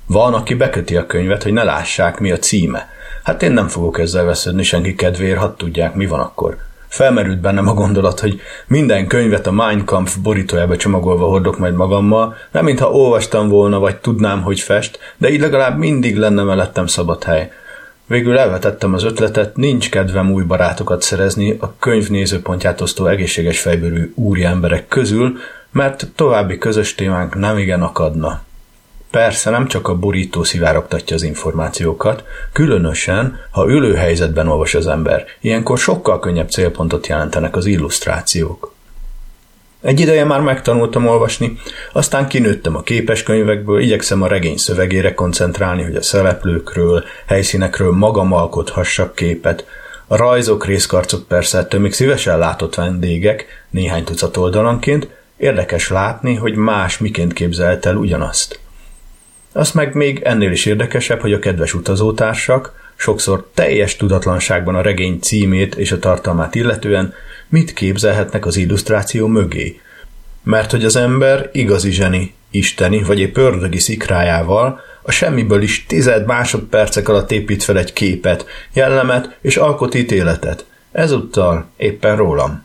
Van, 0.05 0.33
aki 0.33 0.53
beköti 0.53 0.95
a 0.95 1.05
könyvet, 1.05 1.43
hogy 1.43 1.53
ne 1.53 1.63
lássák, 1.63 2.19
mi 2.19 2.31
a 2.31 2.37
címe. 2.37 2.89
Hát 3.23 3.43
én 3.43 3.51
nem 3.51 3.67
fogok 3.67 3.99
ezzel 3.99 4.25
vesződni 4.25 4.63
senki 4.63 4.95
kedvéért, 4.95 5.39
hadd 5.39 5.57
tudják, 5.57 5.93
mi 5.93 6.05
van 6.05 6.19
akkor. 6.19 6.57
Felmerült 6.87 7.41
bennem 7.41 7.67
a 7.67 7.73
gondolat, 7.73 8.19
hogy 8.19 8.41
minden 8.67 9.07
könyvet 9.07 9.47
a 9.47 9.51
Mein 9.51 9.85
Kampf 9.85 10.17
borítójába 10.17 10.77
csomagolva 10.77 11.25
hordok 11.25 11.59
majd 11.59 11.75
magammal, 11.75 12.35
nem 12.51 12.63
mintha 12.63 12.91
olvastam 12.91 13.49
volna, 13.49 13.79
vagy 13.79 13.97
tudnám, 13.97 14.41
hogy 14.41 14.59
fest, 14.59 14.99
de 15.17 15.29
így 15.29 15.39
legalább 15.39 15.77
mindig 15.77 16.17
lenne 16.17 16.43
mellettem 16.43 16.87
szabad 16.87 17.23
hely. 17.23 17.51
Végül 18.07 18.37
elvetettem 18.37 18.93
az 18.93 19.03
ötletet, 19.03 19.55
nincs 19.55 19.89
kedvem 19.89 20.31
új 20.31 20.43
barátokat 20.43 21.01
szerezni 21.01 21.57
a 21.59 21.73
könyv 21.79 22.09
nézőpontját 22.09 22.81
osztó 22.81 23.05
egészséges 23.05 23.59
fejbőrű 23.59 24.11
úri 24.15 24.43
emberek 24.43 24.87
közül, 24.87 25.37
mert 25.71 26.07
további 26.15 26.57
közös 26.57 26.95
témánk 26.95 27.35
nem 27.35 27.57
igen 27.57 27.81
akadna. 27.81 28.41
Persze 29.11 29.49
nem 29.49 29.67
csak 29.67 29.87
a 29.87 29.95
borító 29.95 30.43
szivárogtatja 30.43 31.15
az 31.15 31.23
információkat, 31.23 32.23
különösen, 32.53 33.39
ha 33.51 33.69
ülő 33.69 33.93
helyzetben 33.93 34.47
olvas 34.47 34.75
az 34.75 34.87
ember. 34.87 35.25
Ilyenkor 35.41 35.77
sokkal 35.77 36.19
könnyebb 36.19 36.49
célpontot 36.49 37.07
jelentenek 37.07 37.55
az 37.55 37.65
illusztrációk. 37.65 38.75
Egy 39.81 39.99
ideje 39.99 40.23
már 40.23 40.41
megtanultam 40.41 41.07
olvasni, 41.07 41.57
aztán 41.93 42.27
kinőttem 42.27 42.75
a 42.75 42.81
képeskönyvekből, 42.81 43.79
igyekszem 43.79 44.21
a 44.21 44.27
regény 44.27 44.57
szövegére 44.57 45.13
koncentrálni, 45.13 45.83
hogy 45.83 45.95
a 45.95 46.01
szereplőkről, 46.01 47.03
helyszínekről 47.25 47.91
magam 47.91 48.33
alkothassak 48.33 49.15
képet. 49.15 49.65
A 50.07 50.15
rajzok, 50.15 50.65
részkarcok 50.65 51.27
persze 51.27 51.57
ettől 51.57 51.81
még 51.81 51.93
szívesen 51.93 52.37
látott 52.37 52.75
vendégek, 52.75 53.45
néhány 53.69 54.03
tucat 54.03 54.37
oldalanként, 54.37 55.07
érdekes 55.37 55.89
látni, 55.89 56.35
hogy 56.35 56.55
más 56.55 56.97
miként 56.97 57.33
képzelt 57.33 57.85
el 57.85 57.95
ugyanazt. 57.95 58.59
Az 59.57 59.71
meg 59.71 59.93
még 59.93 60.21
ennél 60.23 60.51
is 60.51 60.65
érdekesebb, 60.65 61.21
hogy 61.21 61.33
a 61.33 61.39
kedves 61.39 61.73
utazótársak, 61.73 62.91
sokszor 62.95 63.49
teljes 63.53 63.95
tudatlanságban 63.95 64.75
a 64.75 64.81
regény 64.81 65.19
címét 65.19 65.75
és 65.75 65.91
a 65.91 65.99
tartalmát 65.99 66.55
illetően 66.55 67.13
mit 67.49 67.73
képzelhetnek 67.73 68.45
az 68.45 68.57
illusztráció 68.57 69.27
mögé. 69.27 69.81
Mert 70.43 70.71
hogy 70.71 70.85
az 70.85 70.95
ember 70.95 71.49
igazi 71.53 71.91
zseni, 71.91 72.33
isteni 72.51 73.03
vagy 73.03 73.21
egy 73.21 73.31
pördögi 73.31 73.79
szikrájával 73.79 74.79
a 75.01 75.11
semmiből 75.11 75.61
is 75.61 75.85
tized 75.85 76.25
másodpercek 76.25 77.09
alatt 77.09 77.31
épít 77.31 77.63
fel 77.63 77.77
egy 77.77 77.93
képet, 77.93 78.45
jellemet 78.73 79.37
és 79.41 79.57
alkot 79.57 79.95
ítéletet. 79.95 80.65
Ezúttal 80.91 81.69
éppen 81.77 82.15
rólam. 82.15 82.63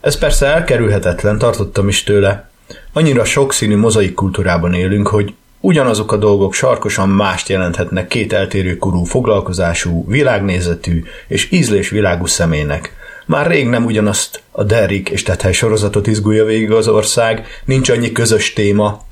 Ez 0.00 0.18
persze 0.18 0.46
elkerülhetetlen, 0.46 1.38
tartottam 1.38 1.88
is 1.88 2.02
tőle. 2.02 2.50
Annyira 2.92 3.24
sokszínű 3.24 3.76
mozaik 3.76 4.14
kultúrában 4.14 4.74
élünk, 4.74 5.08
hogy 5.08 5.34
Ugyanazok 5.60 6.12
a 6.12 6.16
dolgok 6.16 6.54
sarkosan 6.54 7.08
mást 7.08 7.48
jelenthetnek 7.48 8.06
két 8.06 8.32
eltérő 8.32 8.76
korú 8.76 9.04
foglalkozású, 9.04 10.04
világnézetű 10.08 11.02
és 11.26 11.50
ízlésvilágú 11.50 12.26
személynek. 12.26 12.94
Már 13.26 13.46
rég 13.46 13.68
nem 13.68 13.84
ugyanazt 13.84 14.42
a 14.50 14.64
Derrick 14.64 15.08
és 15.08 15.22
Tethely 15.22 15.52
sorozatot 15.52 16.06
izgulja 16.06 16.44
végig 16.44 16.70
az 16.70 16.88
ország, 16.88 17.46
nincs 17.64 17.88
annyi 17.88 18.12
közös 18.12 18.52
téma, 18.52 19.02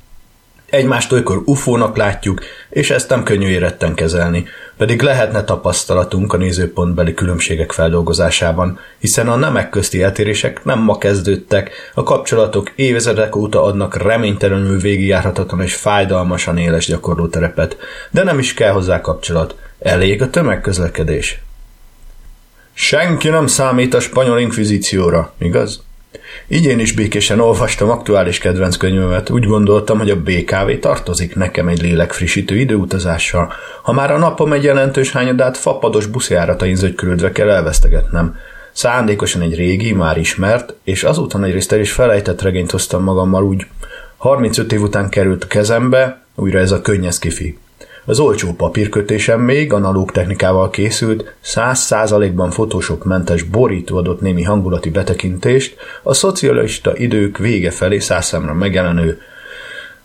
Egymást 0.69 1.11
olykor 1.11 1.41
ufónak 1.45 1.97
látjuk, 1.97 2.41
és 2.69 2.89
ezt 2.89 3.09
nem 3.09 3.23
könnyű 3.23 3.47
éretten 3.47 3.93
kezelni, 3.93 4.45
pedig 4.77 5.01
lehetne 5.01 5.43
tapasztalatunk 5.43 6.33
a 6.33 6.37
nézőpontbeli 6.37 7.13
különbségek 7.13 7.71
feldolgozásában, 7.71 8.79
hiszen 8.99 9.29
a 9.29 9.35
nemek 9.35 9.69
közti 9.69 10.01
eltérések 10.01 10.63
nem 10.63 10.79
ma 10.79 10.97
kezdődtek, 10.97 11.91
a 11.93 12.03
kapcsolatok 12.03 12.71
évezredek 12.75 13.35
óta 13.35 13.63
adnak 13.63 13.97
reménytelenül 13.97 14.79
végigjárhatatlan 14.79 15.61
és 15.61 15.75
fájdalmasan 15.75 16.57
éles 16.57 16.85
gyakorlóterepet, 16.85 17.77
de 18.11 18.23
nem 18.23 18.39
is 18.39 18.53
kell 18.53 18.71
hozzá 18.71 19.01
kapcsolat, 19.01 19.55
elég 19.79 20.21
a 20.21 20.29
tömegközlekedés. 20.29 21.39
Senki 22.73 23.29
nem 23.29 23.47
számít 23.47 23.93
a 23.93 23.99
spanyol 23.99 24.39
inkvizícióra, 24.39 25.33
igaz? 25.37 25.83
Így 26.47 26.65
én 26.65 26.79
is 26.79 26.91
békésen 26.91 27.39
olvastam 27.39 27.89
aktuális 27.89 28.37
kedvenc 28.37 28.77
könyvemet, 28.77 29.29
úgy 29.29 29.45
gondoltam, 29.45 29.97
hogy 29.97 30.09
a 30.09 30.21
BKV 30.21 30.79
tartozik 30.79 31.35
nekem 31.35 31.67
egy 31.67 31.81
lélekfrissítő 31.81 32.57
időutazással, 32.57 33.53
ha 33.81 33.91
már 33.91 34.11
a 34.11 34.17
napom 34.17 34.53
egy 34.53 34.63
jelentős 34.63 35.11
hányadát 35.11 35.57
fapados 35.57 36.05
buszjáratain 36.05 36.75
zögykörődve 36.75 37.31
kell 37.31 37.49
elvesztegetnem. 37.49 38.35
Szándékosan 38.71 39.41
egy 39.41 39.55
régi, 39.55 39.93
már 39.93 40.17
ismert, 40.17 40.73
és 40.83 41.03
azután 41.03 41.43
egy 41.43 41.51
részt 41.51 41.71
el 41.71 41.79
is 41.79 41.91
felejtett 41.91 42.41
regényt 42.41 42.71
hoztam 42.71 43.03
magammal 43.03 43.43
úgy. 43.43 43.65
35 44.17 44.71
év 44.71 44.81
után 44.81 45.09
került 45.09 45.43
a 45.43 45.47
kezembe, 45.47 46.21
újra 46.35 46.59
ez 46.59 46.71
a 46.71 46.81
könnyez 46.81 47.19
kifi. 47.19 47.57
Az 48.05 48.19
olcsó 48.19 48.53
papírkötésem 48.53 49.41
még 49.41 49.73
analóg 49.73 50.11
technikával 50.11 50.69
készült, 50.69 51.35
100%-ban 51.45 52.49
Photoshop 52.49 53.03
mentes 53.03 53.43
borító 53.43 53.97
adott 53.97 54.21
némi 54.21 54.43
hangulati 54.43 54.89
betekintést 54.89 55.75
a 56.03 56.13
szocialista 56.13 56.97
idők 56.97 57.37
vége 57.37 57.71
felé 57.71 57.99
százszámra 57.99 58.53
megjelenő 58.53 59.21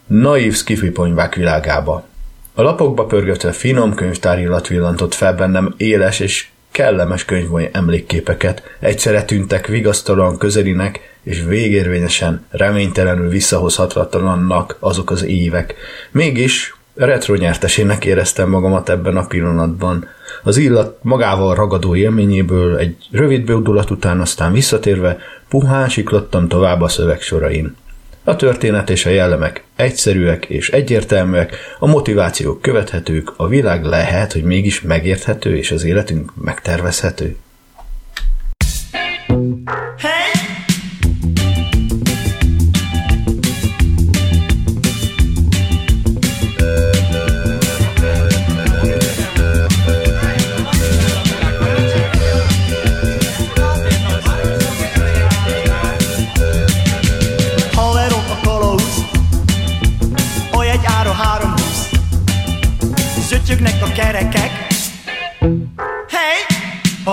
naív 0.06 0.54
skifiponyvák 0.54 1.34
világába. 1.34 2.06
A 2.54 2.62
lapokba 2.62 3.04
pörgetve 3.04 3.52
finom 3.52 3.94
könyvtárillat 3.94 4.68
villantott 4.68 5.14
fel 5.14 5.34
bennem 5.34 5.74
éles 5.76 6.20
és 6.20 6.46
kellemes 6.70 7.24
könyvmoly 7.24 7.70
emlékképeket, 7.72 8.62
egyszerre 8.80 9.24
tűntek 9.24 9.66
vigasztalóan 9.66 10.38
közelinek, 10.38 11.18
és 11.22 11.42
végérvényesen, 11.42 12.46
reménytelenül 12.50 13.28
visszahozhatatlannak 13.28 14.76
azok 14.80 15.10
az 15.10 15.24
évek. 15.24 15.74
Mégis 16.10 16.74
retro 16.94 17.34
nyertesének 17.34 18.04
éreztem 18.04 18.48
magamat 18.48 18.88
ebben 18.88 19.16
a 19.16 19.26
pillanatban. 19.26 20.08
Az 20.42 20.56
illat 20.56 20.98
magával 21.02 21.54
ragadó 21.54 21.94
élményéből 21.94 22.76
egy 22.76 22.96
rövid 23.10 23.44
beudulat 23.44 23.90
után 23.90 24.20
aztán 24.20 24.52
visszatérve 24.52 25.18
puhán 25.48 25.88
siklottam 25.88 26.48
tovább 26.48 26.80
a 26.80 26.88
szövegsorain. 26.88 27.76
A 28.24 28.36
történet 28.36 28.90
és 28.90 29.06
a 29.06 29.10
jellemek 29.10 29.64
egyszerűek 29.76 30.44
és 30.44 30.70
egyértelműek, 30.70 31.56
a 31.78 31.86
motivációk 31.86 32.60
követhetők, 32.60 33.32
a 33.36 33.48
világ 33.48 33.84
lehet, 33.84 34.32
hogy 34.32 34.42
mégis 34.42 34.80
megérthető, 34.80 35.56
és 35.56 35.70
az 35.70 35.84
életünk 35.84 36.32
megtervezhető. 36.44 37.36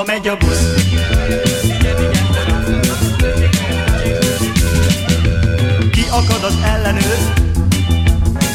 Megy 0.05 0.27
a 0.27 0.37
busz. 0.37 0.73
Ki 5.91 6.03
akad 6.09 6.43
az 6.43 6.57
ellenőr, 6.63 7.17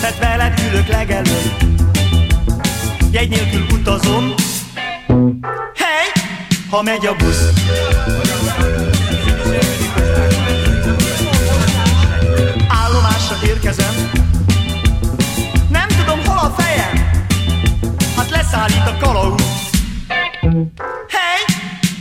tehát 0.00 0.18
veled 0.18 0.60
ülök 0.70 0.88
legelőtt. 0.88 1.64
egy 3.12 3.28
nélkül 3.28 3.78
utazom. 3.78 4.34
Hey, 5.74 6.06
ha 6.70 6.82
megy 6.82 7.06
a 7.06 7.14
busz. 7.14 7.52
Állomásra 12.68 13.36
érkezem. 13.46 14.10
Nem 15.68 15.88
tudom, 15.88 16.24
hol 16.24 16.38
a 16.38 16.54
fejem. 16.56 17.10
Hát 18.16 18.30
a 18.88 18.96
kalauz. 19.00 19.42
Hey, 21.08 21.25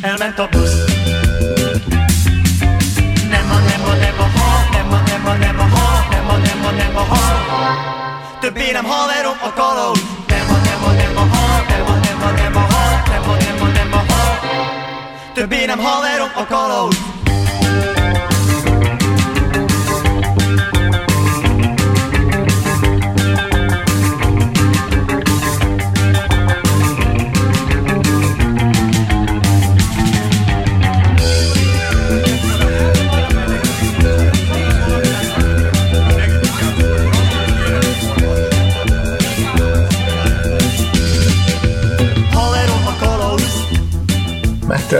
elment 0.05 0.39
a 0.39 0.47
busz. 0.51 0.75
Nem 3.29 3.47
a, 3.55 3.59
nem 3.69 3.83
a, 3.91 3.93
nem 4.03 4.19
a, 4.19 4.27
ha, 4.37 4.69
nem 4.71 4.91
a, 4.93 5.01
nem 5.07 5.25
a, 5.25 5.33
nem 5.33 5.59
a, 5.59 5.63
ha, 5.63 6.07
nem 6.09 6.27
a, 6.29 6.37
nem 6.37 6.65
a, 6.65 6.71
nem 6.71 6.97
a, 6.97 7.01
ha. 7.01 7.23
Többé 8.39 8.71
nem 8.71 8.85
haverom 8.85 9.37
a 9.43 9.53
kalauz. 9.53 10.01
Nem 10.27 10.47
a, 10.49 10.57
nem 10.67 10.83
a, 10.83 10.91
nem 10.91 11.17
a, 11.17 11.35
ha, 11.35 11.63
nem 11.69 11.85
a, 11.87 11.95
nem 12.05 12.21
a, 12.21 12.31
nem 12.31 12.55
a, 12.55 12.59
ha, 12.59 13.01
nem 13.11 13.29
a, 13.29 13.35
nem 13.35 13.61
a, 13.61 13.67
nem 13.67 13.93
a, 13.93 13.97
ha. 13.97 14.39
Többé 15.33 15.65
nem 15.65 15.79
haverom 15.79 16.31
a 16.35 16.45
kalauz. 16.45 17.14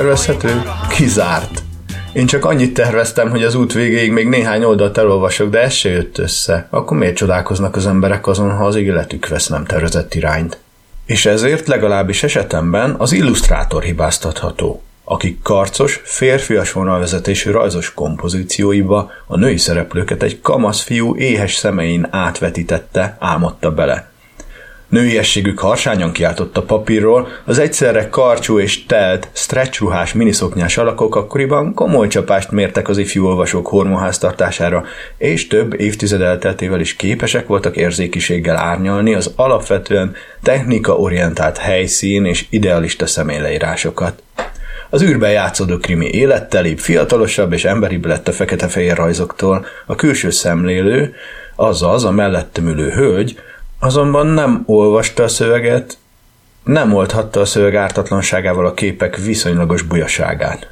Megtervezhető? 0.06 0.62
Kizárt. 0.90 1.64
Én 2.14 2.26
csak 2.26 2.46
annyit 2.46 2.74
terveztem, 2.74 3.30
hogy 3.30 3.44
az 3.44 3.56
út 3.56 3.74
végéig 3.74 4.12
még 4.12 4.28
néhány 4.28 4.64
oldalt 4.64 4.98
elolvasok, 4.98 5.50
de 5.50 5.62
ez 5.62 5.74
se 5.74 5.90
jött 5.90 6.18
össze. 6.18 6.68
Akkor 6.70 6.98
miért 6.98 7.16
csodálkoznak 7.16 7.76
az 7.76 7.88
emberek 7.88 8.28
azon, 8.28 8.52
ha 8.52 8.66
az 8.66 8.76
életük 8.76 9.28
vesz 9.28 9.48
nem 9.48 9.66
tervezett 9.66 10.14
irányt? 10.14 10.58
És 11.06 11.26
ezért 11.26 11.68
legalábbis 11.68 12.24
esetemben 12.24 12.96
az 12.98 13.12
illusztrátor 13.12 13.84
hibáztatható, 13.84 14.82
aki 15.04 15.40
karcos, 15.44 16.02
férfias 16.04 16.72
vonalvezetésű 16.72 17.52
rajzos 17.52 17.94
kompozícióiba 17.94 19.12
a 19.28 19.38
női 19.38 19.58
szereplőket 19.58 20.24
egy 20.24 20.42
kamasz 20.42 20.82
fiú 20.82 21.16
éhes 21.16 21.56
szemein 21.56 22.08
átvetítette, 22.12 23.18
álmodta 23.20 23.72
bele. 23.72 24.10
Nőiességük 24.96 25.60
harsányan 25.60 26.12
kiáltott 26.12 26.58
a 26.58 26.62
papírról, 26.62 27.28
az 27.46 27.60
egyszerre 27.60 28.10
karcsú 28.10 28.60
és 28.60 28.86
telt, 28.86 29.30
stretch 29.34 29.82
ruhás 29.82 30.14
miniszoknyás 30.14 30.78
alakok 30.78 31.16
akkoriban 31.16 31.74
komoly 31.74 32.08
csapást 32.08 32.52
mértek 32.52 32.90
az 32.90 32.98
ifjú 32.98 33.26
olvasók 33.26 33.68
hormonháztartására, 33.68 34.86
és 35.18 35.48
több 35.48 35.80
évtized 35.80 36.22
elteltével 36.22 36.80
is 36.80 36.96
képesek 36.96 37.48
voltak 37.48 37.76
érzékiséggel 37.76 38.58
árnyalni 38.58 39.14
az 39.14 39.34
alapvetően 39.36 40.16
technika-orientált 40.42 41.58
helyszín 41.58 42.26
és 42.26 42.46
idealista 42.50 43.06
személyleírásokat. 43.06 44.24
Az 44.90 45.02
űrben 45.02 45.32
játszódó 45.32 45.78
krimi 45.78 46.10
élettelibb, 46.10 46.78
fiatalosabb 46.78 47.54
és 47.54 47.66
emberibb 47.66 48.06
lett 48.06 48.28
a 48.28 48.32
fekete-fehér 48.32 48.96
rajzoktól, 48.96 49.66
a 49.86 49.96
külső 49.96 50.30
szemlélő, 50.30 51.14
azaz 51.56 52.04
a 52.04 52.12
mellettem 52.12 52.68
ülő 52.68 52.90
hölgy, 52.90 53.38
azonban 53.86 54.28
nem 54.28 54.64
olvasta 54.66 55.24
a 55.24 55.28
szöveget, 55.28 55.98
nem 56.64 56.94
oldhatta 56.94 57.40
a 57.40 57.46
szöveg 57.46 57.76
ártatlanságával 57.76 58.66
a 58.66 58.74
képek 58.74 59.18
viszonylagos 59.18 59.82
bujaságát. 59.82 60.70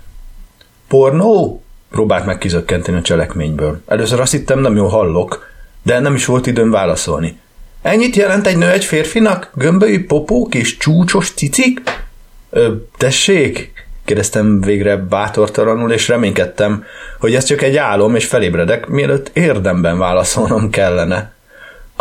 Pornó? 0.88 1.64
Próbált 1.90 2.26
meg 2.26 2.38
kizökkenteni 2.38 2.98
a 2.98 3.02
cselekményből. 3.02 3.82
Először 3.88 4.20
azt 4.20 4.32
hittem, 4.32 4.60
nem 4.60 4.76
jól 4.76 4.90
hallok, 4.90 5.46
de 5.84 6.00
nem 6.00 6.16
is 6.16 6.26
volt 6.26 6.48
időm 6.48 6.72
válaszolni. 6.72 7.40
Ennyit 7.82 8.16
jelent 8.16 8.48
egy 8.48 8.58
nő 8.58 8.70
egy 8.70 8.86
férfinak? 8.86 9.52
Gömbölyű 9.56 10.06
popók 10.06 10.56
és 10.56 10.78
csúcsos 10.78 11.32
cicik? 11.32 11.82
Ö, 12.50 12.74
tessék? 12.98 13.72
kérdeztem 14.06 14.62
végre 14.62 14.96
bátortalanul, 14.96 15.92
és 15.92 16.08
reménykedtem, 16.08 16.84
hogy 17.20 17.36
ez 17.36 17.44
csak 17.44 17.62
egy 17.62 17.78
álom, 17.78 18.16
és 18.16 18.26
felébredek, 18.26 18.88
mielőtt 18.88 19.30
érdemben 19.34 19.98
válaszolnom 19.98 20.70
kellene. 20.70 21.33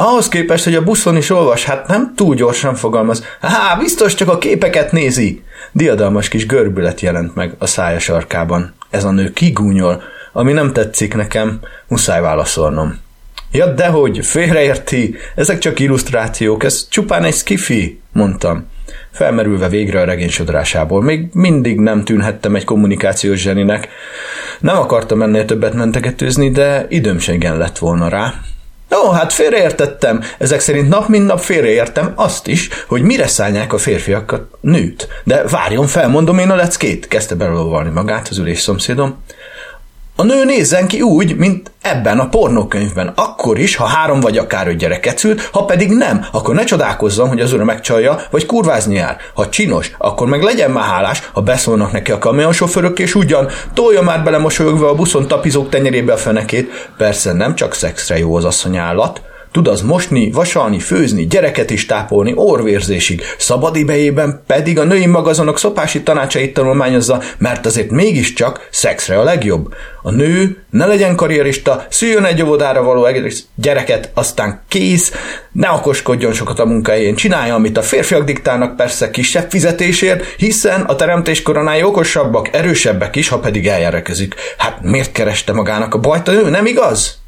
Ahhoz 0.04 0.28
képest, 0.28 0.64
hogy 0.64 0.74
a 0.74 0.82
buszon 0.82 1.16
is 1.16 1.30
olvas, 1.30 1.64
hát 1.64 1.86
nem 1.86 2.12
túl 2.16 2.34
gyorsan 2.34 2.74
fogalmaz. 2.74 3.24
Há, 3.40 3.76
biztos 3.76 4.14
csak 4.14 4.28
a 4.28 4.38
képeket 4.38 4.92
nézi. 4.92 5.42
Diadalmas 5.72 6.28
kis 6.28 6.46
görbület 6.46 7.00
jelent 7.00 7.34
meg 7.34 7.54
a 7.58 7.66
szája 7.66 7.98
sarkában. 7.98 8.74
Ez 8.90 9.04
a 9.04 9.10
nő 9.10 9.32
kigúnyol, 9.32 10.02
ami 10.32 10.52
nem 10.52 10.72
tetszik 10.72 11.14
nekem, 11.14 11.60
muszáj 11.88 12.20
válaszolnom. 12.20 12.98
Ja, 13.52 13.66
dehogy, 13.66 14.26
félreérti, 14.26 15.14
ezek 15.34 15.58
csak 15.58 15.78
illusztrációk, 15.78 16.64
ez 16.64 16.88
csupán 16.88 17.24
egy 17.24 17.34
skifi, 17.34 18.00
mondtam. 18.12 18.66
Felmerülve 19.10 19.68
végre 19.68 20.00
a 20.00 20.04
regény 20.04 20.30
sodrásából. 20.30 21.02
Még 21.02 21.28
mindig 21.32 21.78
nem 21.78 22.04
tűnhettem 22.04 22.54
egy 22.54 22.64
kommunikációs 22.64 23.40
zseninek. 23.40 23.88
Nem 24.60 24.76
akartam 24.76 25.22
ennél 25.22 25.44
többet 25.44 25.74
mentegetőzni, 25.74 26.50
de 26.50 26.86
időm 26.88 27.18
lett 27.40 27.78
volna 27.78 28.08
rá. 28.08 28.34
Ó, 28.94 29.10
hát 29.10 29.32
félreértettem. 29.32 30.20
Ezek 30.38 30.60
szerint 30.60 30.88
nap 30.88 31.08
mint 31.08 31.26
nap 31.26 31.40
félreértem 31.40 32.12
azt 32.14 32.46
is, 32.46 32.68
hogy 32.88 33.02
mire 33.02 33.26
szállják 33.26 33.72
a 33.72 33.78
férfiakat 33.78 34.42
nőt. 34.60 35.08
De 35.24 35.42
várjon, 35.42 35.86
felmondom 35.86 36.38
én 36.38 36.50
a 36.50 36.54
leckét, 36.54 37.08
kezdte 37.08 37.34
belolvalni 37.34 37.90
magát 37.90 38.28
az 38.28 38.38
ülés 38.38 38.60
szomszédom. 38.60 39.22
A 40.16 40.22
nő 40.22 40.44
nézzen 40.44 40.86
ki 40.86 41.00
úgy, 41.00 41.36
mint 41.36 41.70
ebben 41.82 42.18
a 42.18 42.28
pornókönyvben. 42.28 43.12
Akkor 43.14 43.58
is, 43.58 43.76
ha 43.76 43.84
három 43.84 44.20
vagy 44.20 44.38
akár 44.38 44.68
öt 44.68 44.76
gyereket 44.76 45.18
szült, 45.18 45.48
ha 45.52 45.64
pedig 45.64 45.90
nem, 45.90 46.26
akkor 46.32 46.54
ne 46.54 46.64
csodálkozzon, 46.64 47.28
hogy 47.28 47.40
az 47.40 47.52
ura 47.52 47.64
megcsalja, 47.64 48.20
vagy 48.30 48.46
kurvázni 48.46 48.94
jár. 48.94 49.16
Ha 49.34 49.48
csinos, 49.48 49.90
akkor 49.98 50.26
meg 50.26 50.42
legyen 50.42 50.70
már 50.70 50.84
hálás, 50.84 51.30
ha 51.32 51.40
beszólnak 51.40 51.92
neki 51.92 52.10
a 52.10 52.18
kamionsofőrök, 52.18 52.98
és 52.98 53.14
ugyan 53.14 53.48
tolja 53.74 54.02
már 54.02 54.22
bele 54.22 54.38
mosolyogva 54.38 54.88
a 54.88 54.94
buszon 54.94 55.28
tapizók 55.28 55.68
tenyerébe 55.68 56.12
a 56.12 56.16
fenekét. 56.16 56.90
Persze 56.96 57.32
nem 57.32 57.54
csak 57.54 57.74
szexre 57.74 58.18
jó 58.18 58.34
az 58.36 58.44
asszony 58.44 58.76
állat, 58.76 59.22
Tud 59.52 59.68
az 59.68 59.80
mosni, 59.80 60.30
vasalni, 60.30 60.78
főzni, 60.78 61.26
gyereket 61.26 61.70
is 61.70 61.86
tápolni, 61.86 62.32
orvérzésig, 62.36 63.22
szabad 63.38 63.76
idejében 63.76 64.42
pedig 64.46 64.78
a 64.78 64.84
női 64.84 65.06
magazonok 65.06 65.58
szopási 65.58 66.02
tanácsait 66.02 66.54
tanulmányozza, 66.54 67.22
mert 67.38 67.66
azért 67.66 67.90
mégiscsak 67.90 68.68
szexre 68.70 69.18
a 69.18 69.22
legjobb. 69.22 69.74
A 70.02 70.10
nő 70.10 70.64
ne 70.70 70.86
legyen 70.86 71.16
karrierista, 71.16 71.86
szüljön 71.88 72.24
egy 72.24 72.42
óvodára 72.42 72.82
való 72.82 73.08
gyereket, 73.54 74.10
aztán 74.14 74.62
kész, 74.68 75.12
ne 75.52 75.70
okoskodjon 75.70 76.32
sokat 76.32 76.58
a 76.58 76.66
munkahelyén, 76.66 77.14
csinálja, 77.14 77.54
amit 77.54 77.76
a 77.76 77.82
férfiak 77.82 78.24
diktálnak, 78.24 78.76
persze 78.76 79.10
kisebb 79.10 79.50
fizetésért, 79.50 80.24
hiszen 80.36 80.80
a 80.80 80.96
teremtés 80.96 81.42
koronái 81.42 81.82
okosabbak, 81.82 82.48
erősebbek 82.52 83.16
is, 83.16 83.28
ha 83.28 83.38
pedig 83.38 83.66
eljárekezik. 83.66 84.34
Hát 84.58 84.82
miért 84.82 85.12
kereste 85.12 85.52
magának 85.52 85.94
a 85.94 85.98
bajt 85.98 86.28
a 86.28 86.32
nő, 86.32 86.50
nem 86.50 86.66
igaz? 86.66 87.21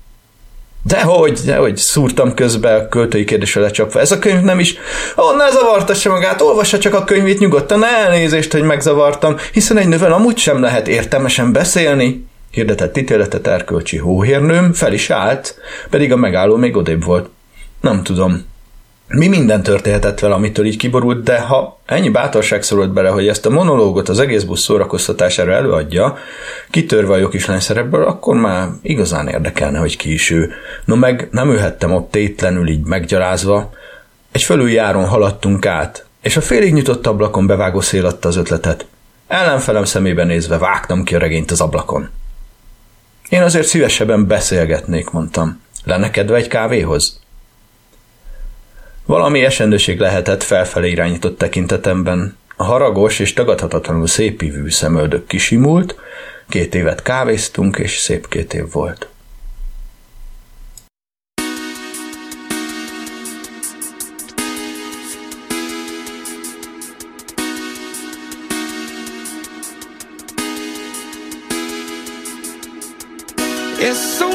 Dehogy, 0.86 1.40
dehogy 1.44 1.76
szúrtam 1.76 2.34
közbe 2.34 2.74
a 2.74 2.88
költői 2.88 3.24
kérdésre 3.24 3.60
lecsapva. 3.60 4.00
Ez 4.00 4.12
a 4.12 4.18
könyv 4.18 4.40
nem 4.40 4.58
is... 4.58 4.74
Ó, 5.16 5.36
ne 5.36 5.50
zavartassa 5.50 6.10
magát, 6.10 6.40
olvassa 6.40 6.78
csak 6.78 6.94
a 6.94 7.04
könyvét 7.04 7.38
nyugodtan, 7.38 7.84
elnézést, 7.84 8.52
hogy 8.52 8.62
megzavartam, 8.62 9.36
hiszen 9.52 9.76
egy 9.76 9.88
nővel 9.88 10.12
amúgy 10.12 10.38
sem 10.38 10.60
lehet 10.60 10.88
értelmesen 10.88 11.52
beszélni. 11.52 12.26
Hirdetett 12.50 12.96
ítéletet 12.96 13.46
erkölcsi 13.46 13.96
hóhérnőm, 13.96 14.72
fel 14.72 14.92
is 14.92 15.10
állt, 15.10 15.58
pedig 15.90 16.12
a 16.12 16.16
megálló 16.16 16.56
még 16.56 16.76
odébb 16.76 17.04
volt. 17.04 17.28
Nem 17.80 18.02
tudom, 18.02 18.44
mi 19.16 19.28
minden 19.28 19.62
történhetett 19.62 20.20
vele, 20.20 20.34
amitől 20.34 20.66
így 20.66 20.76
kiborult, 20.76 21.22
de 21.22 21.40
ha 21.40 21.80
ennyi 21.86 22.08
bátorság 22.08 22.62
szorult 22.62 22.92
bele, 22.92 23.08
hogy 23.08 23.28
ezt 23.28 23.46
a 23.46 23.50
monológot 23.50 24.08
az 24.08 24.18
egész 24.18 24.42
busz 24.42 24.62
szórakoztatására 24.62 25.52
előadja, 25.52 26.16
kitörve 26.70 27.12
a 27.12 27.16
jogkislány 27.16 27.60
szerepből, 27.60 28.04
akkor 28.04 28.36
már 28.36 28.68
igazán 28.82 29.28
érdekelne, 29.28 29.78
hogy 29.78 29.96
ki 29.96 30.12
is 30.12 30.30
ő. 30.30 30.52
No 30.84 30.96
meg 30.96 31.28
nem 31.30 31.50
ülhettem 31.50 31.92
ott 31.92 32.10
tétlenül 32.10 32.68
így 32.68 32.84
meggyalázva. 32.84 33.72
Egy 34.32 34.42
fölüljáron 34.42 35.06
haladtunk 35.06 35.66
át, 35.66 36.06
és 36.22 36.36
a 36.36 36.40
félig 36.40 36.72
nyitott 36.72 37.06
ablakon 37.06 37.46
bevágó 37.46 37.80
szél 37.80 38.06
adta 38.06 38.28
az 38.28 38.36
ötletet. 38.36 38.86
Ellenfelem 39.26 39.84
szemébe 39.84 40.24
nézve 40.24 40.58
vágtam 40.58 41.04
ki 41.04 41.14
a 41.14 41.18
regényt 41.18 41.50
az 41.50 41.60
ablakon. 41.60 42.08
Én 43.28 43.42
azért 43.42 43.66
szívesebben 43.66 44.26
beszélgetnék, 44.26 45.10
mondtam. 45.10 45.60
Lenne 45.84 46.10
kedve 46.10 46.36
egy 46.36 46.48
kávéhoz? 46.48 47.22
Valami 49.06 49.44
esendőség 49.44 49.98
lehetett 49.98 50.42
felfelé 50.42 50.90
irányított 50.90 51.38
tekintetemben. 51.38 52.36
A 52.56 52.64
haragos 52.64 53.18
és 53.18 53.32
tagadhatatlanul 53.32 54.06
szépívű 54.06 54.70
szemöldök 54.70 55.26
kisimult, 55.26 55.96
két 56.48 56.74
évet 56.74 57.02
kávéztunk, 57.02 57.78
és 57.78 57.96
szép 57.98 58.28
két 58.28 58.54
év 58.54 58.72
volt. 58.72 59.08
It's 73.80 74.16
so 74.18 74.33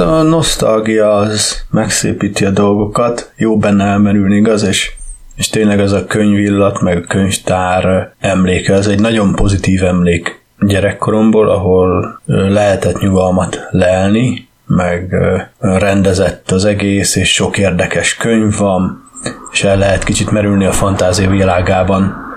a 0.00 0.22
nosztalgia 0.22 1.14
az 1.16 1.64
megszépíti 1.70 2.44
a 2.44 2.50
dolgokat, 2.50 3.32
jó 3.36 3.58
benne 3.58 3.84
elmerülni, 3.84 4.36
igaz? 4.36 4.62
És, 4.62 4.92
és 5.36 5.48
tényleg 5.48 5.80
az 5.80 5.92
a 5.92 6.06
könyvillat, 6.06 6.80
meg 6.80 6.96
a 6.96 7.06
könyvtár 7.06 8.12
emléke, 8.18 8.74
az 8.74 8.88
egy 8.88 9.00
nagyon 9.00 9.34
pozitív 9.34 9.84
emlék 9.84 10.44
gyerekkoromból, 10.60 11.48
ahol 11.48 12.20
lehetett 12.26 13.00
nyugalmat 13.00 13.68
leelni, 13.70 14.48
meg 14.66 15.14
rendezett 15.58 16.50
az 16.50 16.64
egész, 16.64 17.16
és 17.16 17.32
sok 17.32 17.58
érdekes 17.58 18.16
könyv 18.16 18.58
van, 18.58 19.10
és 19.52 19.64
el 19.64 19.78
lehet 19.78 20.04
kicsit 20.04 20.30
merülni 20.30 20.64
a 20.64 20.72
fantázia 20.72 21.30
világában, 21.30 22.29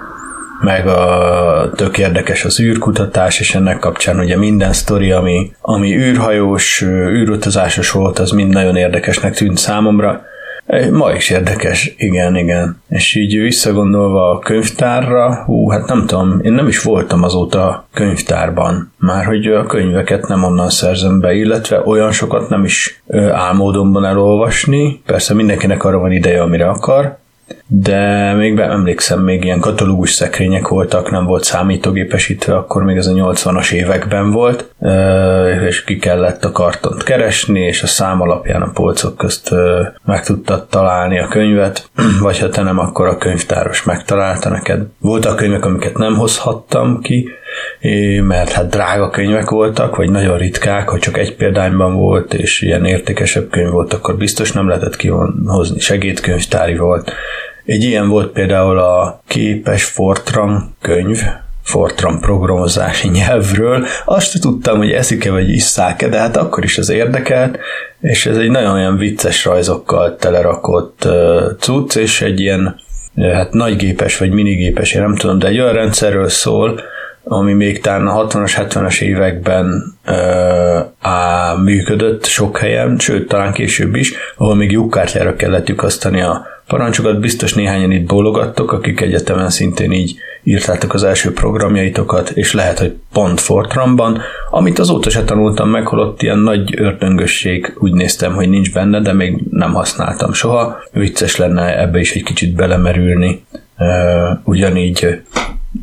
meg 0.64 0.88
a 0.88 1.72
tök 1.76 1.98
érdekes 1.98 2.46
az 2.46 2.60
űrkutatás, 2.60 3.40
és 3.40 3.56
ennek 3.56 3.80
kapcsán 3.80 4.20
ugye 4.20 4.38
minden 4.38 4.74
sztori, 4.74 5.12
ami, 5.12 5.52
ami 5.62 5.96
űrhajós, 5.96 6.82
űrutazásos 7.10 7.92
volt, 7.92 8.20
az 8.20 8.32
mind 8.32 8.54
nagyon 8.54 8.76
érdekesnek 8.76 9.36
tűnt 9.36 9.58
számomra. 9.58 10.22
Ma 10.92 11.12
is 11.12 11.30
érdekes, 11.30 11.94
igen, 11.98 12.36
igen. 12.36 12.82
És 12.90 13.16
így 13.16 13.38
visszagondolva 13.38 14.30
a 14.30 14.40
könyvtárra, 14.40 15.44
hú, 15.46 15.70
hát 15.70 15.88
nem 15.88 16.06
tudom, 16.06 16.40
én 16.44 16.54
nem 16.54 16.68
is 16.68 16.82
voltam 16.82 17.24
azóta 17.24 17.88
könyvtárban, 17.94 18.92
már 18.98 19.26
hogy 19.26 19.48
a 19.48 19.66
könyveket 19.66 20.28
nem 20.28 20.44
onnan 20.44 20.70
szerzem 20.70 21.20
be, 21.20 21.34
illetve 21.34 21.82
olyan 21.86 22.12
sokat 22.12 22.50
nem 22.50 22.64
is 22.64 23.02
ö, 23.08 23.30
álmodomban 23.30 24.06
elolvasni, 24.06 25.02
persze 25.06 25.34
mindenkinek 25.34 25.84
arra 25.84 25.98
van 25.98 26.12
ideje, 26.12 26.42
amire 26.42 26.70
akar, 26.70 27.18
de 27.68 28.34
még 28.34 28.56
be, 28.56 28.64
emlékszem, 28.64 29.20
még 29.20 29.44
ilyen 29.44 29.60
katalógus 29.60 30.12
szekrények 30.12 30.68
voltak, 30.68 31.12
nem 31.12 31.26
volt 31.26 31.44
számítógépesítve, 31.44 32.56
akkor 32.56 32.84
még 32.84 32.98
ez 32.98 33.08
a 33.08 33.12
80-as 33.12 33.72
években 33.72 34.32
volt, 34.32 34.74
és 35.68 35.84
ki 35.84 35.98
kellett 35.98 36.44
a 36.44 36.52
kartont 36.52 37.04
keresni, 37.04 37.60
és 37.60 37.84
a 37.84 37.88
szám 37.88 38.22
alapján 38.22 38.62
a 38.62 38.72
polcok 38.74 39.18
közt 39.18 39.56
meg 40.06 40.24
tudtad 40.26 40.68
találni 40.68 41.20
a 41.20 41.28
könyvet, 41.28 41.90
vagy 42.22 42.40
ha 42.40 42.50
te 42.50 42.62
nem, 42.62 42.80
akkor 42.80 43.08
a 43.08 43.18
könyvtáros 43.18 43.84
megtalálta 43.84 44.50
neked. 44.50 44.82
Voltak 45.00 45.36
könyvek, 45.36 45.66
amiket 45.66 45.98
nem 45.98 46.16
hozhattam 46.16 47.02
ki, 47.02 47.30
mert 48.22 48.52
hát 48.52 48.70
drága 48.70 49.10
könyvek 49.10 49.50
voltak, 49.50 49.96
vagy 49.96 50.10
nagyon 50.10 50.38
ritkák, 50.38 50.90
hogy 50.90 51.00
csak 51.00 51.18
egy 51.18 51.36
példányban 51.36 51.96
volt, 51.96 52.34
és 52.34 52.62
ilyen 52.62 52.86
értékesebb 52.86 53.50
könyv 53.50 53.70
volt, 53.70 53.94
akkor 53.94 54.18
biztos 54.18 54.52
nem 54.52 54.68
lehetett 54.68 54.96
kihozni. 54.96 55.80
Segédkönyvtári 55.80 56.76
volt. 56.78 57.12
Egy 57.66 57.84
ilyen 57.84 58.10
volt 58.10 58.32
például 58.32 58.80
a 58.80 59.22
Képes 59.28 59.84
Fortran 59.84 60.76
könyv, 60.82 61.22
Fortran 61.64 62.20
programozási 62.20 63.08
nyelvről. 63.08 63.86
Azt 64.06 64.42
tudtam, 64.42 64.78
hogy 64.78 64.92
eszik-e 64.92 65.32
vagy 65.32 65.50
isszák-e, 65.50 66.10
de 66.10 66.20
hát 66.20 66.38
akkor 66.38 66.64
is 66.64 66.78
az 66.78 66.90
érdekelt, 66.90 67.60
és 68.02 68.26
ez 68.26 68.38
egy 68.38 68.50
nagyon 68.50 68.74
olyan 68.74 68.98
vicces 68.98 69.46
rajzokkal 69.46 70.16
telerakott 70.16 71.08
cucc, 71.60 71.96
és 71.96 72.22
egy 72.22 72.40
ilyen 72.40 72.76
hát 73.16 73.54
nagygépes 73.54 74.18
vagy 74.18 74.32
minigépes, 74.32 74.94
én 74.94 75.02
nem 75.02 75.16
tudom, 75.16 75.40
de 75.40 75.48
egy 75.48 75.60
olyan 75.60 75.74
rendszerről 75.74 76.30
szól, 76.30 76.82
ami 77.24 77.54
még 77.54 77.82
talán 77.82 78.08
a 78.08 78.28
60-as, 78.28 78.52
70-es 78.58 79.02
években 79.02 79.96
ö, 80.06 80.80
á, 81.02 81.54
működött 81.54 82.26
sok 82.26 82.58
helyen, 82.58 83.00
sőt, 83.00 83.28
talán 83.28 83.54
később 83.54 83.96
is, 83.96 84.14
ahol 84.38 84.56
még 84.56 84.72
lyukkártyára 84.72 85.36
kellett 85.36 85.68
lyukasztani 85.68 86.22
a 86.22 86.46
parancsokat. 86.68 87.20
Biztos 87.20 87.54
néhányan 87.54 87.92
itt 87.92 88.08
bólogattok, 88.08 88.72
akik 88.72 89.02
egyetemen 89.02 89.50
szintén 89.50 89.92
így 89.92 90.16
írtátok 90.44 90.94
az 90.94 91.04
első 91.04 91.34
programjaitokat, 91.34 92.30
és 92.30 92.54
lehet, 92.54 92.80
hogy 92.80 92.96
pont 93.14 93.40
Fortranban, 93.40 94.22
amit 94.50 94.80
azóta 94.80 95.10
se 95.10 95.24
tanultam 95.24 95.70
meg, 95.70 95.88
holott 95.88 96.22
ilyen 96.22 96.40
nagy 96.40 96.80
ördöngösség 96.82 97.74
úgy 97.80 97.94
néztem, 97.94 98.34
hogy 98.34 98.50
nincs 98.50 98.74
benne, 98.74 99.00
de 99.00 99.14
még 99.14 99.44
nem 99.50 99.74
használtam 99.74 100.34
soha. 100.34 100.78
Vicces 100.92 101.36
lenne 101.36 101.80
ebbe 101.80 102.00
is 102.00 102.14
egy 102.14 102.24
kicsit 102.24 102.56
belemerülni. 102.56 103.46
Ugyanígy 104.44 105.22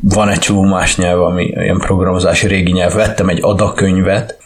van 0.01 0.29
egy 0.29 0.39
csomó 0.39 0.61
más 0.61 0.97
nyelv, 0.97 1.21
ami 1.21 1.43
ilyen 1.43 1.77
programozási 1.77 2.47
régi 2.47 2.71
nyelv. 2.71 2.93
Vettem 2.93 3.29
egy 3.29 3.39
adakönyvet, 3.41 4.37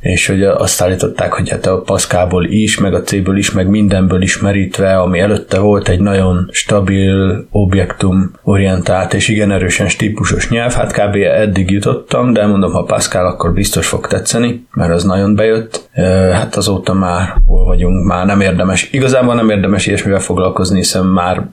és 0.00 0.26
hogy 0.26 0.42
azt 0.42 0.82
állították, 0.82 1.32
hogy 1.32 1.50
hát 1.50 1.66
a 1.66 1.80
Pascalból 1.80 2.44
is, 2.44 2.78
meg 2.78 2.94
a 2.94 3.02
C-ből 3.02 3.36
is, 3.36 3.52
meg 3.52 3.68
mindenből 3.68 4.22
ismerítve, 4.22 4.98
ami 4.98 5.18
előtte 5.18 5.58
volt 5.58 5.88
egy 5.88 6.00
nagyon 6.00 6.48
stabil, 6.50 7.46
objektum 7.50 8.32
orientált 8.42 9.14
és 9.14 9.28
igen 9.28 9.50
erősen 9.50 9.88
stípusos 9.88 10.48
nyelv, 10.48 10.72
hát 10.72 10.92
kb. 10.92 11.14
eddig 11.14 11.70
jutottam, 11.70 12.32
de 12.32 12.46
mondom, 12.46 12.72
ha 12.72 12.82
Pascal, 12.82 13.26
akkor 13.26 13.52
biztos 13.52 13.86
fog 13.86 14.06
tetszeni, 14.06 14.66
mert 14.72 14.92
az 14.92 15.04
nagyon 15.04 15.34
bejött. 15.34 15.88
Hát 16.32 16.56
azóta 16.56 16.94
már 16.94 17.34
hol 17.46 17.64
vagyunk, 17.64 18.06
már 18.06 18.26
nem 18.26 18.40
érdemes, 18.40 18.88
igazából 18.92 19.34
nem 19.34 19.50
érdemes 19.50 19.86
ilyesmivel 19.86 20.20
foglalkozni, 20.20 20.76
hiszen 20.76 21.04
már 21.04 21.48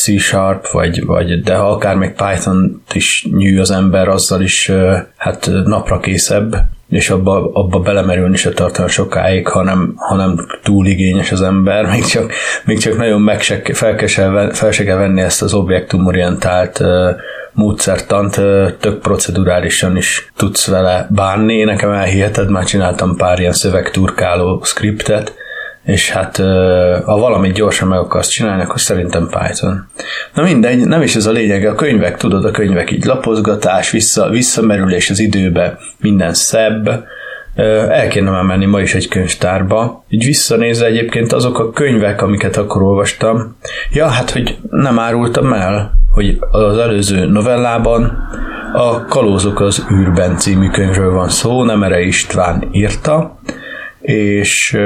C-sharp, 0.00 0.66
vagy, 0.72 1.04
vagy 1.04 1.42
de 1.42 1.54
ha 1.54 1.70
akár 1.70 1.96
még 1.96 2.12
python 2.12 2.82
is 2.92 3.26
nyű 3.36 3.58
az 3.58 3.70
ember, 3.70 4.08
azzal 4.08 4.40
is 4.40 4.72
hát 5.16 5.50
napra 5.64 6.00
készebb, 6.00 6.56
és 6.88 7.10
abba, 7.10 7.50
abba 7.52 7.78
belemerülni 7.78 8.36
se 8.36 8.50
tartana 8.50 8.88
sokáig, 8.88 9.48
hanem, 9.48 9.92
hanem 9.96 10.46
túl 10.62 10.86
igényes 10.86 11.32
az 11.32 11.42
ember, 11.42 11.86
még 11.92 12.04
csak, 12.04 12.32
még 12.64 12.78
csak 12.78 12.96
nagyon 12.96 13.20
meg 13.20 13.40
se, 13.40 13.60
fel, 13.72 13.94
kell, 13.94 14.52
fel 14.52 14.70
se 14.70 14.84
kell 14.84 14.96
venni 14.96 15.20
ezt 15.20 15.42
az 15.42 15.54
objektumorientált 15.54 16.82
módszertant, 17.52 18.34
tök 18.80 18.98
procedurálisan 19.00 19.96
is 19.96 20.30
tudsz 20.36 20.66
vele 20.66 21.06
bánni. 21.10 21.64
Nekem 21.64 21.90
elhiheted, 21.90 22.50
már 22.50 22.64
csináltam 22.64 23.16
pár 23.16 23.38
ilyen 23.38 23.52
szövegturkáló 23.52 24.60
skriptet, 24.64 25.34
és 25.86 26.10
hát 26.10 26.36
ha 27.04 27.18
valamit 27.18 27.52
gyorsan 27.52 27.88
meg 27.88 27.98
akarsz 27.98 28.28
csinálni, 28.28 28.62
akkor 28.62 28.80
szerintem 28.80 29.28
Python. 29.28 29.86
Na 30.34 30.42
mindegy, 30.42 30.86
nem 30.86 31.02
is 31.02 31.16
ez 31.16 31.26
a 31.26 31.30
lényeg, 31.30 31.66
a 31.66 31.74
könyvek, 31.74 32.16
tudod, 32.16 32.44
a 32.44 32.50
könyvek 32.50 32.90
így 32.90 33.04
lapozgatás, 33.04 33.90
vissza, 33.90 34.28
visszamerülés 34.28 35.10
az 35.10 35.18
időbe, 35.18 35.78
minden 36.00 36.34
szebb, 36.34 37.04
el 37.88 38.08
kéne 38.08 38.30
már 38.30 38.42
menni 38.42 38.64
ma 38.64 38.80
is 38.80 38.94
egy 38.94 39.08
könyvtárba. 39.08 40.04
Így 40.08 40.24
visszanézve 40.24 40.86
egyébként 40.86 41.32
azok 41.32 41.58
a 41.58 41.70
könyvek, 41.70 42.22
amiket 42.22 42.56
akkor 42.56 42.82
olvastam. 42.82 43.56
Ja, 43.92 44.06
hát, 44.06 44.30
hogy 44.30 44.58
nem 44.70 44.98
árultam 44.98 45.52
el, 45.52 45.92
hogy 46.10 46.38
az 46.50 46.78
előző 46.78 47.26
novellában 47.26 48.28
a 48.72 49.04
Kalózok 49.04 49.60
az 49.60 49.86
űrben 49.92 50.36
című 50.36 50.68
könyvről 50.68 51.12
van 51.12 51.28
szó, 51.28 51.64
Nemere 51.64 52.00
István 52.00 52.68
írta, 52.72 53.38
és 54.00 54.78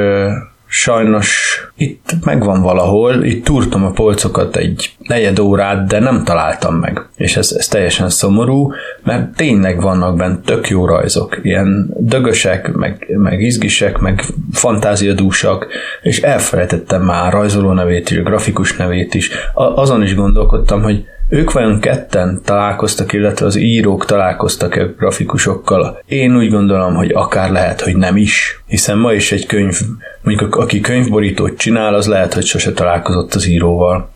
sajnos 0.72 1.60
itt 1.76 2.12
megvan 2.24 2.62
valahol, 2.62 3.24
itt 3.24 3.44
túrtam 3.44 3.84
a 3.84 3.90
polcokat 3.90 4.56
egy 4.56 4.96
negyed 4.98 5.38
órát, 5.38 5.86
de 5.86 5.98
nem 5.98 6.24
találtam 6.24 6.74
meg. 6.74 7.08
És 7.16 7.36
ez, 7.36 7.54
ez 7.58 7.68
teljesen 7.68 8.08
szomorú, 8.08 8.72
mert 9.02 9.36
tényleg 9.36 9.80
vannak 9.80 10.16
benne 10.16 10.38
tök 10.44 10.68
jó 10.68 10.86
rajzok, 10.86 11.38
ilyen 11.42 11.94
dögösek, 11.98 12.72
meg, 12.72 13.06
meg 13.08 13.42
izgisek, 13.42 13.98
meg 13.98 14.24
fantáziadúsak, 14.52 15.66
és 16.02 16.20
elfelejtettem 16.20 17.02
már 17.02 17.32
rajzoló 17.32 17.72
nevét 17.72 18.10
is, 18.10 18.22
grafikus 18.22 18.76
nevét 18.76 19.14
is. 19.14 19.30
A, 19.54 19.62
azon 19.62 20.02
is 20.02 20.14
gondolkodtam, 20.14 20.82
hogy 20.82 21.04
ők 21.30 21.52
vajon 21.52 21.80
ketten 21.80 22.40
találkoztak, 22.44 23.12
illetve 23.12 23.46
az 23.46 23.56
írók 23.56 24.04
találkoztak 24.04 24.74
a 24.74 24.86
grafikusokkal? 24.86 26.02
Én 26.06 26.36
úgy 26.36 26.50
gondolom, 26.50 26.94
hogy 26.94 27.10
akár 27.12 27.50
lehet, 27.50 27.80
hogy 27.80 27.96
nem 27.96 28.16
is, 28.16 28.62
hiszen 28.66 28.98
ma 28.98 29.12
is 29.12 29.32
egy 29.32 29.46
könyv, 29.46 29.80
mondjuk 30.22 30.56
aki 30.56 30.80
könyvborítót 30.80 31.56
csinál, 31.56 31.94
az 31.94 32.06
lehet, 32.06 32.34
hogy 32.34 32.44
sose 32.44 32.72
találkozott 32.72 33.34
az 33.34 33.46
íróval. 33.46 34.10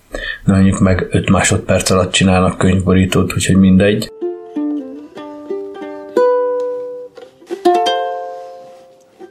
De 0.45 0.53
mondjuk 0.53 0.79
meg 0.79 1.07
5 1.11 1.31
másodperc 1.31 1.91
alatt 1.91 2.12
csinálnak 2.12 2.59
könyvborítót, 2.59 3.35
úgyhogy 3.35 3.57
mindegy. 3.57 4.12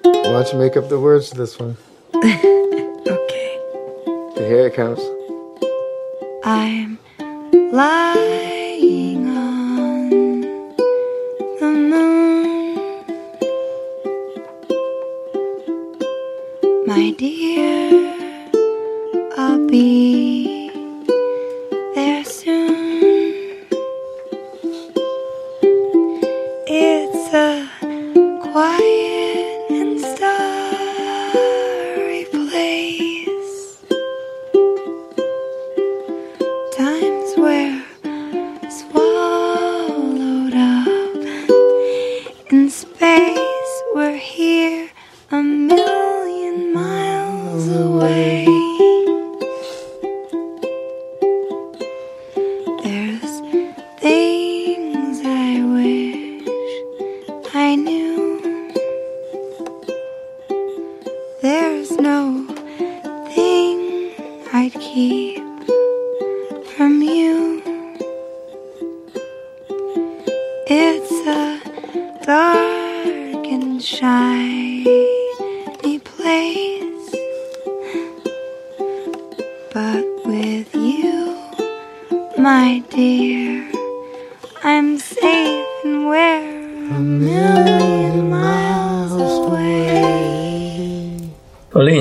Why 0.04 0.32
don't 0.32 0.52
you 0.52 0.62
make 0.62 0.80
up 0.80 0.88
the 0.88 0.98
words 0.98 1.30
to 1.30 1.44
this 1.44 1.60
one? 1.60 1.76
Okay. 3.06 4.48
Here 4.48 4.66
it 4.66 4.76
comes. 4.76 5.00
I'm 6.44 6.93
lying 7.74 9.28
on 9.28 10.10
the 11.60 11.72
moon. 11.90 12.78
My 16.86 17.10
dear, 17.18 17.90
I'll 19.36 19.68
be 19.68 20.53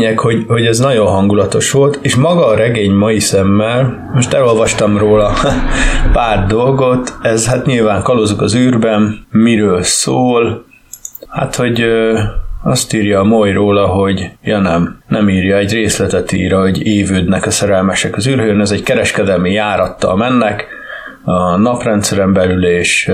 lényeg, 0.03 0.19
hogy, 0.19 0.45
hogy 0.49 0.67
ez 0.67 0.79
nagyon 0.79 1.07
hangulatos 1.07 1.71
volt, 1.71 1.99
és 2.03 2.15
maga 2.15 2.47
a 2.47 2.57
regény 2.57 2.93
mai 2.93 3.21
szemmel, 3.21 4.11
most 4.15 4.33
elolvastam 4.33 4.99
róla 4.99 5.33
pár 6.13 6.47
dolgot, 6.47 7.15
ez 7.23 7.49
hát 7.49 7.67
nyilván 7.67 8.03
kalózok 8.03 8.41
az 8.41 8.55
űrben, 8.55 9.27
miről 9.31 9.83
szól, 9.83 10.65
hát 11.29 11.55
hogy 11.55 11.85
azt 12.63 12.95
írja 12.95 13.21
a 13.21 13.25
Moly 13.25 13.53
róla, 13.53 13.87
hogy 13.87 14.31
ja 14.43 14.59
nem, 14.59 15.03
nem 15.09 15.29
írja, 15.29 15.57
egy 15.57 15.73
részletet 15.73 16.33
ír, 16.33 16.53
hogy 16.53 16.87
évődnek 16.87 17.47
a 17.47 17.51
szerelmesek 17.51 18.17
az 18.17 18.27
űrhőn, 18.27 18.61
ez 18.61 18.71
egy 18.71 18.83
kereskedelmi 18.83 19.53
járattal 19.53 20.17
mennek, 20.17 20.67
a 21.25 21.57
naprendszeren 21.57 22.33
belül, 22.33 22.67
és, 22.67 23.11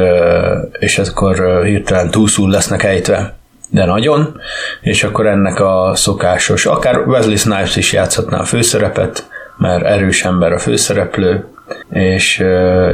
és 0.79 0.99
akkor 0.99 1.65
hirtelen 1.65 2.11
túlszul 2.11 2.51
lesznek 2.51 2.83
ejtve 2.83 3.38
de 3.71 3.85
nagyon, 3.85 4.41
és 4.81 5.05
akkor 5.05 5.27
ennek 5.27 5.61
a 5.61 5.93
szokásos, 5.95 6.67
akár 6.67 7.07
Wesley 7.07 7.37
Snipes 7.37 7.77
is 7.77 7.93
játszhatná 7.93 8.39
a 8.39 8.45
főszerepet, 8.45 9.29
mert 9.57 9.85
erős 9.85 10.25
ember 10.25 10.53
a 10.53 10.59
főszereplő, 10.59 11.45
és, 11.91 12.45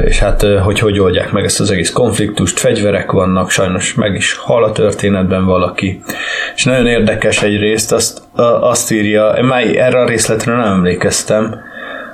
és 0.05 0.19
hát 0.19 0.41
hogy 0.63 0.79
hogy 0.79 0.99
oldják 0.99 1.31
meg 1.31 1.43
ezt 1.43 1.59
az 1.59 1.71
egész 1.71 1.91
konfliktust, 1.91 2.59
fegyverek 2.59 3.11
vannak, 3.11 3.49
sajnos 3.49 3.93
meg 3.93 4.15
is 4.15 4.35
hal 4.35 4.63
a 4.63 4.71
történetben 4.71 5.45
valaki, 5.45 6.03
és 6.55 6.63
nagyon 6.63 6.87
érdekes 6.87 7.41
egyrészt, 7.41 7.91
azt, 7.91 8.21
a- 8.33 8.41
azt 8.69 8.91
írja, 8.91 9.37
már 9.41 9.63
erre 9.77 9.99
a 9.99 10.05
részletre 10.05 10.55
nem 10.55 10.71
emlékeztem, 10.71 11.55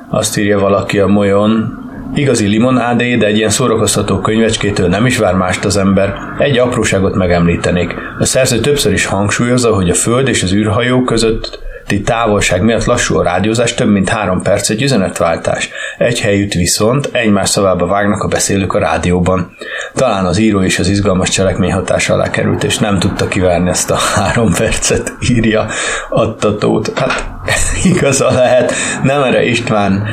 azt 0.09 0.38
írja 0.38 0.59
valaki 0.59 0.99
a 0.99 1.07
molyon, 1.07 1.80
Igazi 2.14 2.47
limonádé, 2.47 3.16
de 3.16 3.26
egy 3.26 3.38
ilyen 3.38 3.49
szórakoztató 3.49 4.20
könyvecskétől 4.20 4.88
nem 4.88 5.05
is 5.05 5.18
vár 5.18 5.36
mást 5.36 5.66
az 5.66 5.78
ember. 5.78 6.14
Egy 6.38 6.57
apróságot 6.57 7.16
megemlítenék. 7.16 7.95
A 8.20 8.26
szerző 8.26 8.59
többször 8.59 8.93
is 8.93 9.05
hangsúlyozza, 9.05 9.74
hogy 9.74 9.89
a 9.89 9.93
Föld 9.93 10.28
és 10.28 10.43
az 10.43 10.53
űrhajó 10.53 11.03
között 11.03 11.59
távolság 11.99 12.64
miatt 12.64 12.86
lassú 12.86 13.18
a 13.18 13.24
rádiózás, 13.24 13.74
több 13.74 13.89
mint 13.89 14.09
három 14.09 14.41
perc 14.41 14.70
egy 14.70 14.82
üzenetváltás. 14.82 15.70
Egy 15.97 16.20
helyütt 16.20 16.53
viszont 16.53 17.09
egymás 17.12 17.49
szavába 17.49 17.86
vágnak 17.86 18.24
a 18.24 18.28
beszélők 18.28 18.74
a 18.74 18.80
rádióban. 18.80 19.55
Talán 19.93 20.26
az 20.26 20.38
író 20.38 20.62
is 20.62 20.80
az 20.80 20.88
izgalmas 20.88 21.30
cselekmény 21.30 21.72
hatása 21.72 22.14
alá 22.14 22.30
került, 22.30 22.64
és 22.64 22.78
nem 22.78 22.99
tudta 22.99 23.28
kivárni 23.28 23.70
ezt 23.70 23.91
a 23.91 23.95
három 24.16 24.53
percet, 24.53 25.14
írja 25.30 25.66
Attatót. 26.09 26.99
Hát 26.99 27.40
igaza 27.93 28.32
lehet, 28.32 28.74
nem 29.04 29.24
erre 29.24 29.43
István 29.43 30.08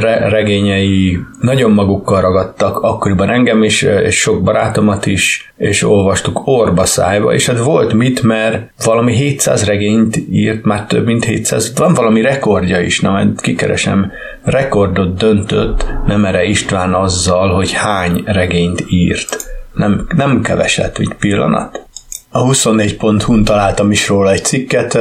re- 0.00 0.28
regényei 0.28 1.18
nagyon 1.40 1.70
magukkal 1.70 2.20
ragadtak, 2.20 2.78
akkoriban 2.78 3.30
engem 3.30 3.62
is, 3.62 3.82
és 3.82 4.16
sok 4.16 4.42
barátomat 4.42 5.06
is, 5.06 5.52
és 5.56 5.82
olvastuk 5.82 6.40
orba 6.44 6.84
szájba, 6.84 7.32
és 7.32 7.46
hát 7.46 7.58
volt 7.58 7.92
mit, 7.92 8.22
mert 8.22 8.72
valami 8.84 9.12
700 9.12 9.64
regényt 9.64 10.16
írt, 10.30 10.64
már 10.64 10.86
több 10.86 11.04
mint 11.04 11.24
700, 11.24 11.72
van 11.76 11.94
valami 11.94 12.20
rekordja 12.20 12.80
is, 12.80 13.00
na 13.00 13.10
majd 13.10 13.40
kikeresem, 13.40 14.12
rekordot 14.42 15.16
döntött 15.16 15.86
Nemere 16.06 16.44
István 16.44 16.94
azzal, 16.94 17.54
hogy 17.54 17.72
hány 17.72 18.22
regényt 18.24 18.84
írt. 18.88 19.36
Nem, 19.74 20.06
nem 20.16 20.40
keveset, 20.40 20.98
egy 20.98 21.14
pillanat. 21.18 21.82
A 22.30 22.42
24.hu-n 22.44 23.44
találtam 23.44 23.90
is 23.90 24.08
róla 24.08 24.30
egy 24.30 24.44
cikket, 24.44 24.98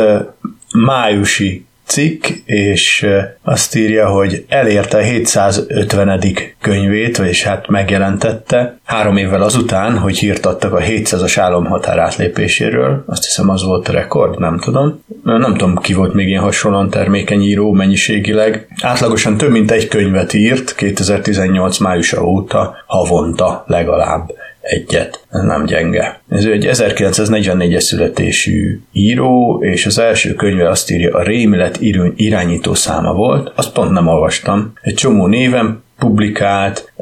májusi 0.74 1.65
cikk, 1.86 2.26
és 2.45 3.07
azt 3.43 3.76
írja, 3.76 4.07
hogy 4.07 4.45
elérte 4.47 4.97
a 4.97 5.01
750. 5.01 6.21
könyvét, 6.61 7.17
vagyis 7.17 7.43
hát 7.43 7.67
megjelentette, 7.67 8.78
három 8.84 9.17
évvel 9.17 9.41
azután, 9.41 9.97
hogy 9.97 10.17
hírt 10.17 10.45
adtak 10.45 10.74
a 10.74 10.80
700-as 10.80 11.34
álomhatár 11.39 11.99
átlépéséről, 11.99 13.03
azt 13.07 13.24
hiszem 13.24 13.49
az 13.49 13.63
volt 13.63 13.88
a 13.88 13.91
rekord, 13.91 14.39
nem 14.39 14.59
tudom. 14.59 15.03
Nem 15.24 15.51
tudom, 15.51 15.78
ki 15.78 15.93
volt 15.93 16.13
még 16.13 16.28
ilyen 16.28 16.41
hasonlóan 16.41 16.89
termékeny 16.89 17.41
író 17.41 17.71
mennyiségileg. 17.71 18.67
Átlagosan 18.82 19.38
több 19.38 19.51
mint 19.51 19.71
egy 19.71 19.88
könyvet 19.88 20.34
írt 20.34 20.76
2018 20.76 21.78
májusa 21.78 22.24
óta, 22.24 22.76
havonta 22.86 23.63
legalább 23.67 24.32
egyet. 24.64 25.26
Ez 25.30 25.41
nem 25.41 25.66
gyenge. 25.66 26.22
Ez 26.30 26.45
egy 26.45 26.68
1944-es 26.72 27.80
születésű 27.80 28.80
író, 28.91 29.61
és 29.64 29.86
az 29.86 29.99
első 29.99 30.34
könyve 30.34 30.70
azt 30.70 30.91
írja, 30.91 31.16
a 31.18 31.24
rémület 31.24 31.78
irányító 32.16 32.74
száma 32.74 33.14
volt, 33.14 33.51
azt 33.55 33.74
pont 33.74 33.91
nem 33.91 34.07
olvastam. 34.07 34.74
Egy 34.82 34.93
csomó 34.93 35.28
néven 35.28 35.84
publikált, 35.99 36.93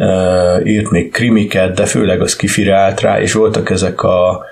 írt 0.63 0.89
még 0.89 1.11
krimiket, 1.11 1.75
de 1.75 1.85
főleg 1.85 2.21
az 2.21 2.35
kifirált 2.35 3.01
rá, 3.01 3.21
és 3.21 3.33
voltak 3.33 3.69
ezek 3.69 4.01
a, 4.01 4.45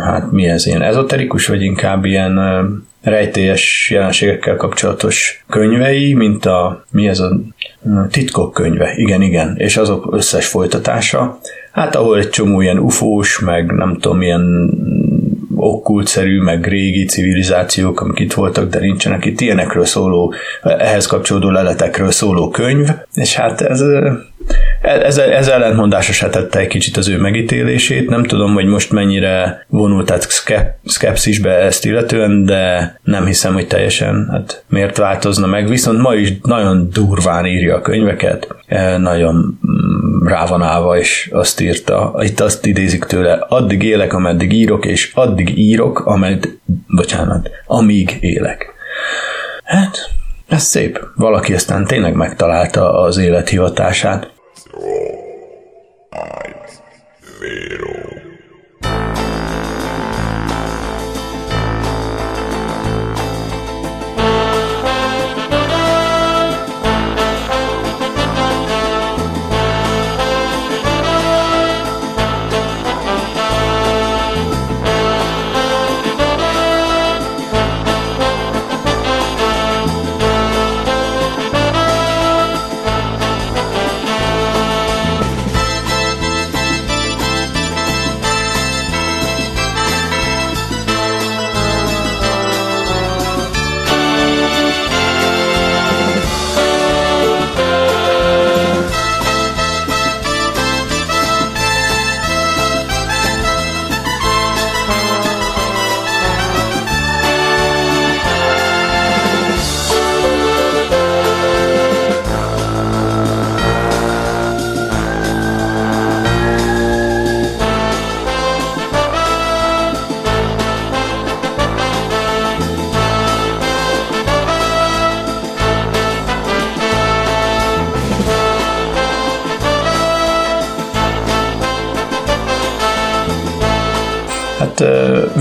hát 0.00 0.30
mi 0.30 0.48
ez, 0.48 0.66
ilyen 0.66 0.82
ezoterikus, 0.82 1.46
vagy 1.46 1.62
inkább 1.62 2.04
ilyen 2.04 2.38
rejtélyes 3.02 3.90
jelenségekkel 3.90 4.56
kapcsolatos 4.56 5.44
könyvei, 5.48 6.14
mint 6.14 6.46
a, 6.46 6.84
mi 6.90 7.08
ez 7.08 7.18
a 7.20 7.40
titkok 8.10 8.52
könyve, 8.52 8.92
igen, 8.96 9.22
igen, 9.22 9.54
és 9.56 9.76
azok 9.76 10.08
összes 10.12 10.46
folytatása. 10.46 11.38
Hát 11.72 11.96
ahol 11.96 12.18
egy 12.18 12.30
csomó 12.30 12.60
ilyen 12.60 12.78
ufós, 12.78 13.38
meg 13.38 13.72
nem 13.72 13.98
tudom, 14.00 14.22
ilyen 14.22 14.70
okkultszerű, 15.54 16.40
meg 16.40 16.66
régi 16.66 17.04
civilizációk, 17.04 18.00
amik 18.00 18.18
itt 18.18 18.32
voltak, 18.32 18.70
de 18.70 18.78
nincsenek 18.78 19.24
itt 19.24 19.40
ilyenekről 19.40 19.84
szóló, 19.84 20.34
ehhez 20.62 21.06
kapcsolódó 21.06 21.50
leletekről 21.50 22.10
szóló 22.10 22.48
könyv, 22.48 22.88
és 23.14 23.36
hát 23.36 23.60
ez 23.60 23.82
ez, 24.80 25.18
ez 25.18 25.48
ellentmondásosá 25.48 26.28
tette 26.28 26.58
egy 26.58 26.66
kicsit 26.66 26.96
az 26.96 27.08
ő 27.08 27.18
megítélését. 27.18 28.08
Nem 28.08 28.24
tudom, 28.24 28.54
hogy 28.54 28.66
most 28.66 28.92
mennyire 28.92 29.64
vonult 29.68 30.10
át 30.10 30.44
szkepszisbe 30.84 31.50
ezt 31.50 31.84
illetően, 31.84 32.44
de 32.44 32.94
nem 33.02 33.26
hiszem, 33.26 33.52
hogy 33.52 33.66
teljesen 33.66 34.28
hát 34.30 34.64
miért 34.68 34.96
változna 34.96 35.46
meg. 35.46 35.68
Viszont 35.68 35.98
ma 35.98 36.14
is 36.14 36.32
nagyon 36.42 36.88
durván 36.92 37.46
írja 37.46 37.76
a 37.76 37.80
könyveket, 37.80 38.48
e, 38.66 38.96
nagyon 38.96 39.58
rá 40.24 40.46
van 40.46 40.62
állva, 40.62 40.98
és 40.98 41.28
azt 41.32 41.60
írta, 41.60 42.14
itt 42.18 42.40
azt 42.40 42.66
idézik 42.66 43.04
tőle, 43.04 43.32
addig 43.48 43.82
élek, 43.82 44.12
ameddig 44.12 44.52
írok, 44.52 44.86
és 44.86 45.12
addig 45.14 45.58
írok, 45.58 46.06
ameddig, 46.06 46.58
bocsánat, 46.86 47.50
amíg 47.66 48.16
élek. 48.20 48.66
Hát, 49.64 49.98
ez 50.48 50.62
szép. 50.62 51.06
Valaki 51.14 51.54
aztán 51.54 51.84
tényleg 51.84 52.14
megtalálta 52.14 53.00
az 53.00 53.16
élethivatását. 53.16 54.30
eins, 56.10 56.70
zero. 57.40 58.27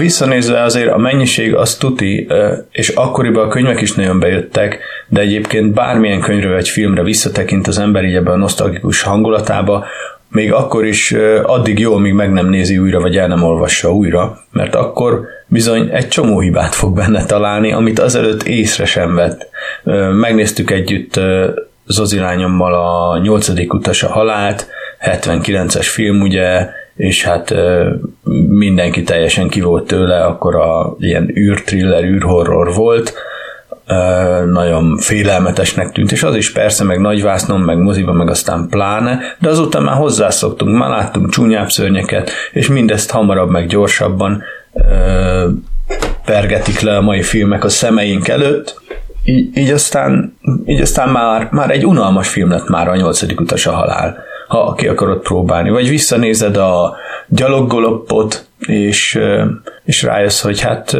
Visszanézve 0.07 0.61
azért 0.61 0.91
a 0.91 0.97
mennyiség 0.97 1.55
az 1.55 1.75
tuti, 1.75 2.27
és 2.71 2.89
akkoriban 2.89 3.45
a 3.45 3.47
könyvek 3.47 3.81
is 3.81 3.93
nagyon 3.93 4.19
bejöttek, 4.19 4.79
de 5.07 5.21
egyébként 5.21 5.73
bármilyen 5.73 6.21
könyvre 6.21 6.53
vagy 6.53 6.69
filmre 6.69 7.03
visszatekint 7.03 7.67
az 7.67 7.79
ember 7.79 8.03
így 8.03 8.15
ebben 8.15 8.33
a 8.33 8.37
nosztalgikus 8.37 9.01
hangulatába, 9.01 9.85
még 10.29 10.53
akkor 10.53 10.85
is 10.85 11.15
addig 11.43 11.79
jó, 11.79 11.97
míg 11.97 12.13
meg 12.13 12.31
nem 12.31 12.49
nézi 12.49 12.77
újra, 12.77 12.99
vagy 12.99 13.17
el 13.17 13.27
nem 13.27 13.43
olvassa 13.43 13.93
újra, 13.93 14.37
mert 14.51 14.75
akkor 14.75 15.21
bizony 15.47 15.89
egy 15.91 16.07
csomó 16.07 16.39
hibát 16.39 16.75
fog 16.75 16.95
benne 16.95 17.25
találni, 17.25 17.71
amit 17.71 17.99
azelőtt 17.99 18.43
észre 18.43 18.85
sem 18.85 19.15
vett. 19.15 19.49
Megnéztük 20.13 20.71
együtt 20.71 21.19
Zozi 21.85 22.19
lányommal 22.19 22.73
a 22.73 23.19
nyolcadik 23.19 23.73
utas 23.73 24.03
a 24.03 24.11
halált, 24.11 24.67
79-es 25.01 25.87
film, 25.89 26.21
ugye 26.21 26.69
és 26.97 27.23
hát 27.23 27.53
mindenki 28.47 29.03
teljesen 29.03 29.49
ki 29.49 29.61
volt 29.61 29.87
tőle, 29.87 30.23
akkor 30.23 30.55
a 30.55 30.95
ilyen 30.99 31.37
űrtriller, 31.37 32.03
űrhorror 32.03 32.73
volt, 32.73 33.13
nagyon 34.51 34.97
félelmetesnek 34.97 35.91
tűnt, 35.91 36.11
és 36.11 36.23
az 36.23 36.35
is 36.35 36.51
persze, 36.51 36.83
meg 36.83 36.99
nagyvásznon, 36.99 37.59
meg 37.59 37.77
moziba, 37.77 38.13
meg 38.13 38.29
aztán 38.29 38.67
pláne, 38.69 39.19
de 39.39 39.49
azután 39.49 39.83
már 39.83 39.95
hozzászoktunk, 39.95 40.77
már 40.77 40.89
láttunk 40.89 41.29
csúnyább 41.29 41.69
szörnyeket, 41.69 42.31
és 42.51 42.67
mindezt 42.67 43.11
hamarabb, 43.11 43.49
meg 43.49 43.67
gyorsabban 43.67 44.43
pergetik 46.25 46.79
le 46.79 46.97
a 46.97 47.01
mai 47.01 47.21
filmek 47.21 47.63
a 47.63 47.69
szemeink 47.69 48.27
előtt, 48.27 48.81
így, 49.23 49.57
így 49.57 49.69
aztán, 49.69 50.37
így 50.65 50.81
aztán 50.81 51.09
már, 51.09 51.47
már 51.51 51.71
egy 51.71 51.85
unalmas 51.85 52.29
film 52.29 52.49
lett 52.49 52.67
már 52.67 52.87
a 52.87 52.95
nyolcadik 52.95 53.39
utas 53.39 53.65
a 53.65 53.71
halál 53.71 54.25
ha 54.47 54.73
ki 54.73 54.87
akarod 54.87 55.21
próbálni. 55.21 55.69
Vagy 55.69 55.89
visszanézed 55.89 56.57
a 56.57 56.95
gyaloggoloppot, 57.27 58.45
és, 58.59 59.19
és 59.83 60.03
rájössz, 60.03 60.41
hogy 60.41 60.61
hát 60.61 60.97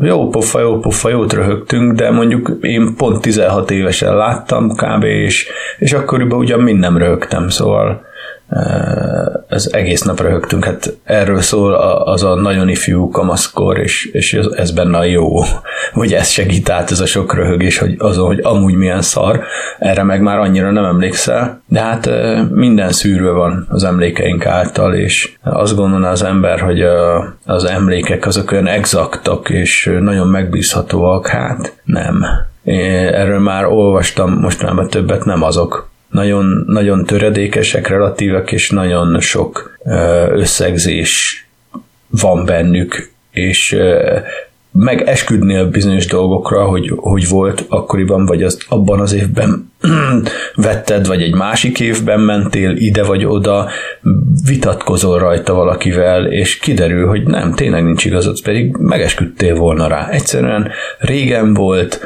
jó 0.00 0.28
pofa, 0.28 0.60
jó 0.60 0.78
pofa, 0.78 1.08
jót 1.08 1.32
röhögtünk, 1.32 1.92
de 1.92 2.10
mondjuk 2.10 2.52
én 2.60 2.94
pont 2.96 3.20
16 3.20 3.70
évesen 3.70 4.16
láttam 4.16 4.74
kb. 4.74 5.04
és, 5.04 5.48
és 5.78 5.92
akkoriban 5.92 6.38
ugyan 6.38 6.60
mind 6.60 6.78
nem 6.78 6.96
röhögtem, 6.96 7.48
szóval 7.48 8.04
ez 9.48 9.68
egész 9.72 10.02
nap 10.02 10.20
röhögtünk, 10.20 10.64
hát 10.64 10.96
erről 11.04 11.40
szól 11.40 11.74
az 12.04 12.22
a 12.22 12.34
nagyon 12.34 12.68
ifjú 12.68 13.10
kamaszkor, 13.10 13.78
és, 13.78 14.04
és 14.12 14.32
ez 14.56 14.70
benne 14.70 14.98
a 14.98 15.04
jó, 15.04 15.42
hogy 15.92 16.12
ez 16.12 16.28
segít 16.28 16.70
át 16.70 16.90
ez 16.90 17.00
a 17.00 17.06
sok 17.06 17.34
röhögés, 17.34 17.78
hogy 17.78 17.94
azon, 17.98 18.26
hogy 18.26 18.40
amúgy 18.42 18.74
milyen 18.74 19.02
szar, 19.02 19.40
erre 19.78 20.02
meg 20.02 20.20
már 20.20 20.38
annyira 20.38 20.70
nem 20.70 20.84
emlékszel, 20.84 21.62
de 21.66 21.80
hát 21.80 22.10
minden 22.50 22.92
szűrő 22.92 23.32
van 23.32 23.66
az 23.70 23.84
emlékeink 23.84 24.46
által, 24.46 24.94
és 24.94 25.32
azt 25.42 25.76
gondolná 25.76 26.10
az 26.10 26.22
ember, 26.22 26.60
hogy 26.60 26.82
a, 26.82 27.34
az 27.44 27.64
emlékek 27.64 28.26
azok 28.26 28.52
olyan 28.52 28.66
exaktak, 28.66 29.50
és 29.50 29.96
nagyon 30.00 30.28
megbízhatóak, 30.28 31.26
hát 31.26 31.76
nem. 31.84 32.24
Erről 32.64 33.40
már 33.40 33.64
olvastam 33.64 34.32
mostanában 34.32 34.88
többet, 34.88 35.24
nem 35.24 35.42
azok 35.42 35.88
nagyon, 36.16 36.64
nagyon 36.66 37.04
töredékesek, 37.04 37.88
relatívek, 37.88 38.52
és 38.52 38.70
nagyon 38.70 39.20
sok 39.20 39.78
összegzés 40.34 41.46
van 42.08 42.44
bennük, 42.44 43.10
és 43.30 43.76
meg 44.72 45.02
esküdnél 45.02 45.68
bizonyos 45.68 46.06
dolgokra, 46.06 46.64
hogy, 46.64 46.92
hogy 46.96 47.28
volt 47.28 47.64
akkoriban, 47.68 48.26
vagy 48.26 48.42
azt 48.42 48.64
abban 48.68 49.00
az 49.00 49.12
évben 49.12 49.72
vetted, 50.54 51.06
vagy 51.06 51.22
egy 51.22 51.34
másik 51.34 51.80
évben 51.80 52.20
mentél 52.20 52.76
ide 52.76 53.04
vagy 53.04 53.24
oda, 53.24 53.68
vitatkozol 54.46 55.18
rajta 55.18 55.54
valakivel, 55.54 56.26
és 56.26 56.58
kiderül, 56.58 57.08
hogy 57.08 57.22
nem, 57.22 57.54
tényleg 57.54 57.84
nincs 57.84 58.04
igazad, 58.04 58.42
pedig 58.42 58.76
megesküdtél 58.76 59.54
volna 59.54 59.86
rá. 59.86 60.08
Egyszerűen 60.10 60.70
régen 60.98 61.54
volt, 61.54 62.00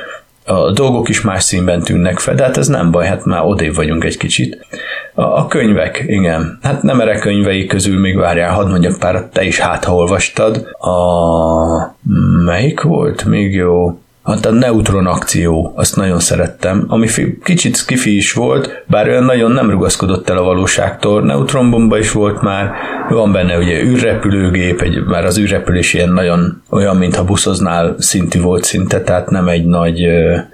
a 0.50 0.70
dolgok 0.72 1.08
is 1.08 1.20
más 1.20 1.42
színben 1.42 1.82
tűnnek 1.82 2.18
fel, 2.18 2.34
de 2.34 2.42
hát 2.42 2.56
ez 2.56 2.68
nem 2.68 2.90
baj, 2.90 3.06
hát 3.06 3.24
már 3.24 3.44
odébb 3.44 3.74
vagyunk 3.74 4.04
egy 4.04 4.16
kicsit. 4.16 4.66
A, 5.14 5.22
a 5.22 5.46
könyvek, 5.46 6.04
igen. 6.06 6.58
Hát 6.62 6.82
nem 6.82 7.00
erre 7.00 7.18
könyvei 7.18 7.66
közül 7.66 8.00
még 8.00 8.16
várjál, 8.16 8.52
hadd 8.52 8.68
mondjak 8.68 8.98
pár, 8.98 9.28
te 9.32 9.44
is 9.44 9.58
hát 9.58 9.84
ha 9.84 9.94
olvastad. 9.94 10.56
A... 10.78 11.96
melyik 12.44 12.80
volt 12.80 13.24
még 13.24 13.54
jó? 13.54 13.98
Hát 14.30 14.46
a 14.46 14.50
neutron 14.50 15.06
akció, 15.06 15.72
azt 15.76 15.96
nagyon 15.96 16.18
szerettem, 16.18 16.84
ami 16.88 17.06
kicsit 17.42 17.76
skifi 17.76 18.16
is 18.16 18.32
volt, 18.32 18.84
bár 18.86 19.08
olyan 19.08 19.24
nagyon 19.24 19.50
nem 19.50 19.70
rugaszkodott 19.70 20.28
el 20.28 20.36
a 20.36 20.42
valóságtól. 20.42 21.22
Neutronbomba 21.22 21.98
is 21.98 22.12
volt 22.12 22.42
már, 22.42 22.70
van 23.08 23.32
benne 23.32 23.58
ugye 23.58 23.82
űrrepülőgép, 23.82 24.80
egy, 24.80 25.04
már 25.04 25.24
az 25.24 25.38
űrrepülés 25.38 25.94
ilyen 25.94 26.12
nagyon 26.12 26.62
olyan, 26.70 26.96
mintha 26.96 27.24
buszoznál 27.24 27.94
szintű 27.98 28.40
volt 28.40 28.64
szinte, 28.64 29.00
tehát 29.00 29.30
nem 29.30 29.48
egy 29.48 29.66
nagy 29.66 30.06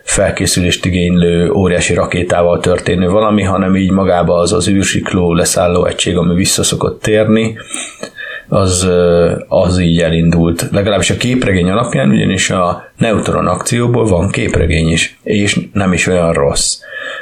felkészülést 0.03 0.85
igénylő 0.85 1.51
óriási 1.51 1.95
rakétával 1.95 2.61
történő 2.61 3.09
valami, 3.09 3.43
hanem 3.43 3.77
így 3.77 3.91
magába 3.91 4.35
az 4.39 4.53
az 4.53 4.68
űrsikló 4.68 5.35
leszálló 5.35 5.85
egység, 5.85 6.16
ami 6.16 6.35
visszaszokott 6.35 7.03
térni, 7.03 7.57
az, 8.49 8.88
az 9.49 9.78
így 9.78 10.01
elindult. 10.01 10.68
Legalábbis 10.70 11.11
a 11.11 11.16
képregény 11.16 11.70
alapján, 11.70 12.11
ugyanis 12.11 12.51
a 12.51 12.90
neutron 12.97 13.47
akcióból 13.47 14.07
van 14.07 14.30
képregény 14.30 14.88
is, 14.88 15.18
és 15.22 15.61
nem 15.72 15.92
is 15.92 16.07
olyan 16.07 16.32
rossz. 16.32 16.78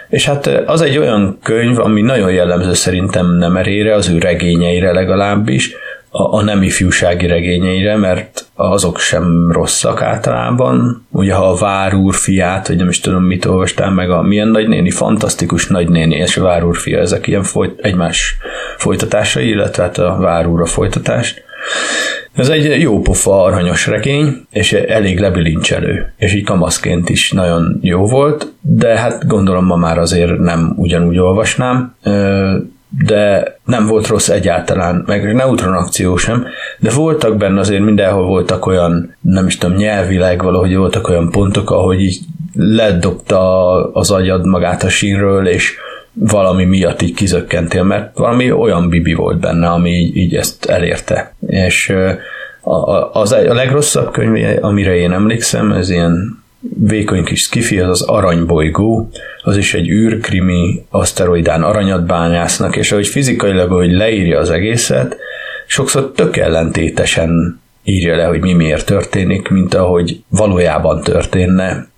És 0.08 0.26
hát 0.26 0.46
az 0.46 0.80
egy 0.80 0.98
olyan 0.98 1.38
könyv, 1.42 1.78
ami 1.78 2.00
nagyon 2.00 2.32
jellemző 2.32 2.72
szerintem 2.72 3.36
nem 3.36 3.56
erére, 3.56 3.94
az 3.94 4.08
ő 4.08 4.18
regényeire 4.18 4.92
legalábbis, 4.92 5.74
a, 6.10 6.36
a 6.36 6.42
nem 6.42 6.62
ifjúsági 6.62 7.26
regényeire, 7.26 7.96
mert 7.96 8.43
azok 8.54 8.98
sem 8.98 9.52
rosszak 9.52 10.02
általában. 10.02 11.06
Ugye 11.10 11.34
ha 11.34 11.48
a 11.48 11.56
Vár 11.56 11.94
úr 11.94 12.14
fiát, 12.14 12.68
vagy 12.68 12.76
nem 12.76 12.88
is 12.88 13.00
tudom 13.00 13.22
mit 13.22 13.44
olvastál 13.44 13.90
meg, 13.90 14.10
a 14.10 14.22
milyen 14.22 14.48
nagynéni, 14.48 14.90
fantasztikus 14.90 15.66
nagynéni 15.66 16.14
és 16.14 16.36
a 16.36 16.42
Vár 16.42 16.62
fia, 16.72 16.98
ezek 16.98 17.26
ilyen 17.26 17.42
folyt, 17.42 17.80
egymás 17.80 18.36
folytatásai, 18.76 19.48
illetve 19.48 19.82
hát 19.82 19.98
a 19.98 20.16
Vár 20.20 20.46
a 20.46 20.66
folytatás. 20.66 21.34
Ez 22.34 22.48
egy 22.48 22.80
jó 22.80 23.00
pofa 23.00 23.42
aranyos 23.42 23.86
regény, 23.86 24.46
és 24.50 24.72
elég 24.72 25.18
lebilincselő, 25.18 26.12
és 26.16 26.34
így 26.34 26.44
kamaszként 26.44 27.08
is 27.08 27.32
nagyon 27.32 27.78
jó 27.82 28.06
volt, 28.06 28.52
de 28.60 28.98
hát 28.98 29.26
gondolom 29.26 29.64
ma 29.64 29.76
már 29.76 29.98
azért 29.98 30.38
nem 30.38 30.72
ugyanúgy 30.76 31.18
olvasnám 31.18 31.94
de 32.98 33.56
nem 33.64 33.86
volt 33.86 34.06
rossz 34.06 34.28
egyáltalán, 34.28 35.02
meg 35.06 35.34
neutron 35.34 35.72
akció 35.72 36.16
sem, 36.16 36.46
de 36.78 36.90
voltak 36.90 37.36
benne 37.36 37.60
azért 37.60 37.82
mindenhol 37.82 38.26
voltak 38.26 38.66
olyan, 38.66 39.16
nem 39.20 39.46
is 39.46 39.58
tudom, 39.58 39.76
nyelvileg 39.76 40.42
valahogy 40.42 40.76
voltak 40.76 41.08
olyan 41.08 41.30
pontok, 41.30 41.70
ahogy 41.70 42.00
így 42.00 42.18
ledobta 42.54 43.74
az 43.92 44.10
agyad 44.10 44.46
magát 44.46 44.82
a 44.82 44.88
sínről, 44.88 45.46
és 45.46 45.74
valami 46.12 46.64
miatt 46.64 47.02
így 47.02 47.14
kizökkentél, 47.14 47.82
mert 47.82 48.18
valami 48.18 48.52
olyan 48.52 48.88
bibi 48.88 49.14
volt 49.14 49.40
benne, 49.40 49.68
ami 49.68 49.90
így, 50.14 50.34
ezt 50.34 50.64
elérte. 50.64 51.34
És 51.46 51.92
a, 52.60 52.70
a, 52.70 53.10
az 53.12 53.32
a 53.32 53.54
legrosszabb 53.54 54.12
könyv, 54.12 54.58
amire 54.60 54.94
én 54.94 55.12
emlékszem, 55.12 55.72
ez 55.72 55.90
ilyen 55.90 56.43
vékony 56.78 57.24
kis 57.24 57.40
skifi, 57.40 57.78
az 57.78 57.88
az 57.88 58.02
aranybolygó, 58.02 59.10
az 59.42 59.56
is 59.56 59.74
egy 59.74 59.88
űrkrimi, 59.88 60.84
aszteroidán 60.90 61.62
aranyat 61.62 62.06
bányásznak, 62.06 62.76
és 62.76 62.92
ahogy 62.92 63.06
fizikailag, 63.06 63.70
ahogy 63.70 63.92
leírja 63.92 64.38
az 64.38 64.50
egészet, 64.50 65.16
sokszor 65.66 66.12
tök 66.12 66.36
ellentétesen 66.36 67.60
írja 67.84 68.16
le, 68.16 68.24
hogy 68.24 68.40
mi 68.40 68.52
miért 68.52 68.86
történik, 68.86 69.48
mint 69.48 69.74
ahogy 69.74 70.22
valójában 70.28 71.02
történne, 71.02 71.88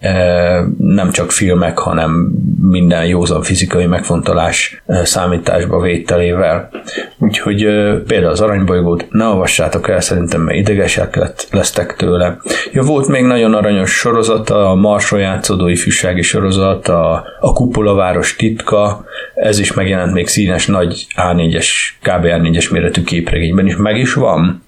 nem 0.79 1.11
csak 1.11 1.33
filmek, 1.33 1.79
hanem 1.79 2.33
minden 2.61 3.07
józan 3.07 3.43
fizikai 3.43 3.87
megfontolás 3.87 4.83
számításba 5.03 5.81
vételével. 5.81 6.71
Úgyhogy 7.19 7.63
például 8.07 8.31
az 8.31 8.41
aranybolygót 8.41 9.07
ne 9.11 9.25
olvassátok 9.25 9.89
el, 9.89 10.01
szerintem 10.01 10.41
mert 10.41 10.59
idegesek 10.59 11.17
lett, 11.17 11.49
lesztek 11.51 11.97
tőle. 11.97 12.37
Ja, 12.73 12.83
volt 12.83 13.09
még 13.09 13.25
nagyon 13.25 13.55
aranyos 13.55 13.91
sorozat, 13.91 14.51
a 14.51 14.75
Marsról 14.75 15.21
játszódó 15.21 15.69
ifjúsági 15.69 16.23
sorozat, 16.23 16.89
a, 16.89 17.25
a 17.41 17.53
Kupolaváros 17.53 18.37
titka, 18.37 19.05
ez 19.35 19.59
is 19.59 19.73
megjelent 19.73 20.13
még 20.13 20.27
színes 20.27 20.67
nagy 20.67 21.07
A4-es, 21.17 21.69
kb. 22.03 22.25
A4-es 22.25 22.73
méretű 22.73 23.03
képregényben 23.03 23.67
is, 23.67 23.77
meg 23.77 23.97
is 23.97 24.15
van. 24.15 24.65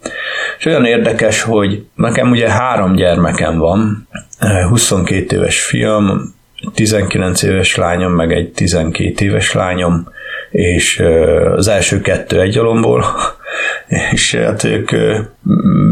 És 0.59 0.65
olyan 0.65 0.85
érdekes, 0.85 1.43
hogy 1.43 1.85
nekem 1.95 2.31
ugye 2.31 2.51
három 2.51 2.95
gyermekem 2.95 3.59
van, 3.59 4.09
22 4.39 5.37
éves 5.37 5.61
fiam, 5.61 6.35
19 6.75 7.43
éves 7.43 7.75
lányom, 7.75 8.13
meg 8.13 8.33
egy 8.33 8.53
12 8.53 9.25
éves 9.25 9.53
lányom, 9.53 10.09
és 10.51 11.03
az 11.57 11.69
első 11.69 12.01
kettő 12.01 12.41
egy 12.41 12.59
alomból, 12.59 13.05
és 14.13 14.35
hát 14.35 14.65
ők 14.65 14.91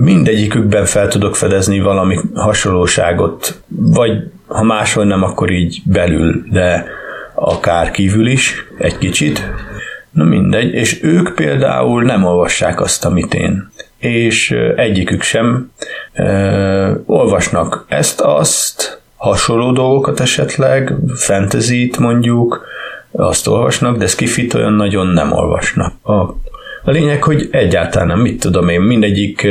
mindegyikükben 0.02 0.84
fel 0.84 1.08
tudok 1.08 1.36
fedezni 1.36 1.80
valami 1.80 2.18
hasonlóságot, 2.34 3.62
vagy 3.68 4.12
ha 4.46 4.62
máshol 4.62 5.04
nem, 5.04 5.22
akkor 5.22 5.50
így 5.50 5.82
belül, 5.84 6.44
de 6.50 6.86
akár 7.34 7.90
kívül 7.90 8.26
is, 8.26 8.66
egy 8.78 8.98
kicsit. 8.98 9.50
Na 10.10 10.24
mindegy, 10.24 10.74
és 10.74 11.02
ők 11.02 11.34
például 11.34 12.02
nem 12.02 12.24
olvassák 12.24 12.80
azt, 12.80 13.04
amit 13.04 13.34
én. 13.34 13.70
És 14.06 14.50
egyikük 14.76 15.22
sem 15.22 15.72
ö, 16.14 16.92
olvasnak 17.06 17.84
ezt-azt, 17.88 19.00
hasonló 19.16 19.72
dolgokat 19.72 20.20
esetleg, 20.20 20.94
fantasy 21.14 21.90
mondjuk, 21.98 22.66
azt 23.12 23.46
olvasnak, 23.46 23.96
de 23.96 24.06
skifit 24.06 24.54
olyan 24.54 24.72
nagyon 24.72 25.06
nem 25.06 25.32
olvasnak. 25.32 25.92
A 26.04 26.34
a 26.86 26.90
lényeg, 26.90 27.22
hogy 27.22 27.48
egyáltalán 27.50 28.06
nem, 28.06 28.18
mit 28.18 28.40
tudom 28.40 28.68
én, 28.68 28.80
mindegyik, 28.80 29.46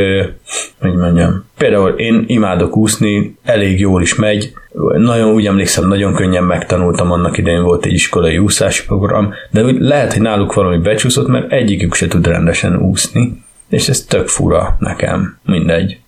hogy 0.79 0.93
mondjam, 0.93 1.45
például 1.57 1.89
én 1.89 2.23
imádok 2.27 2.77
úszni, 2.77 3.37
elég 3.43 3.79
jól 3.79 4.01
is 4.01 4.15
megy, 4.15 4.53
nagyon 4.97 5.33
úgy 5.33 5.45
emlékszem, 5.45 5.87
nagyon 5.87 6.13
könnyen 6.13 6.43
megtanultam, 6.43 7.11
annak 7.11 7.37
idején 7.37 7.63
volt 7.63 7.85
egy 7.85 7.93
iskolai 7.93 8.37
úszási 8.37 8.85
program, 8.85 9.33
de 9.51 9.63
úgy 9.63 9.79
lehet, 9.79 10.13
hogy 10.13 10.21
náluk 10.21 10.53
valami 10.53 10.77
becsúszott, 10.77 11.27
mert 11.27 11.51
egyikük 11.51 11.93
se 11.93 12.07
tud 12.07 12.27
rendesen 12.27 12.77
úszni, 12.77 13.43
és 13.69 13.89
ez 13.89 14.01
tök 14.01 14.27
fura 14.27 14.75
nekem, 14.79 15.39
mindegy 15.43 15.99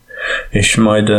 és 0.50 0.76
majd 0.76 1.10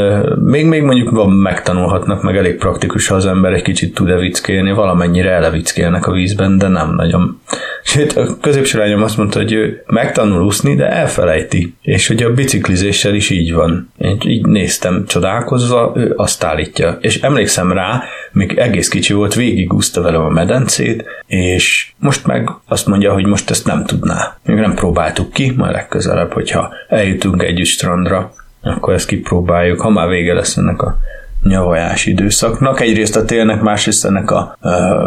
még, 0.45 0.67
még 0.67 0.83
mondjuk 0.83 1.11
van, 1.11 1.31
megtanulhatnak, 1.31 2.23
meg 2.23 2.37
elég 2.37 2.57
praktikus, 2.57 3.07
ha 3.07 3.15
az 3.15 3.27
ember 3.27 3.53
egy 3.53 3.63
kicsit 3.63 3.95
tud 3.95 4.11
evickélni, 4.11 4.73
valamennyire 4.73 5.31
elevickélnek 5.31 6.07
a 6.07 6.13
vízben, 6.13 6.59
de 6.59 6.69
nem 6.69 6.95
nagyon. 6.95 7.41
Sőt, 7.83 8.13
a 8.13 8.37
középső 8.41 8.79
lányom 8.79 9.03
azt 9.03 9.17
mondta, 9.17 9.39
hogy 9.39 9.53
ő 9.53 9.83
megtanul 9.87 10.45
úszni, 10.45 10.75
de 10.75 10.91
elfelejti. 10.91 11.75
És 11.83 12.07
hogy 12.07 12.23
a 12.23 12.33
biciklizéssel 12.33 13.15
is 13.15 13.31
így 13.31 13.53
van. 13.53 13.93
Én 13.99 14.19
így 14.27 14.47
néztem 14.47 15.05
csodálkozva, 15.07 15.93
ő 15.97 16.13
azt 16.17 16.45
állítja. 16.45 16.99
És 17.01 17.21
emlékszem 17.21 17.73
rá, 17.73 18.03
még 18.33 18.59
egész 18.59 18.89
kicsi 18.89 19.13
volt, 19.13 19.35
végigúszta 19.35 20.03
velem 20.03 20.23
a 20.23 20.29
medencét, 20.29 21.05
és 21.27 21.91
most 21.99 22.27
meg 22.27 22.51
azt 22.67 22.87
mondja, 22.87 23.13
hogy 23.13 23.27
most 23.27 23.51
ezt 23.51 23.67
nem 23.67 23.85
tudná. 23.85 24.39
Még 24.45 24.57
nem 24.57 24.75
próbáltuk 24.75 25.33
ki, 25.33 25.53
majd 25.57 25.73
legközelebb, 25.73 26.33
hogyha 26.33 26.73
eljutunk 26.89 27.43
együtt 27.43 27.67
strandra, 27.67 28.33
akkor 28.63 28.95
ezt 28.95 29.07
kipróbáljuk, 29.07 29.81
ha 29.81 29.91
már 29.91 30.09
vége 30.09 30.35
lesz 30.35 30.57
ennek 30.57 30.83
a 30.83 30.99
nyavajás 31.43 32.07
időszaknak. 32.07 32.81
Egyrészt 32.81 33.17
a 33.17 33.25
télnek, 33.25 33.61
másrészt 33.61 34.05
ennek 34.05 34.31
a 34.31 34.57
ö, 34.61 35.05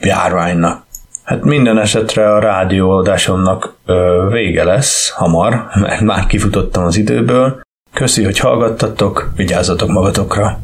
járványnak. 0.00 0.82
Hát 1.22 1.44
minden 1.44 1.78
esetre 1.78 2.34
a 2.34 2.38
rádióadásomnak 2.38 3.74
ö, 3.86 4.26
vége 4.30 4.64
lesz 4.64 5.10
hamar, 5.10 5.66
mert 5.74 6.00
már 6.00 6.26
kifutottam 6.26 6.84
az 6.84 6.96
időből. 6.96 7.60
Köszi, 7.92 8.24
hogy 8.24 8.38
hallgattatok, 8.38 9.32
vigyázzatok 9.36 9.88
magatokra! 9.88 10.58